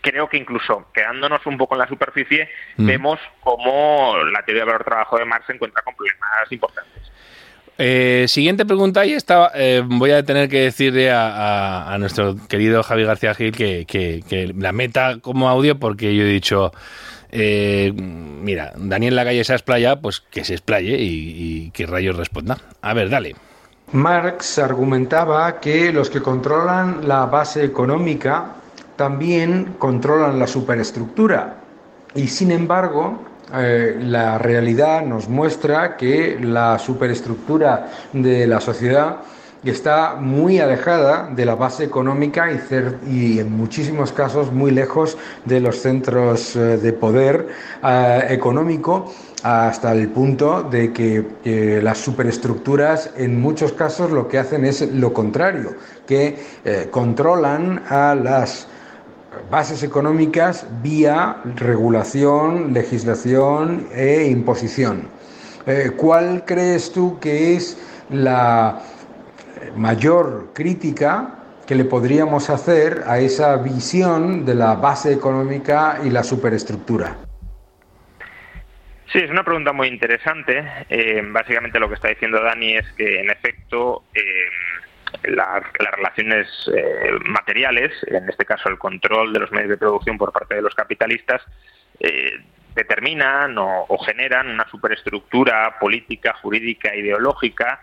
creo 0.00 0.28
que 0.28 0.36
incluso 0.36 0.90
quedándonos 0.92 1.46
un 1.46 1.56
poco 1.58 1.76
en 1.76 1.78
la 1.78 1.86
superficie, 1.86 2.50
mm. 2.76 2.84
vemos 2.84 3.20
cómo 3.38 4.16
la 4.32 4.42
teoría 4.42 4.64
del 4.64 4.72
valor 4.72 4.84
trabajo 4.84 5.16
de 5.16 5.26
Marx 5.26 5.46
se 5.46 5.52
encuentra 5.52 5.82
con 5.82 5.94
problemas 5.94 6.50
importantes. 6.50 7.12
Eh, 7.80 8.24
siguiente 8.26 8.66
pregunta 8.66 9.06
y 9.06 9.12
esta 9.12 9.52
eh, 9.54 9.84
voy 9.86 10.10
a 10.10 10.24
tener 10.24 10.48
que 10.48 10.62
decirle 10.62 11.12
a, 11.12 11.96
nuestro 12.00 12.34
querido 12.48 12.82
Javi 12.82 13.04
García 13.04 13.34
Gil 13.34 13.52
que, 13.52 14.52
la 14.56 14.72
meta 14.72 15.18
como 15.20 15.48
audio 15.48 15.78
porque 15.78 16.12
yo 16.16 16.24
he 16.24 16.26
dicho 16.26 16.72
eh, 17.30 17.92
mira, 17.94 18.72
Daniel 18.76 19.14
la 19.14 19.24
calle 19.24 19.44
se 19.44 19.52
explaya, 19.52 20.00
pues 20.00 20.20
que 20.20 20.44
se 20.44 20.54
explaye 20.54 20.98
y, 20.98 21.66
y 21.66 21.70
que 21.70 21.86
rayos 21.86 22.16
responda. 22.16 22.58
A 22.82 22.94
ver, 22.94 23.10
dale. 23.10 23.36
Marx 23.92 24.58
argumentaba 24.58 25.60
que 25.60 25.92
los 25.92 26.10
que 26.10 26.20
controlan 26.20 27.06
la 27.06 27.26
base 27.26 27.64
económica 27.64 28.56
también 28.96 29.76
controlan 29.78 30.40
la 30.40 30.48
superestructura 30.48 31.58
y 32.14 32.26
sin 32.26 32.50
embargo 32.50 33.27
eh, 33.54 33.96
la 34.00 34.36
realidad 34.36 35.02
nos 35.04 35.28
muestra 35.28 35.96
que 35.96 36.38
la 36.40 36.78
superestructura 36.78 37.88
de 38.12 38.46
la 38.46 38.60
sociedad 38.60 39.18
está 39.64 40.16
muy 40.16 40.58
alejada 40.58 41.30
de 41.34 41.46
la 41.46 41.54
base 41.54 41.84
económica 41.84 42.46
y, 43.06 43.38
en 43.38 43.56
muchísimos 43.56 44.12
casos 44.12 44.52
muy 44.52 44.70
lejos 44.70 45.16
de 45.46 45.60
los 45.60 45.80
centros 45.80 46.54
eh, 46.56 46.76
de 46.76 46.92
poder 46.92 47.48
eh, 47.82 48.26
económico 48.28 49.12
hasta 49.42 49.92
el 49.92 50.08
punto 50.08 50.62
de 50.64 50.92
que 50.92 51.80
las 51.80 51.98
superestructuras 51.98 53.10
en 53.16 53.40
muchos 53.40 53.72
casos 53.72 54.10
lo 54.10 54.26
que 54.26 54.36
hacen 54.36 54.64
es 54.64 54.92
lo 54.92 55.12
contrario, 55.12 55.76
que 56.08 56.36
controlan 56.90 57.84
a 57.88 58.16
las 58.16 58.66
bases 59.50 59.82
económicas 59.82 60.66
vía 60.82 61.36
regulación, 61.56 62.72
legislación 62.72 63.88
e 63.94 64.28
imposición. 64.30 65.08
Eh, 65.66 65.92
¿Cuál 65.96 66.44
crees 66.46 66.92
tú 66.92 67.18
que 67.20 67.54
es 67.54 67.76
la 68.10 68.80
mayor 69.76 70.50
crítica 70.54 71.34
que 71.66 71.74
le 71.74 71.84
podríamos 71.84 72.48
hacer 72.48 73.04
a 73.06 73.18
esa 73.18 73.56
visión 73.56 74.46
de 74.46 74.54
la 74.54 74.74
base 74.74 75.12
económica 75.12 76.00
y 76.02 76.10
la 76.10 76.22
superestructura? 76.22 77.16
Sí, 79.12 79.18
es 79.18 79.30
una 79.30 79.44
pregunta 79.44 79.72
muy 79.72 79.88
interesante. 79.88 80.64
Eh, 80.88 81.22
básicamente 81.26 81.78
lo 81.78 81.88
que 81.88 81.94
está 81.94 82.08
diciendo 82.08 82.42
Dani 82.42 82.76
es 82.76 82.86
que, 82.92 83.20
en 83.20 83.30
efecto, 83.30 84.04
eh, 84.14 84.22
las 85.24 85.62
relaciones 85.72 86.48
eh, 86.74 87.10
materiales, 87.24 87.92
en 88.06 88.28
este 88.28 88.44
caso 88.44 88.68
el 88.68 88.78
control 88.78 89.32
de 89.32 89.40
los 89.40 89.50
medios 89.52 89.70
de 89.70 89.76
producción 89.76 90.18
por 90.18 90.32
parte 90.32 90.56
de 90.56 90.62
los 90.62 90.74
capitalistas, 90.74 91.42
eh, 92.00 92.32
determinan 92.74 93.56
o, 93.58 93.98
generan 93.98 94.50
una 94.50 94.68
superestructura 94.70 95.78
política, 95.80 96.34
jurídica, 96.34 96.94
ideológica 96.94 97.80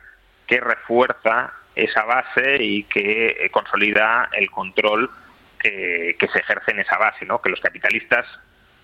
que 0.47 0.59
refuerza 0.59 1.53
esa 1.75 2.03
base 2.03 2.63
y 2.63 2.83
que 2.83 3.27
eh, 3.27 3.49
consolida 3.49 4.29
el 4.33 4.49
control 4.49 5.09
que, 5.59 6.15
que, 6.17 6.27
se 6.29 6.39
ejerce 6.39 6.71
en 6.71 6.79
esa 6.79 6.97
base, 6.97 7.25
¿no? 7.25 7.41
que 7.41 7.49
los 7.49 7.59
capitalistas 7.59 8.25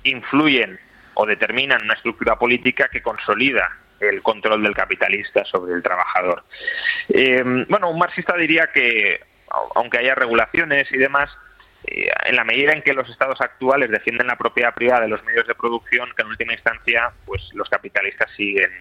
influyen 0.04 0.80
o 1.14 1.26
determinan 1.26 1.84
una 1.84 1.94
estructura 1.94 2.38
política 2.38 2.90
que 2.90 3.02
consolida 3.02 3.70
el 4.02 4.22
control 4.22 4.64
del 4.64 4.76
capitalista 4.76 5.46
sobre 5.46 5.74
el 5.74 5.84
trabajador. 5.84 6.44
Eh, 7.10 7.44
bueno, 7.70 7.90
un 7.90 8.00
marxista 8.00 8.36
diría 8.36 8.72
que, 8.74 9.22
aunque 9.76 10.00
haya 10.00 10.16
regulaciones 10.16 10.92
y 10.92 10.98
demás, 10.98 11.30
eh, 11.86 12.10
en 12.26 12.36
la 12.36 12.44
medida 12.44 12.74
en 12.74 12.82
que 12.82 12.94
los 12.94 13.10
estados 13.10 13.42
actuales 13.42 13.90
defienden 13.90 14.28
la 14.28 14.38
propiedad 14.38 14.74
privada 14.74 15.02
de 15.02 15.08
los 15.08 15.24
medios 15.24 15.48
de 15.48 15.56
producción, 15.56 16.10
que 16.16 16.22
en 16.22 16.30
última 16.30 16.54
instancia, 16.54 17.12
pues 17.26 17.42
los 17.54 17.70
capitalistas 17.70 18.30
siguen 18.36 18.72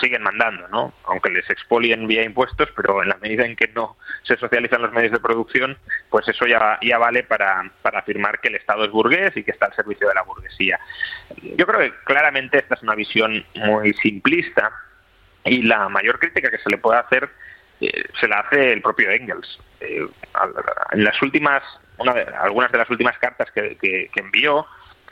siguen 0.00 0.22
mandando, 0.22 0.68
¿no? 0.68 0.92
Aunque 1.04 1.30
les 1.30 1.48
expolien 1.50 2.06
vía 2.06 2.22
impuestos, 2.22 2.68
pero 2.76 3.02
en 3.02 3.08
la 3.08 3.16
medida 3.16 3.44
en 3.44 3.56
que 3.56 3.68
no 3.68 3.96
se 4.22 4.36
socializan 4.36 4.82
los 4.82 4.92
medios 4.92 5.12
de 5.12 5.20
producción, 5.20 5.76
pues 6.10 6.28
eso 6.28 6.46
ya, 6.46 6.78
ya 6.82 6.98
vale 6.98 7.24
para, 7.24 7.70
para 7.82 8.00
afirmar 8.00 8.40
que 8.40 8.48
el 8.48 8.56
Estado 8.56 8.84
es 8.84 8.90
burgués 8.90 9.36
y 9.36 9.42
que 9.42 9.50
está 9.50 9.66
al 9.66 9.74
servicio 9.74 10.08
de 10.08 10.14
la 10.14 10.22
burguesía. 10.22 10.78
Yo 11.42 11.66
creo 11.66 11.80
que 11.80 11.92
claramente 12.04 12.58
esta 12.58 12.74
es 12.74 12.82
una 12.82 12.94
visión 12.94 13.44
muy 13.54 13.92
simplista 13.94 14.72
y 15.44 15.62
la 15.62 15.88
mayor 15.88 16.18
crítica 16.18 16.50
que 16.50 16.58
se 16.58 16.70
le 16.70 16.78
puede 16.78 16.98
hacer 16.98 17.30
eh, 17.80 18.04
se 18.20 18.28
la 18.28 18.40
hace 18.40 18.72
el 18.72 18.82
propio 18.82 19.10
Engels. 19.10 19.58
Eh, 19.80 20.06
en 20.92 21.04
las 21.04 21.20
últimas, 21.22 21.62
una 21.96 22.12
de, 22.12 22.22
algunas 22.22 22.70
de 22.72 22.78
las 22.78 22.90
últimas 22.90 23.18
cartas 23.18 23.50
que, 23.52 23.76
que 23.78 24.10
envió, 24.16 24.66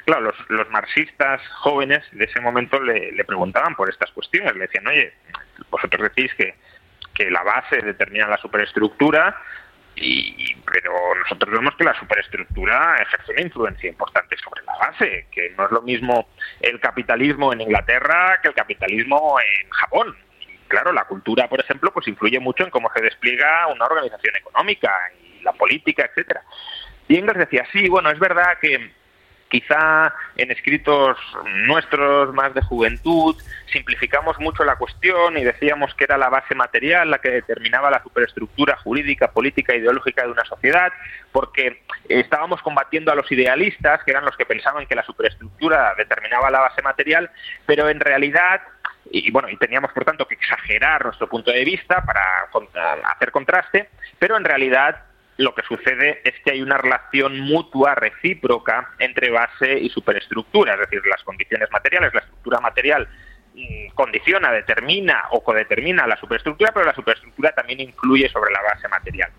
claro, 0.07 0.33
los, 0.49 0.71
marxistas 0.71 1.43
jóvenes 1.59 2.03
de 2.13 2.25
ese 2.25 2.41
momento 2.41 2.81
le, 2.81 3.23
preguntaban 3.25 3.75
por 3.75 3.91
estas 3.91 4.11
cuestiones, 4.13 4.55
le 4.55 4.61
decían, 4.61 4.87
oye, 4.87 5.13
vosotros 5.69 6.03
decís 6.03 6.33
que, 6.37 6.55
que 7.13 7.31
la 7.31 7.43
base 7.43 7.83
determina 7.83 8.29
la 8.29 8.39
superestructura, 8.39 9.37
y, 9.97 10.55
pero 10.71 10.93
nosotros 11.17 11.51
vemos 11.51 11.75
que 11.77 11.85
la 11.85 11.99
superestructura 11.99 12.97
ejerce 13.01 13.33
una 13.33 13.41
influencia 13.41 13.89
importante 13.89 14.37
sobre 14.37 14.63
la 14.65 14.77
base, 14.77 15.27
que 15.33 15.51
no 15.57 15.65
es 15.65 15.71
lo 15.73 15.83
mismo 15.83 16.29
el 16.61 16.79
capitalismo 16.81 17.53
en 17.53 17.63
Inglaterra 17.63 18.39
que 18.43 18.49
el 18.49 18.55
capitalismo 18.55 19.39
en 19.41 19.71
Japón. 19.71 20.17
Y 20.41 20.59
claro, 20.69 20.93
la 20.93 21.05
cultura, 21.05 21.49
por 21.49 21.61
ejemplo, 21.61 21.93
pues 21.93 22.07
influye 22.09 22.39
mucho 22.39 22.65
en 22.65 22.71
cómo 22.71 22.91
se 22.95 23.03
despliega 23.03 23.67
una 23.69 23.87
organización 23.87 24.37
económica 24.37 24.93
y 25.21 25.43
la 25.43 25.53
política, 25.53 26.05
etcétera. 26.05 26.43
Y 27.09 27.17
Engels 27.17 27.39
decía, 27.39 27.67
sí, 27.73 27.89
bueno, 27.89 28.11
es 28.11 28.19
verdad 28.19 28.59
que 28.61 28.91
Quizá 29.49 30.13
en 30.37 30.51
escritos 30.51 31.17
nuestros 31.67 32.35
más 32.35 32.53
de 32.53 32.63
juventud 32.63 33.37
simplificamos 33.73 34.39
mucho 34.41 34.65
la 34.65 34.77
cuestión 34.77 35.39
y 35.39 35.45
decíamos 35.45 35.95
que 35.95 36.05
era 36.05 36.19
la 36.19 36.29
base 36.29 36.55
material 36.55 37.11
la 37.11 37.19
que 37.19 37.31
determinaba 37.31 37.91
la 37.91 38.03
superestructura 38.03 38.77
jurídica, 38.79 39.31
política 39.31 39.75
ideológica 39.75 40.23
de 40.23 40.33
una 40.33 40.45
sociedad, 40.45 40.93
porque 41.31 41.83
estábamos 42.09 42.61
combatiendo 42.63 43.13
a 43.13 43.15
los 43.15 43.31
idealistas, 43.31 44.03
que 44.05 44.11
eran 44.11 44.25
los 44.25 44.37
que 44.37 44.47
pensaban 44.47 44.87
que 44.87 44.97
la 44.97 45.05
superestructura 45.05 45.95
determinaba 45.97 46.51
la 46.51 46.61
base 46.61 46.83
material, 46.83 47.31
pero 47.67 47.89
en 47.89 48.01
realidad 48.01 48.63
y, 49.11 49.31
bueno, 49.31 49.49
y 49.49 49.57
teníamos 49.57 49.93
por 49.93 50.05
tanto 50.05 50.27
que 50.27 50.35
exagerar 50.35 51.05
nuestro 51.05 51.29
punto 51.29 51.53
de 51.53 51.65
vista 51.65 52.03
para 52.05 52.49
hacer 53.13 53.31
contraste, 53.31 53.91
pero 54.19 54.37
en 54.37 54.45
realidad 54.45 55.05
lo 55.39 55.55
que 55.55 55.63
sucede 55.63 56.21
es 56.25 56.35
que 56.45 56.53
hay 56.53 56.63
una 56.63 56.79
relación 56.79 57.41
mutua 57.41 57.95
recíproca 57.95 58.91
entre 58.99 59.31
base 59.31 59.79
y 59.79 59.89
superestructura, 59.91 60.75
es 60.75 60.81
decir, 60.81 61.03
las 61.07 61.23
condiciones 61.23 61.71
materiales, 61.71 62.15
la 62.15 62.21
estructura 62.21 62.61
material 62.61 63.09
mm, 63.55 63.89
condiciona, 63.95 64.51
determina 64.51 65.25
o 65.31 65.43
codetermina 65.43 66.07
la 66.07 66.17
superestructura, 66.17 66.73
pero 66.73 66.87
la 66.87 66.95
superestructura 66.95 67.53
también 67.53 67.81
influye 67.81 68.29
sobre 68.29 68.53
la 68.53 68.63
base 68.63 68.89
material. 68.89 69.31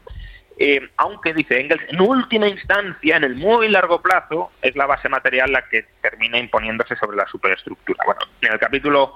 Eh, 0.60 0.90
aunque, 0.98 1.34
dice 1.34 1.60
Engels, 1.60 1.84
en 1.88 2.02
última 2.02 2.48
instancia, 2.48 3.18
en 3.18 3.24
el 3.24 3.36
muy 3.36 3.70
largo 3.70 4.02
plazo, 4.02 4.52
es 4.62 4.76
la 4.76 4.88
base 4.88 5.08
material 5.08 5.52
la 5.52 5.68
que 5.70 5.86
termina 6.02 6.40
imponiéndose 6.40 6.96
sobre 6.96 7.18
la 7.18 7.28
superestructura. 7.28 8.04
Bueno, 8.06 8.22
en 8.42 8.54
el 8.54 8.60
capítulo 8.60 9.14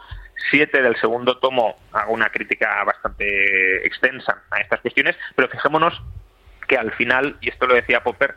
7 0.52 0.82
del 0.82 0.96
segundo 0.98 1.38
tomo 1.38 1.78
hago 1.94 2.14
una 2.14 2.30
crítica 2.30 2.84
bastante 2.84 3.86
extensa 3.86 4.44
a 4.52 4.60
estas 4.60 4.82
cuestiones, 4.82 5.16
pero 5.36 5.50
fijémonos 5.50 6.02
que 6.72 6.78
al 6.78 6.94
final, 6.94 7.36
y 7.42 7.50
esto 7.50 7.68
lo 7.68 7.76
decía 7.76 8.02
Popper, 8.02 8.34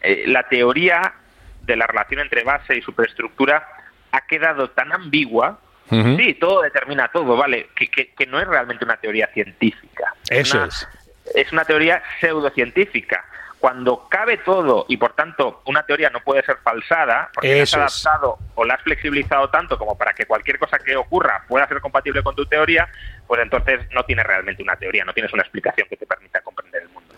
eh, 0.00 0.24
la 0.26 0.48
teoría 0.48 1.14
de 1.62 1.76
la 1.76 1.86
relación 1.86 2.20
entre 2.20 2.42
base 2.42 2.76
y 2.76 2.82
superestructura 2.82 3.68
ha 4.10 4.20
quedado 4.22 4.70
tan 4.70 4.92
ambigua, 4.92 5.60
sí, 5.88 6.34
todo 6.34 6.62
determina 6.62 7.06
todo, 7.12 7.36
¿vale? 7.36 7.68
Que, 7.76 8.26
no 8.26 8.40
es 8.40 8.48
realmente 8.48 8.84
una 8.84 8.96
teoría 8.96 9.28
científica. 9.28 10.12
Eso 10.28 10.64
es 10.64 10.88
es 11.34 11.52
una 11.52 11.64
teoría 11.64 12.02
pseudocientífica. 12.20 13.24
Cuando 13.60 14.08
cabe 14.08 14.38
todo 14.38 14.86
y 14.88 14.96
por 14.96 15.14
tanto 15.14 15.62
una 15.66 15.84
teoría 15.84 16.10
no 16.10 16.20
puede 16.20 16.42
ser 16.44 16.58
falsada, 16.62 17.30
porque 17.34 17.56
la 17.56 17.62
has 17.62 17.74
adaptado 17.74 18.38
o 18.54 18.64
la 18.64 18.74
has 18.74 18.82
flexibilizado 18.82 19.50
tanto 19.50 19.76
como 19.76 19.96
para 19.98 20.12
que 20.14 20.26
cualquier 20.26 20.58
cosa 20.58 20.78
que 20.78 20.96
ocurra 20.96 21.44
pueda 21.48 21.66
ser 21.66 21.80
compatible 21.80 22.22
con 22.22 22.36
tu 22.36 22.46
teoría, 22.46 22.88
pues 23.26 23.40
entonces 23.40 23.80
no 23.92 24.04
tienes 24.04 24.24
realmente 24.24 24.62
una 24.62 24.76
teoría, 24.76 25.04
no 25.04 25.12
tienes 25.12 25.32
una 25.32 25.42
explicación 25.42 25.88
que 25.88 25.96
te 25.96 26.06
permita 26.06 26.40
comprender 26.40 26.82
el 26.82 26.88
mundo. 26.88 27.14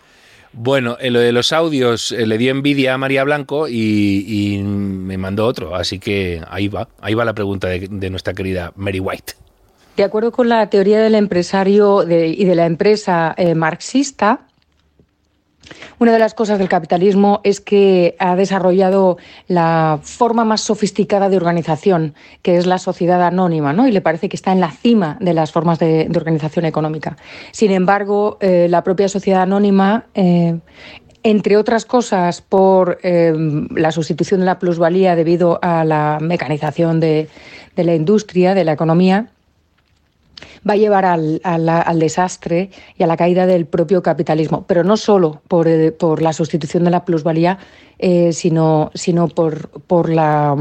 Bueno, 0.53 0.97
en 0.99 1.13
lo 1.13 1.19
de 1.19 1.31
los 1.31 1.53
audios 1.53 2.11
eh, 2.11 2.25
le 2.25 2.37
dio 2.37 2.51
envidia 2.51 2.93
a 2.93 2.97
María 2.97 3.23
Blanco 3.23 3.67
y, 3.69 4.61
me 4.63 5.17
mandó 5.17 5.45
otro, 5.45 5.75
así 5.75 5.99
que 5.99 6.41
ahí 6.49 6.67
va, 6.67 6.87
ahí 6.99 7.13
va 7.13 7.23
la 7.23 7.33
pregunta 7.33 7.67
de 7.67 8.09
nuestra 8.09 8.33
querida 8.33 8.73
Mary 8.75 8.99
White. 8.99 9.33
De 9.97 10.03
acuerdo 10.03 10.31
con 10.31 10.49
la 10.49 10.69
teoría 10.69 11.01
del 11.01 11.15
empresario 11.15 12.03
y 12.03 12.43
de 12.45 12.55
la 12.55 12.65
empresa 12.65 13.35
eh, 13.37 13.55
marxista, 13.55 14.47
una 15.99 16.13
de 16.13 16.19
las 16.19 16.33
cosas 16.33 16.59
del 16.59 16.69
capitalismo 16.69 17.41
es 17.43 17.61
que 17.61 18.15
ha 18.19 18.35
desarrollado 18.35 19.17
la 19.47 19.99
forma 20.01 20.45
más 20.45 20.61
sofisticada 20.61 21.29
de 21.29 21.37
organización, 21.37 22.13
que 22.41 22.57
es 22.57 22.65
la 22.65 22.77
sociedad 22.77 23.21
anónima, 23.23 23.73
¿no? 23.73 23.87
Y 23.87 23.91
le 23.91 24.01
parece 24.01 24.29
que 24.29 24.35
está 24.35 24.51
en 24.51 24.59
la 24.59 24.71
cima 24.71 25.17
de 25.19 25.33
las 25.33 25.51
formas 25.51 25.79
de, 25.79 26.09
organización 26.15 26.65
económica. 26.65 27.17
Sin 27.51 27.71
embargo, 27.71 28.37
eh, 28.41 28.67
la 28.69 28.83
propia 28.83 29.07
sociedad 29.07 29.41
anónima, 29.41 30.05
eh, 30.13 30.59
entre 31.23 31.57
otras 31.57 31.85
cosas, 31.85 32.41
por 32.41 32.97
la 33.03 33.91
sustitución 33.91 34.39
de 34.39 34.47
la 34.47 34.57
plusvalía 34.57 35.15
debido 35.15 35.59
a 35.61 35.85
la 35.85 36.17
mecanización 36.19 36.99
de 36.99 37.27
la 37.75 37.93
industria, 37.93 38.55
de 38.55 38.65
la 38.65 38.71
economía, 38.71 39.29
va 40.67 40.73
a 40.73 40.77
llevar 40.77 41.05
al, 41.05 41.99
desastre 41.99 42.69
y 42.97 43.03
a 43.03 43.07
la 43.07 43.17
caída 43.17 43.45
del 43.45 43.65
propio 43.65 44.01
capitalismo, 44.01 44.65
pero 44.67 44.83
no 44.83 44.97
solo 44.97 45.41
por, 45.47 45.67
eh, 45.67 45.93
la 46.19 46.33
sustitución 46.33 46.83
de 46.83 46.91
la 46.91 47.05
plusvalía, 47.05 47.57
eh, 47.99 48.33
sino, 48.33 48.91
sino 48.93 49.27
por, 49.27 49.69
por 49.81 50.09
la 50.09 50.55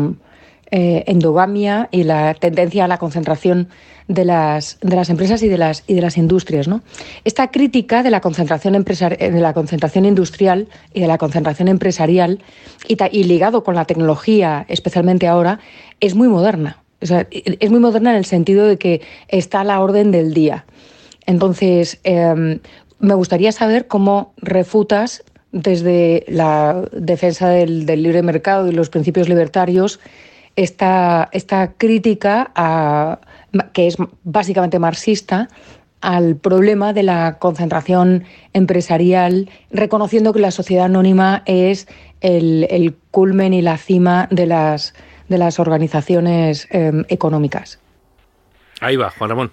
eh, 0.73 1.05
endogamia 1.09 1.89
y 1.91 2.05
la 2.05 2.35
tendencia 2.35 2.85
a 2.85 2.89
la 2.89 2.99
concentración 2.99 3.69
de 4.07 4.25
las, 4.25 4.79
de 4.81 4.97
las 4.97 5.09
empresas 5.11 5.43
y 5.43 5.49
de 5.49 5.59
las, 5.59 5.85
y 5.87 5.95
de 5.95 6.01
las 6.01 6.17
industrias. 6.17 6.69
¿no? 6.69 6.83
Esta 7.25 7.51
crítica 7.51 8.03
de 8.03 8.11
la, 8.11 8.21
concentración 8.21 8.75
de 8.75 9.41
la 9.41 9.53
concentración 9.53 10.05
industrial 10.05 10.69
y 10.93 11.01
de 11.01 11.07
la 11.07 11.19
concentración 11.19 11.69
empresarial 11.69 12.41
y, 12.87 12.97
y 13.11 13.25
ligado 13.25 13.65
con 13.65 13.75
la 13.75 13.85
tecnología, 13.85 14.65
especialmente 14.69 15.27
ahora, 15.27 15.61
es 16.01 16.15
muy 16.15 16.29
moderna 16.29 16.80
es 17.01 17.71
muy 17.71 17.81
moderna 17.81 18.11
en 18.11 18.17
el 18.17 18.25
sentido 18.25 18.67
de 18.67 18.77
que 18.77 19.01
está 19.29 19.61
a 19.61 19.65
la 19.65 19.81
orden 19.81 20.11
del 20.11 20.35
día. 20.35 20.65
Entonces, 21.27 21.99
em, 22.05 22.61
me 22.99 23.15
gustaría 23.15 23.53
saber 23.53 23.87
cómo 23.87 24.35
refutas 24.37 25.25
desde 25.53 26.25
la 26.29 26.85
defensa 26.93 27.49
del, 27.49 27.87
libre 27.87 28.23
mercado 28.23 28.69
y 28.69 28.73
los 28.73 28.91
principios 28.91 29.29
libertarios 29.29 29.99
esta 30.57 31.29
crítica 31.79 32.53
que 33.73 33.87
es 33.87 33.97
básicamente 34.25 34.79
marxista 34.79 35.49
al 36.01 36.37
problema 36.37 36.93
de 36.93 37.03
la 37.03 37.39
concentración 37.39 38.25
empresarial, 38.53 39.49
reconociendo 39.71 40.33
que 40.33 40.41
la 40.41 40.51
sociedad 40.51 40.87
anónima 40.87 41.43
es 41.47 41.89
el 42.21 42.97
culmen 43.11 43.55
y 43.55 43.63
la 43.63 43.79
cima 43.79 44.29
de 44.31 44.47
las 44.47 44.95
de 45.31 45.39
las 45.39 45.61
organizaciones 45.61 46.67
em, 46.71 47.05
económicas. 47.09 47.81
Ahí 48.81 48.97
va, 48.97 49.11
Juan 49.11 49.31
Ramón. 49.31 49.53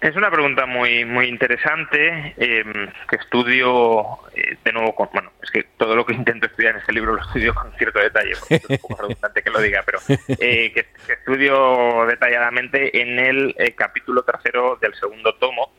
Es 0.00 0.14
una 0.14 0.30
pregunta 0.30 0.66
muy 0.66 1.04
muy 1.04 1.26
interesante 1.26 2.34
em, 2.36 2.88
que 3.08 3.16
estudio 3.16 4.18
eh, 4.34 4.56
de 4.62 4.72
nuevo 4.72 4.94
con 4.94 5.08
bueno 5.12 5.32
es 5.42 5.50
que 5.50 5.64
todo 5.76 5.96
lo 5.96 6.06
que 6.06 6.14
intento 6.14 6.46
estudiar 6.46 6.74
en 6.74 6.80
este 6.80 6.92
libro 6.92 7.14
lo 7.14 7.22
estudio 7.22 7.52
con 7.52 7.72
cierto 7.72 7.98
detalle 7.98 8.34
porque 8.38 8.56
es 8.56 8.70
un 8.70 8.78
poco 8.78 8.96
redundante 9.02 9.42
que 9.42 9.50
lo 9.50 9.60
diga 9.60 9.82
pero 9.84 9.98
eh, 10.08 10.72
que, 10.72 10.86
estudio 11.12 12.06
detalladamente 12.06 13.02
en 13.02 13.18
el 13.18 13.56
eh, 13.58 13.72
capítulo 13.72 14.22
tercero 14.22 14.78
del 14.80 14.94
segundo 14.94 15.34
tomo 15.34 15.72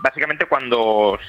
básicamente 0.00 0.46
cuando 0.46 1.20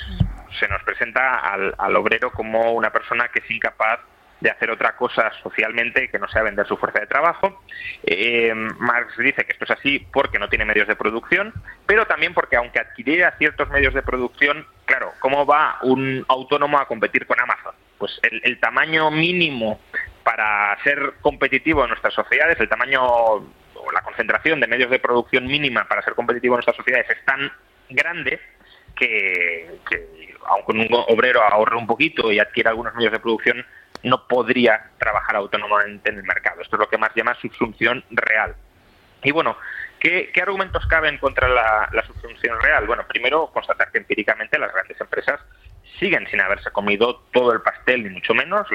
se 0.59 0.68
nos 0.68 0.82
presenta 0.84 1.38
al, 1.38 1.76
al 1.78 1.95
obrero 1.95 2.32
como 2.32 2.72
una 2.74 2.91
persona 2.91 3.28
que 3.28 3.39
es 3.39 3.51
incapaz 3.51 3.99
de 4.44 4.52
hacer 4.52 4.70
otra 4.70 4.98
cosa 4.98 5.32
socialmente 5.41 6.10
que 6.10 6.20
no 6.20 6.28
sea 6.28 6.44
vender 6.44 6.68
su 6.68 6.76
fuerza 6.76 7.00
de 7.00 7.08
trabajo. 7.08 7.64
Eh, 8.04 8.54
Marx 8.54 9.18
dice 9.18 9.46
que 9.46 9.54
esto 9.54 9.64
es 9.64 9.72
así 9.72 10.06
porque 10.12 10.38
no 10.38 10.50
tiene 10.50 10.66
medios 10.66 10.86
de 10.86 10.98
producción, 10.98 11.54
pero 11.86 12.06
también 12.06 12.34
porque 12.34 12.58
aunque 12.58 12.82
adquiriera 12.82 13.38
ciertos 13.38 13.70
medios 13.70 13.94
de 13.94 14.02
producción, 14.02 14.68
claro, 14.84 15.14
¿cómo 15.20 15.46
va 15.46 15.78
un 15.84 16.26
autónomo 16.28 16.78
a 16.78 16.89
competir 16.89 17.26
con 17.26 17.39
Amazon? 17.39 17.74
Pues 17.98 18.20
el, 18.22 18.60
tamaño 18.60 19.10
mínimo 19.12 19.80
para 20.26 20.78
ser 20.84 21.14
competitivo 21.22 21.84
en 21.84 21.89
nuestras 21.91 22.14
sociedades, 22.14 22.60
el 22.60 22.68
tamaño 22.68 23.02
o 23.02 23.91
la 23.94 24.02
concentración 24.02 24.60
de 24.60 24.68
medios 24.68 24.89
de 24.89 25.00
producción 25.00 25.48
mínima 25.48 25.86
para 25.86 26.02
ser 26.02 26.16
competitivo 26.16 26.56
en 26.56 26.58
nuestras 26.58 26.76
sociedades 26.76 27.10
es 27.12 27.24
tan 27.24 27.50
grande 27.89 28.41
que, 28.94 29.80
que 29.89 30.36
aunque 30.48 30.72
un 30.74 30.88
obrero 31.08 31.41
ahorre 31.44 31.78
un 31.78 31.88
poquito 31.88 32.30
y 32.30 32.39
adquiera 32.39 32.72
algunos 32.72 32.94
medios 32.96 33.14
de 33.14 33.20
producción, 33.22 33.66
no 34.04 34.28
podría 34.28 34.91
trabajar 34.97 35.36
autónomamente 35.36 36.10
en 36.10 36.18
el 36.18 36.24
mercado. 36.24 36.62
Esto 36.62 36.76
es 36.76 36.80
lo 36.82 36.89
que 36.89 36.97
más 36.97 37.12
llama 37.16 37.36
subsunción 37.36 38.04
real. 38.12 38.56
Y 39.24 39.32
bueno, 39.32 39.58
¿qué, 39.99 40.32
argumentos 40.41 40.86
caben 40.88 41.18
contra 41.18 41.47
la, 41.47 41.89
la 41.91 42.06
subsunción 42.06 42.62
real? 42.62 42.86
Bueno, 42.86 43.06
primero, 43.08 43.47
constatar 43.47 43.91
que 43.91 43.99
empíricamente 43.99 44.60
las 44.60 44.74
grandes 44.74 44.99
empresas 44.99 45.39
siguen 45.99 46.28
sin 46.28 46.41
haberse 46.41 46.72
comido 46.72 47.22
todo 47.32 47.54
el 47.54 47.62
pastel, 47.62 48.04
ni 48.04 48.10
mucho 48.10 48.34
menos. 48.34 48.68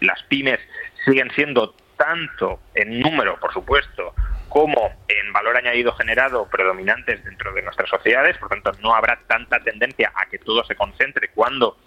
Las 0.00 0.22
pymes 0.24 0.60
siguen 1.04 1.30
siendo 1.30 1.74
tanto 1.96 2.60
en 2.74 3.00
número, 3.00 3.38
por 3.40 3.52
supuesto, 3.52 4.14
como 4.48 4.90
en 5.08 5.32
valor 5.32 5.56
añadido 5.56 5.92
generado 5.92 6.48
predominantes 6.48 7.22
dentro 7.24 7.52
de 7.52 7.62
nuestras 7.62 7.88
sociedades, 7.88 8.38
por 8.38 8.48
tanto 8.48 8.72
no 8.80 8.94
habrá 8.94 9.18
tanta 9.26 9.60
tendencia 9.60 10.12
a 10.14 10.26
que 10.26 10.38
todo 10.38 10.64
se 10.64 10.74
concentre 10.74 11.28
cuando 11.28 11.78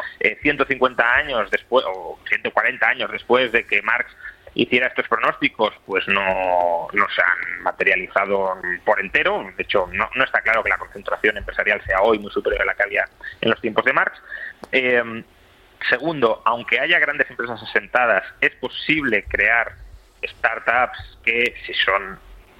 150 0.41 1.01
eh, 1.01 1.05
años 1.05 1.49
después 1.51 1.85
o 1.87 2.19
140 2.27 2.87
años 2.87 3.11
después 3.11 3.51
de 3.51 3.65
que 3.65 3.81
Marx 3.81 4.15
hiciera 4.53 4.87
estos 4.87 5.07
pronósticos, 5.07 5.73
pues 5.85 6.07
no, 6.07 6.87
no 6.91 7.09
se 7.09 7.21
han 7.21 7.63
materializado 7.63 8.57
por 8.83 8.99
entero. 8.99 9.47
De 9.55 9.63
hecho, 9.63 9.87
no, 9.91 10.09
no, 10.15 10.23
está 10.23 10.41
claro 10.41 10.63
que 10.63 10.69
la 10.69 10.77
concentración 10.77 11.37
empresarial 11.37 11.81
sea 11.85 12.01
hoy 12.01 12.19
muy 12.19 12.31
superior 12.31 12.63
a 12.63 12.65
la 12.65 12.73
que 12.73 12.83
había 12.83 13.05
en 13.41 13.49
los 13.49 13.61
tiempos 13.61 13.85
de 13.85 13.93
Marx. 13.93 14.19
Eh, 14.71 15.23
segundo, 15.87 16.41
aunque 16.45 16.79
haya 16.79 16.99
grandes 16.99 17.29
empresas 17.29 17.61
asentadas, 17.61 18.23
es 18.41 18.51
posible 18.55 19.23
crear 19.27 19.75
startups 20.23 21.17
que, 21.23 21.55
si 21.65 21.73
son 21.73 22.19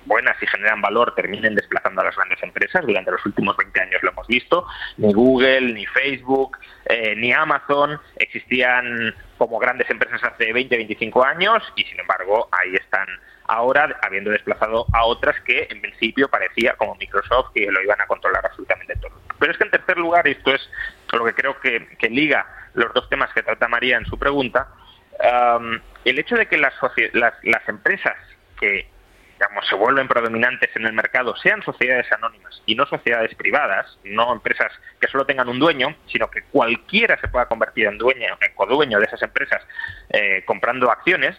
buenas 0.10 0.36
y 0.41 0.47
generan 0.47 0.82
valor 0.82 1.16
terminen 1.16 1.55
desplazando 1.55 2.01
a 2.01 2.05
las 2.05 2.16
grandes 2.16 2.43
empresas. 2.43 2.86
Durante 2.86 3.12
los 3.12 3.26
últimos 3.26 3.55
20 3.55 3.80
años 3.80 4.03
lo 4.03 4.12
hemos 4.12 4.28
visto. 4.28 4.68
Ni 4.97 5.14
Google, 5.14 5.74
ni 5.74 5.86
Facebook, 5.86 6.57
eh, 6.86 7.16
ni 7.16 7.32
Amazon 7.32 7.97
existían 8.18 9.16
como 9.38 9.57
grandes 9.60 9.89
empresas 9.89 10.22
hace 10.22 10.51
20, 10.51 10.76
25 10.76 11.24
años 11.24 11.64
y 11.78 11.84
sin 11.86 11.99
embargo 11.99 12.49
ahí 12.51 12.76
están 12.76 13.07
ahora 13.47 13.97
habiendo 14.01 14.32
desplazado 14.32 14.86
a 14.93 15.05
otras 15.05 15.39
que 15.41 15.68
en 15.70 15.82
principio 15.82 16.28
parecía 16.28 16.74
como 16.74 16.95
Microsoft 16.95 17.51
que 17.53 17.72
lo 17.72 17.82
iban 17.82 18.01
a 18.01 18.05
controlar 18.05 18.45
absolutamente 18.45 18.95
todo. 18.97 19.14
Pero 19.39 19.51
es 19.51 19.57
que 19.57 19.64
en 19.64 19.72
tercer 19.72 19.97
lugar, 19.97 20.28
y 20.28 20.32
esto 20.32 20.53
es 20.53 20.70
lo 21.14 21.26
que 21.26 21.34
creo 21.34 21.60
que, 21.60 22.10
liga 22.10 22.45
los 22.74 22.93
dos 22.93 23.10
temas 23.10 23.34
que 23.34 23.41
trata 23.41 23.68
María 23.68 23.97
en 23.97 24.05
su 24.05 24.20
pregunta, 24.20 24.68
el 26.05 26.20
hecho 26.20 26.36
de 26.36 26.47
que 26.47 26.57
las, 26.57 26.74
las, 27.14 27.34
las 27.43 27.68
empresas 27.68 28.16
que 28.60 28.88
digamos, 29.39 29.65
se 29.69 29.75
vuelven 29.75 30.09
predominantes 30.09 30.69
en 30.75 30.85
el 30.85 30.91
mercado 30.91 31.33
sean 31.37 31.63
sociedades 31.63 32.11
anónimas 32.11 32.61
y 32.65 32.75
no 32.75 32.85
sociedades 32.85 33.33
privadas, 33.35 33.97
no 34.03 34.33
empresas 34.33 34.69
que 34.99 35.07
solo 35.07 35.25
tengan 35.25 35.47
un 35.47 35.59
dueño, 35.59 35.95
sino 36.07 36.29
que 36.29 36.43
cualquiera 36.43 37.17
se 37.21 37.29
pueda 37.29 37.45
convertir 37.45 37.85
en 37.85 37.97
dueño, 37.97 38.37
en 38.41 38.53
codueño 38.53 38.99
de 38.99 39.05
esas 39.05 39.21
empresas 39.21 39.65
eh, 40.09 40.43
comprando 40.45 40.91
acciones, 40.91 41.37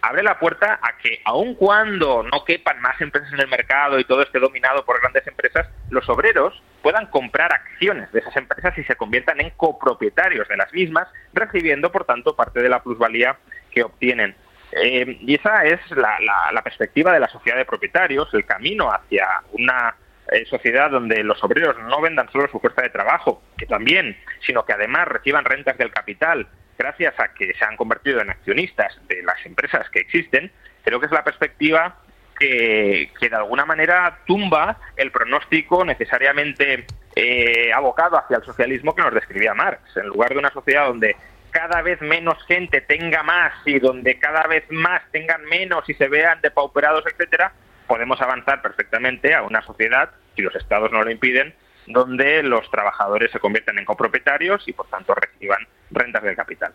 abre 0.00 0.22
la 0.22 0.38
puerta 0.38 0.80
a 0.82 0.96
que, 0.96 1.20
aun 1.26 1.54
cuando 1.54 2.22
no 2.22 2.42
quepan 2.46 2.80
más 2.80 2.98
empresas 3.02 3.30
en 3.34 3.40
el 3.40 3.48
mercado 3.48 3.98
y 3.98 4.04
todo 4.04 4.22
esté 4.22 4.38
dominado 4.38 4.86
por 4.86 4.98
grandes 5.02 5.26
empresas, 5.26 5.68
los 5.90 6.08
obreros 6.08 6.60
puedan 6.80 7.06
comprar 7.08 7.52
acciones 7.52 8.10
de 8.12 8.20
esas 8.20 8.34
empresas 8.36 8.76
y 8.78 8.84
se 8.84 8.96
conviertan 8.96 9.42
en 9.42 9.50
copropietarios 9.50 10.48
de 10.48 10.56
las 10.56 10.72
mismas, 10.72 11.06
recibiendo, 11.34 11.92
por 11.92 12.06
tanto, 12.06 12.34
parte 12.34 12.62
de 12.62 12.70
la 12.70 12.82
plusvalía 12.82 13.36
que 13.70 13.82
obtienen. 13.82 14.34
Eh, 14.72 15.18
y 15.20 15.34
esa 15.34 15.64
es 15.64 15.80
la, 15.90 16.62
perspectiva 16.62 17.12
de 17.12 17.20
la 17.20 17.28
sociedad 17.28 17.58
de 17.58 17.64
propietarios, 17.64 18.32
el 18.32 18.46
camino 18.46 18.90
hacia 18.90 19.42
una 19.52 19.94
eh, 20.30 20.44
sociedad 20.46 20.90
donde 20.90 21.22
los 21.22 21.42
obreros 21.44 21.76
no 21.88 22.00
vendan 22.00 22.30
solo 22.30 22.48
su 22.48 22.58
fuerza 22.58 22.82
de 22.82 22.90
trabajo, 22.90 23.42
que 23.58 23.66
también, 23.66 24.16
sino 24.46 24.64
que 24.64 24.72
además 24.72 25.08
reciban 25.08 25.44
rentas 25.44 25.76
del 25.76 25.90
capital 25.90 26.46
gracias 26.78 27.18
a 27.20 27.34
que 27.34 27.52
se 27.54 27.64
han 27.64 27.76
convertido 27.76 28.20
en 28.20 28.30
accionistas 28.30 28.98
de 29.08 29.22
las 29.22 29.44
empresas 29.44 29.88
que 29.90 30.00
existen, 30.00 30.50
creo 30.82 30.98
que 30.98 31.06
es 31.06 31.12
la 31.12 31.22
perspectiva 31.24 31.96
que, 32.38 33.10
de 33.20 33.36
alguna 33.36 33.64
manera 33.64 34.18
tumba 34.26 34.76
el 34.96 35.12
pronóstico 35.12 35.84
necesariamente 35.84 36.86
eh, 37.14 37.72
abocado 37.72 38.18
hacia 38.18 38.38
el 38.38 38.44
socialismo 38.44 38.94
que 38.94 39.02
nos 39.02 39.14
describía 39.14 39.54
Marx. 39.54 39.96
En 39.96 40.08
lugar 40.08 40.30
de 40.30 40.38
una 40.38 40.50
sociedad 40.50 40.86
donde 40.86 41.14
cada 41.52 41.82
vez 41.82 42.00
menos 42.00 42.42
gente 42.48 42.80
tenga 42.80 43.22
más 43.22 43.52
y 43.64 43.78
donde 43.78 44.18
cada 44.18 44.46
vez 44.48 44.64
más 44.70 45.02
tengan 45.12 45.44
menos 45.44 45.88
y 45.88 45.94
se 45.94 46.08
vean 46.08 46.40
depauperados, 46.42 47.04
etcétera, 47.06 47.52
podemos 47.86 48.20
avanzar 48.20 48.60
perfectamente 48.62 49.34
a 49.34 49.42
una 49.42 49.62
sociedad, 49.62 50.10
si 50.34 50.42
los 50.42 50.54
estados 50.56 50.90
no 50.90 51.04
lo 51.04 51.10
impiden, 51.10 51.54
donde 51.86 52.42
los 52.42 52.70
trabajadores 52.70 53.30
se 53.30 53.38
convierten 53.38 53.78
en 53.78 53.84
copropietarios 53.84 54.66
y 54.66 54.72
por 54.72 54.86
tanto 54.88 55.14
reciban 55.14 55.66
rentas 55.90 56.22
del 56.22 56.34
capital. 56.34 56.72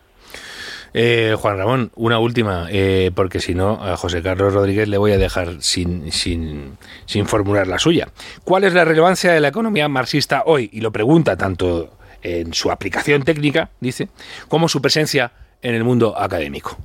Eh, 0.94 1.34
Juan 1.38 1.58
Ramón, 1.58 1.90
una 1.96 2.18
última, 2.18 2.68
eh, 2.70 3.10
porque 3.14 3.40
si 3.40 3.54
no, 3.54 3.82
a 3.84 3.96
José 3.96 4.22
Carlos 4.22 4.54
Rodríguez 4.54 4.88
le 4.88 4.96
voy 4.96 5.12
a 5.12 5.18
dejar 5.18 5.60
sin, 5.60 6.10
sin, 6.12 6.78
sin 7.04 7.26
formular 7.26 7.66
la 7.66 7.78
suya. 7.78 8.08
¿Cuál 8.44 8.64
es 8.64 8.72
la 8.72 8.84
relevancia 8.84 9.32
de 9.32 9.40
la 9.40 9.48
economía 9.48 9.88
marxista 9.88 10.44
hoy? 10.46 10.70
Y 10.72 10.80
lo 10.80 10.92
pregunta 10.92 11.36
tanto 11.36 11.97
en 12.22 12.52
su 12.52 12.70
aplicación 12.70 13.22
técnica, 13.22 13.70
dice, 13.80 14.08
como 14.48 14.68
su 14.68 14.80
presencia 14.82 15.32
en 15.62 15.74
el 15.74 15.84
mundo 15.84 16.18
académico. 16.18 16.76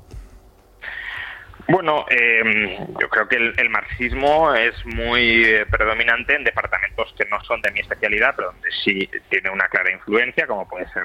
Bueno, 1.67 2.05
em, 2.09 2.77
yo 2.99 3.07
creo 3.09 3.27
que 3.27 3.37
el, 3.37 3.69
marxismo 3.69 4.53
es 4.53 4.73
muy 4.85 5.45
eh, 5.45 5.65
predominante 5.65 6.35
en 6.35 6.43
departamentos 6.43 7.13
que 7.17 7.25
no 7.25 7.41
son 7.45 7.61
de 7.61 7.71
mi 7.71 7.79
especialidad, 7.79 8.33
pero 8.35 8.51
donde 8.51 8.69
sí 8.83 9.09
tiene 9.29 9.49
una 9.49 9.69
clara 9.69 9.91
influencia, 9.91 10.45
como 10.45 10.67
puede 10.67 10.89
ser 10.89 11.03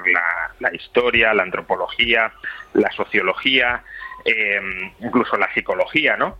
la, 0.59 0.75
historia, 0.75 1.33
la 1.33 1.43
antropología, 1.43 2.33
la 2.73 2.91
sociología, 2.91 3.83
em, 4.25 4.91
incluso 4.99 5.37
la 5.37 5.51
psicología, 5.53 6.17
¿no? 6.17 6.37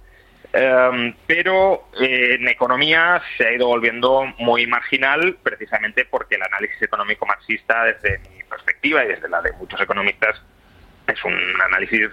Em, 0.51 1.13
pero 1.27 1.89
eh, 1.99 2.37
en 2.39 2.47
economía 2.47 3.21
se 3.37 3.45
ha 3.45 3.53
ido 3.53 3.67
volviendo 3.67 4.25
muy 4.39 4.65
marginal 4.65 5.37
precisamente 5.43 6.05
porque 6.05 6.35
el 6.35 6.43
análisis 6.43 6.81
económico 6.81 7.25
marxista, 7.27 7.83
desde 7.83 8.17
mi 8.29 8.43
perspectiva 8.43 9.05
y 9.05 9.09
desde 9.09 9.29
la 9.29 9.41
de 9.41 9.51
muchos 9.53 9.79
economistas, 9.79 10.41
es 11.07 11.23
un 11.23 11.37
análisis 11.61 12.09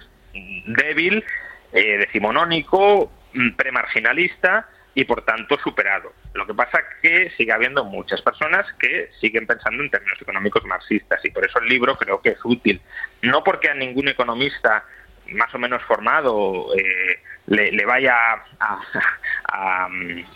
débil, 0.67 1.25
eh, 1.73 1.99
decimonónico, 1.99 3.11
mm, 3.33 3.53
premarginalista 3.53 4.69
y 4.95 5.05
por 5.05 5.25
tanto 5.25 5.59
superado. 5.59 6.13
Lo 6.35 6.47
que 6.47 6.55
pasa 6.55 6.79
es 6.79 6.85
que 7.01 7.31
sigue 7.37 7.53
habiendo 7.53 7.85
muchas 7.85 8.21
personas 8.21 8.67
que 8.79 9.11
siguen 9.19 9.47
pensando 9.47 9.83
en 9.83 9.91
términos 9.91 10.21
económicos 10.21 10.65
marxistas 10.65 11.25
y 11.25 11.31
por 11.31 11.47
eso 11.47 11.59
el 11.59 11.69
libro 11.69 11.97
creo 11.97 12.21
que 12.21 12.31
es 12.31 12.39
útil. 12.45 12.83
No 13.23 13.43
porque 13.43 13.71
a 13.71 13.75
ningún 13.75 14.09
economista 14.09 14.85
más 15.33 15.55
o 15.55 15.59
menos 15.59 15.83
formado 15.83 16.75
eh, 16.77 17.19
le, 17.47 17.85
vaya 17.85 18.15
a, 18.59 19.89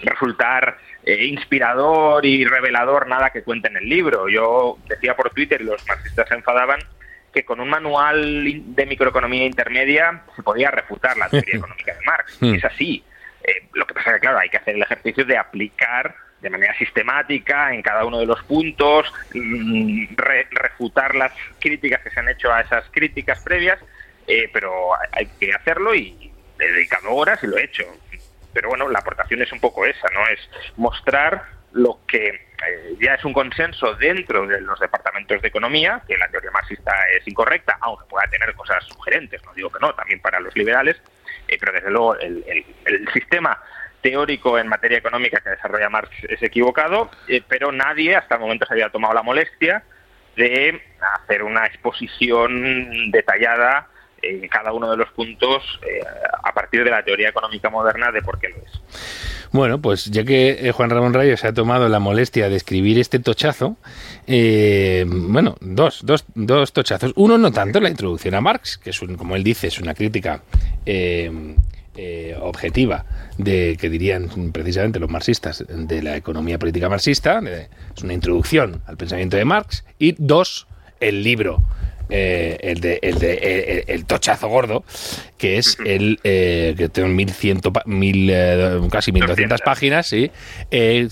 resultar 0.02 0.78
eh, 1.04 1.24
inspirador 1.26 2.24
y 2.24 2.44
revelador 2.44 3.08
nada 3.08 3.30
que 3.30 3.42
cuente 3.42 3.68
en 3.68 3.76
el 3.76 3.88
libro. 3.88 4.28
Yo 4.28 4.78
decía 4.88 5.16
por 5.16 5.30
Twitter 5.30 5.61
y 5.61 5.64
los 5.64 5.86
marxistas 5.86 6.28
se 6.28 6.34
enfadaban 6.34 6.80
que 7.32 7.44
con 7.44 7.61
un 7.61 7.68
manual 7.68 8.74
de 8.74 8.86
microeconomía 8.86 9.44
intermedia 9.44 10.22
se 10.34 10.42
podía 10.42 10.70
refutar 10.70 11.16
la 11.16 11.28
teoría 11.28 11.54
económica 11.58 11.94
de 11.94 12.00
Marx. 12.04 12.38
Hmm. 12.40 12.54
Es 12.54 12.64
así. 12.64 13.04
Eh, 13.42 13.66
lo 13.72 13.86
que 13.86 13.94
pasa 13.94 14.11
es 14.11 14.14
que, 14.14 14.20
claro, 14.20 14.38
hay 14.38 14.48
que 14.48 14.58
hacer 14.58 14.74
el 14.74 14.82
ejercicio 14.82 15.24
de 15.24 15.36
aplicar 15.36 16.14
de 16.40 16.50
manera 16.50 16.74
sistemática 16.78 17.74
en 17.74 17.82
cada 17.82 18.04
uno 18.04 18.18
de 18.18 18.26
los 18.26 18.42
puntos, 18.44 19.12
mm, 19.34 20.14
refutar 20.50 21.14
las 21.14 21.32
críticas 21.58 22.00
que 22.00 22.11
se 22.11 22.20
han 22.20 22.28
hecho 22.30 22.50
a 22.52 22.62
esas 22.62 22.84
críticas 22.90 23.42
previas, 23.44 23.78
eh, 24.26 24.48
pero 24.52 24.90
hay 25.12 25.26
que 25.38 25.52
hacerlo 25.52 25.94
y 25.94 26.30
he 26.61 26.72
dedicado 26.72 27.12
horas 27.12 27.42
y 27.42 27.46
lo 27.46 27.56
he 27.56 27.64
hecho. 27.64 27.84
Pero 28.52 28.68
bueno, 28.68 28.88
la 28.88 28.98
aportación 28.98 29.42
es 29.42 29.52
un 29.52 29.61
poco 29.61 29.86
esa, 29.86 30.08
¿no? 30.08 30.26
Es 30.26 30.40
mostrar 30.76 31.61
lo 31.72 32.00
que 32.06 32.28
eh, 32.28 32.96
ya 33.00 33.14
es 33.14 33.24
un 33.24 33.32
consenso 33.32 33.94
dentro 33.94 34.46
de 34.46 34.61
los 34.61 34.78
departamentos 34.80 35.40
de 35.40 35.48
economía, 35.48 36.02
que 36.06 36.16
la 36.16 36.28
teoría 36.28 36.50
marxista 36.50 36.92
es 37.16 37.26
incorrecta, 37.26 37.78
aunque 37.80 38.04
pueda 38.08 38.26
tener 38.28 38.54
cosas 38.54 38.84
sugerentes, 38.84 39.44
no 39.44 39.54
digo 39.54 39.70
que 39.70 39.78
no, 39.80 39.94
también 39.94 40.20
para 40.20 40.40
los 40.40 40.54
liberales, 40.56 41.00
eh, 41.48 41.56
pero 41.58 41.72
desde 41.72 41.90
luego 41.90 42.16
el, 42.16 42.74
sistema 43.12 43.61
teórico 44.02 44.58
en 44.58 44.68
materia 44.68 44.98
económica 44.98 45.40
que 45.40 45.50
desarrolla 45.50 45.90
Marx 45.90 46.11
es 46.28 46.42
equivocado, 46.42 47.11
eh, 47.28 47.42
pero 47.46 47.70
nadie 47.70 48.16
hasta 48.16 48.36
el 48.36 48.40
momento 48.40 48.66
se 48.66 48.74
había 48.74 48.90
tomado 48.90 49.14
la 49.14 49.22
molestia 49.22 49.84
de 50.36 50.80
hacer 51.00 51.42
una 51.42 51.66
exposición 51.66 53.11
detallada 53.11 53.88
en 54.23 54.47
cada 54.49 54.73
uno 54.73 54.91
de 54.91 54.97
los 54.97 55.09
puntos 55.11 55.62
a 56.43 56.53
partir 56.53 56.85
de 56.85 56.91
la 56.91 57.03
teoría 57.03 57.29
económica 57.29 57.71
moderna 57.71 58.12
de 58.12 58.23
por 58.23 58.39
qué 58.39 58.49
lo 58.49 58.57
es. 58.57 58.81
Bueno, 59.53 59.81
pues 59.81 60.05
ya 60.05 60.25
que 60.25 60.68
eh, 60.68 60.73
Juan 60.73 60.91
Ramón 60.91 61.12
Rayo 61.12 61.37
se 61.37 61.49
ha 61.49 61.53
tomado 61.53 61.89
la 61.89 61.99
molestia 61.99 62.49
de 62.49 62.57
escribir 62.57 62.99
este 63.01 63.18
tochazo, 63.18 63.77
eh, 64.29 65.05
bueno, 65.07 65.57
dos, 65.61 66.03
dos, 66.05 66.25
dos 66.37 66.73
tochazos. 66.73 67.12
Uno 67.16 67.37
no 67.37 67.51
tanto 67.51 67.81
la 67.81 67.89
introducción 67.89 68.35
a 68.35 68.41
Marx, 68.41 68.79
que 68.79 68.91
es 68.91 69.03
un, 69.03 69.16
como 69.16 69.35
él 69.35 69.43
dice, 69.43 69.66
es 69.66 69.81
una 69.81 69.95
crítica 69.95 70.43
eh, 70.87 71.57
objetiva 72.41 73.05
de 73.37 73.77
que 73.79 73.91
dirían 73.91 74.29
precisamente 74.53 74.99
los 75.01 75.11
marxistas 75.11 75.64
de 75.68 76.03
la 76.03 76.16
economía 76.16 76.59
política 76.59 76.89
marxista, 76.89 77.43
es 77.95 78.03
una 78.03 78.14
introducción 78.14 78.83
al 78.87 78.97
pensamiento 78.97 79.37
de 79.37 79.45
Marx. 79.45 79.85
Y 79.99 80.14
dos, 80.16 80.66
el 81.01 81.23
libro 81.23 81.62
eh, 82.11 82.56
el, 82.61 82.80
de, 82.80 82.98
el, 83.02 83.18
de, 83.18 83.84
el, 83.86 84.04
tochazo 84.04 84.48
gordo, 84.48 84.84
que 85.38 85.58
es 85.58 85.78
el 85.84 86.18
eh, 86.24 86.74
que 86.76 86.88
tiene 86.88 87.11
1100, 87.11 87.61
mil, 87.86 88.30
eh, 88.30 88.80
casi 88.90 89.12
1200 89.12 89.61
páginas, 89.61 90.06
¿sí? 90.06 90.30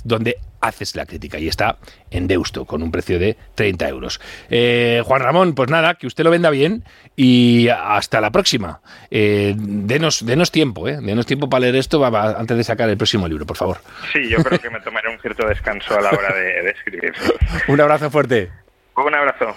donde 0.04 0.36
haces 0.60 0.96
la 0.96 1.06
crítica 1.06 1.38
y 1.38 1.46
está 1.46 1.78
en 2.10 2.26
Deusto 2.26 2.64
con 2.64 2.82
un 2.82 2.90
precio 2.90 3.20
de 3.20 3.36
30 3.54 3.88
euros. 3.88 4.20
Juan 4.48 5.22
Ramón, 5.22 5.54
pues 5.54 5.70
nada, 5.70 5.94
que 5.94 6.06
usted 6.06 6.24
lo 6.24 6.30
venda 6.30 6.50
bien 6.50 6.84
y 7.14 7.68
hasta 7.68 8.20
la 8.20 8.30
próxima. 8.30 8.80
denos, 9.10 10.26
denos 10.26 10.50
tiempo, 10.50 10.88
¿eh? 10.88 10.98
denos 11.00 11.26
tiempo 11.26 11.48
para 11.48 11.60
leer 11.60 11.76
esto 11.76 12.04
antes 12.04 12.56
de 12.56 12.64
sacar 12.64 12.88
el 12.90 12.96
próximo 12.96 13.28
libro, 13.28 13.46
por 13.46 13.56
favor. 13.56 13.78
Sí, 14.12 14.28
yo 14.28 14.42
creo 14.42 14.58
que 14.58 14.70
me 14.70 14.80
tomaré 14.80 15.08
un 15.10 15.20
cierto 15.20 15.46
descanso 15.46 15.96
a 15.96 16.00
la 16.00 16.10
hora 16.10 16.34
de, 16.34 16.62
de 16.62 16.70
escribir. 16.70 17.12
un 17.68 17.80
abrazo 17.80 18.10
fuerte. 18.10 18.50
Un 18.96 19.14
abrazo. 19.14 19.56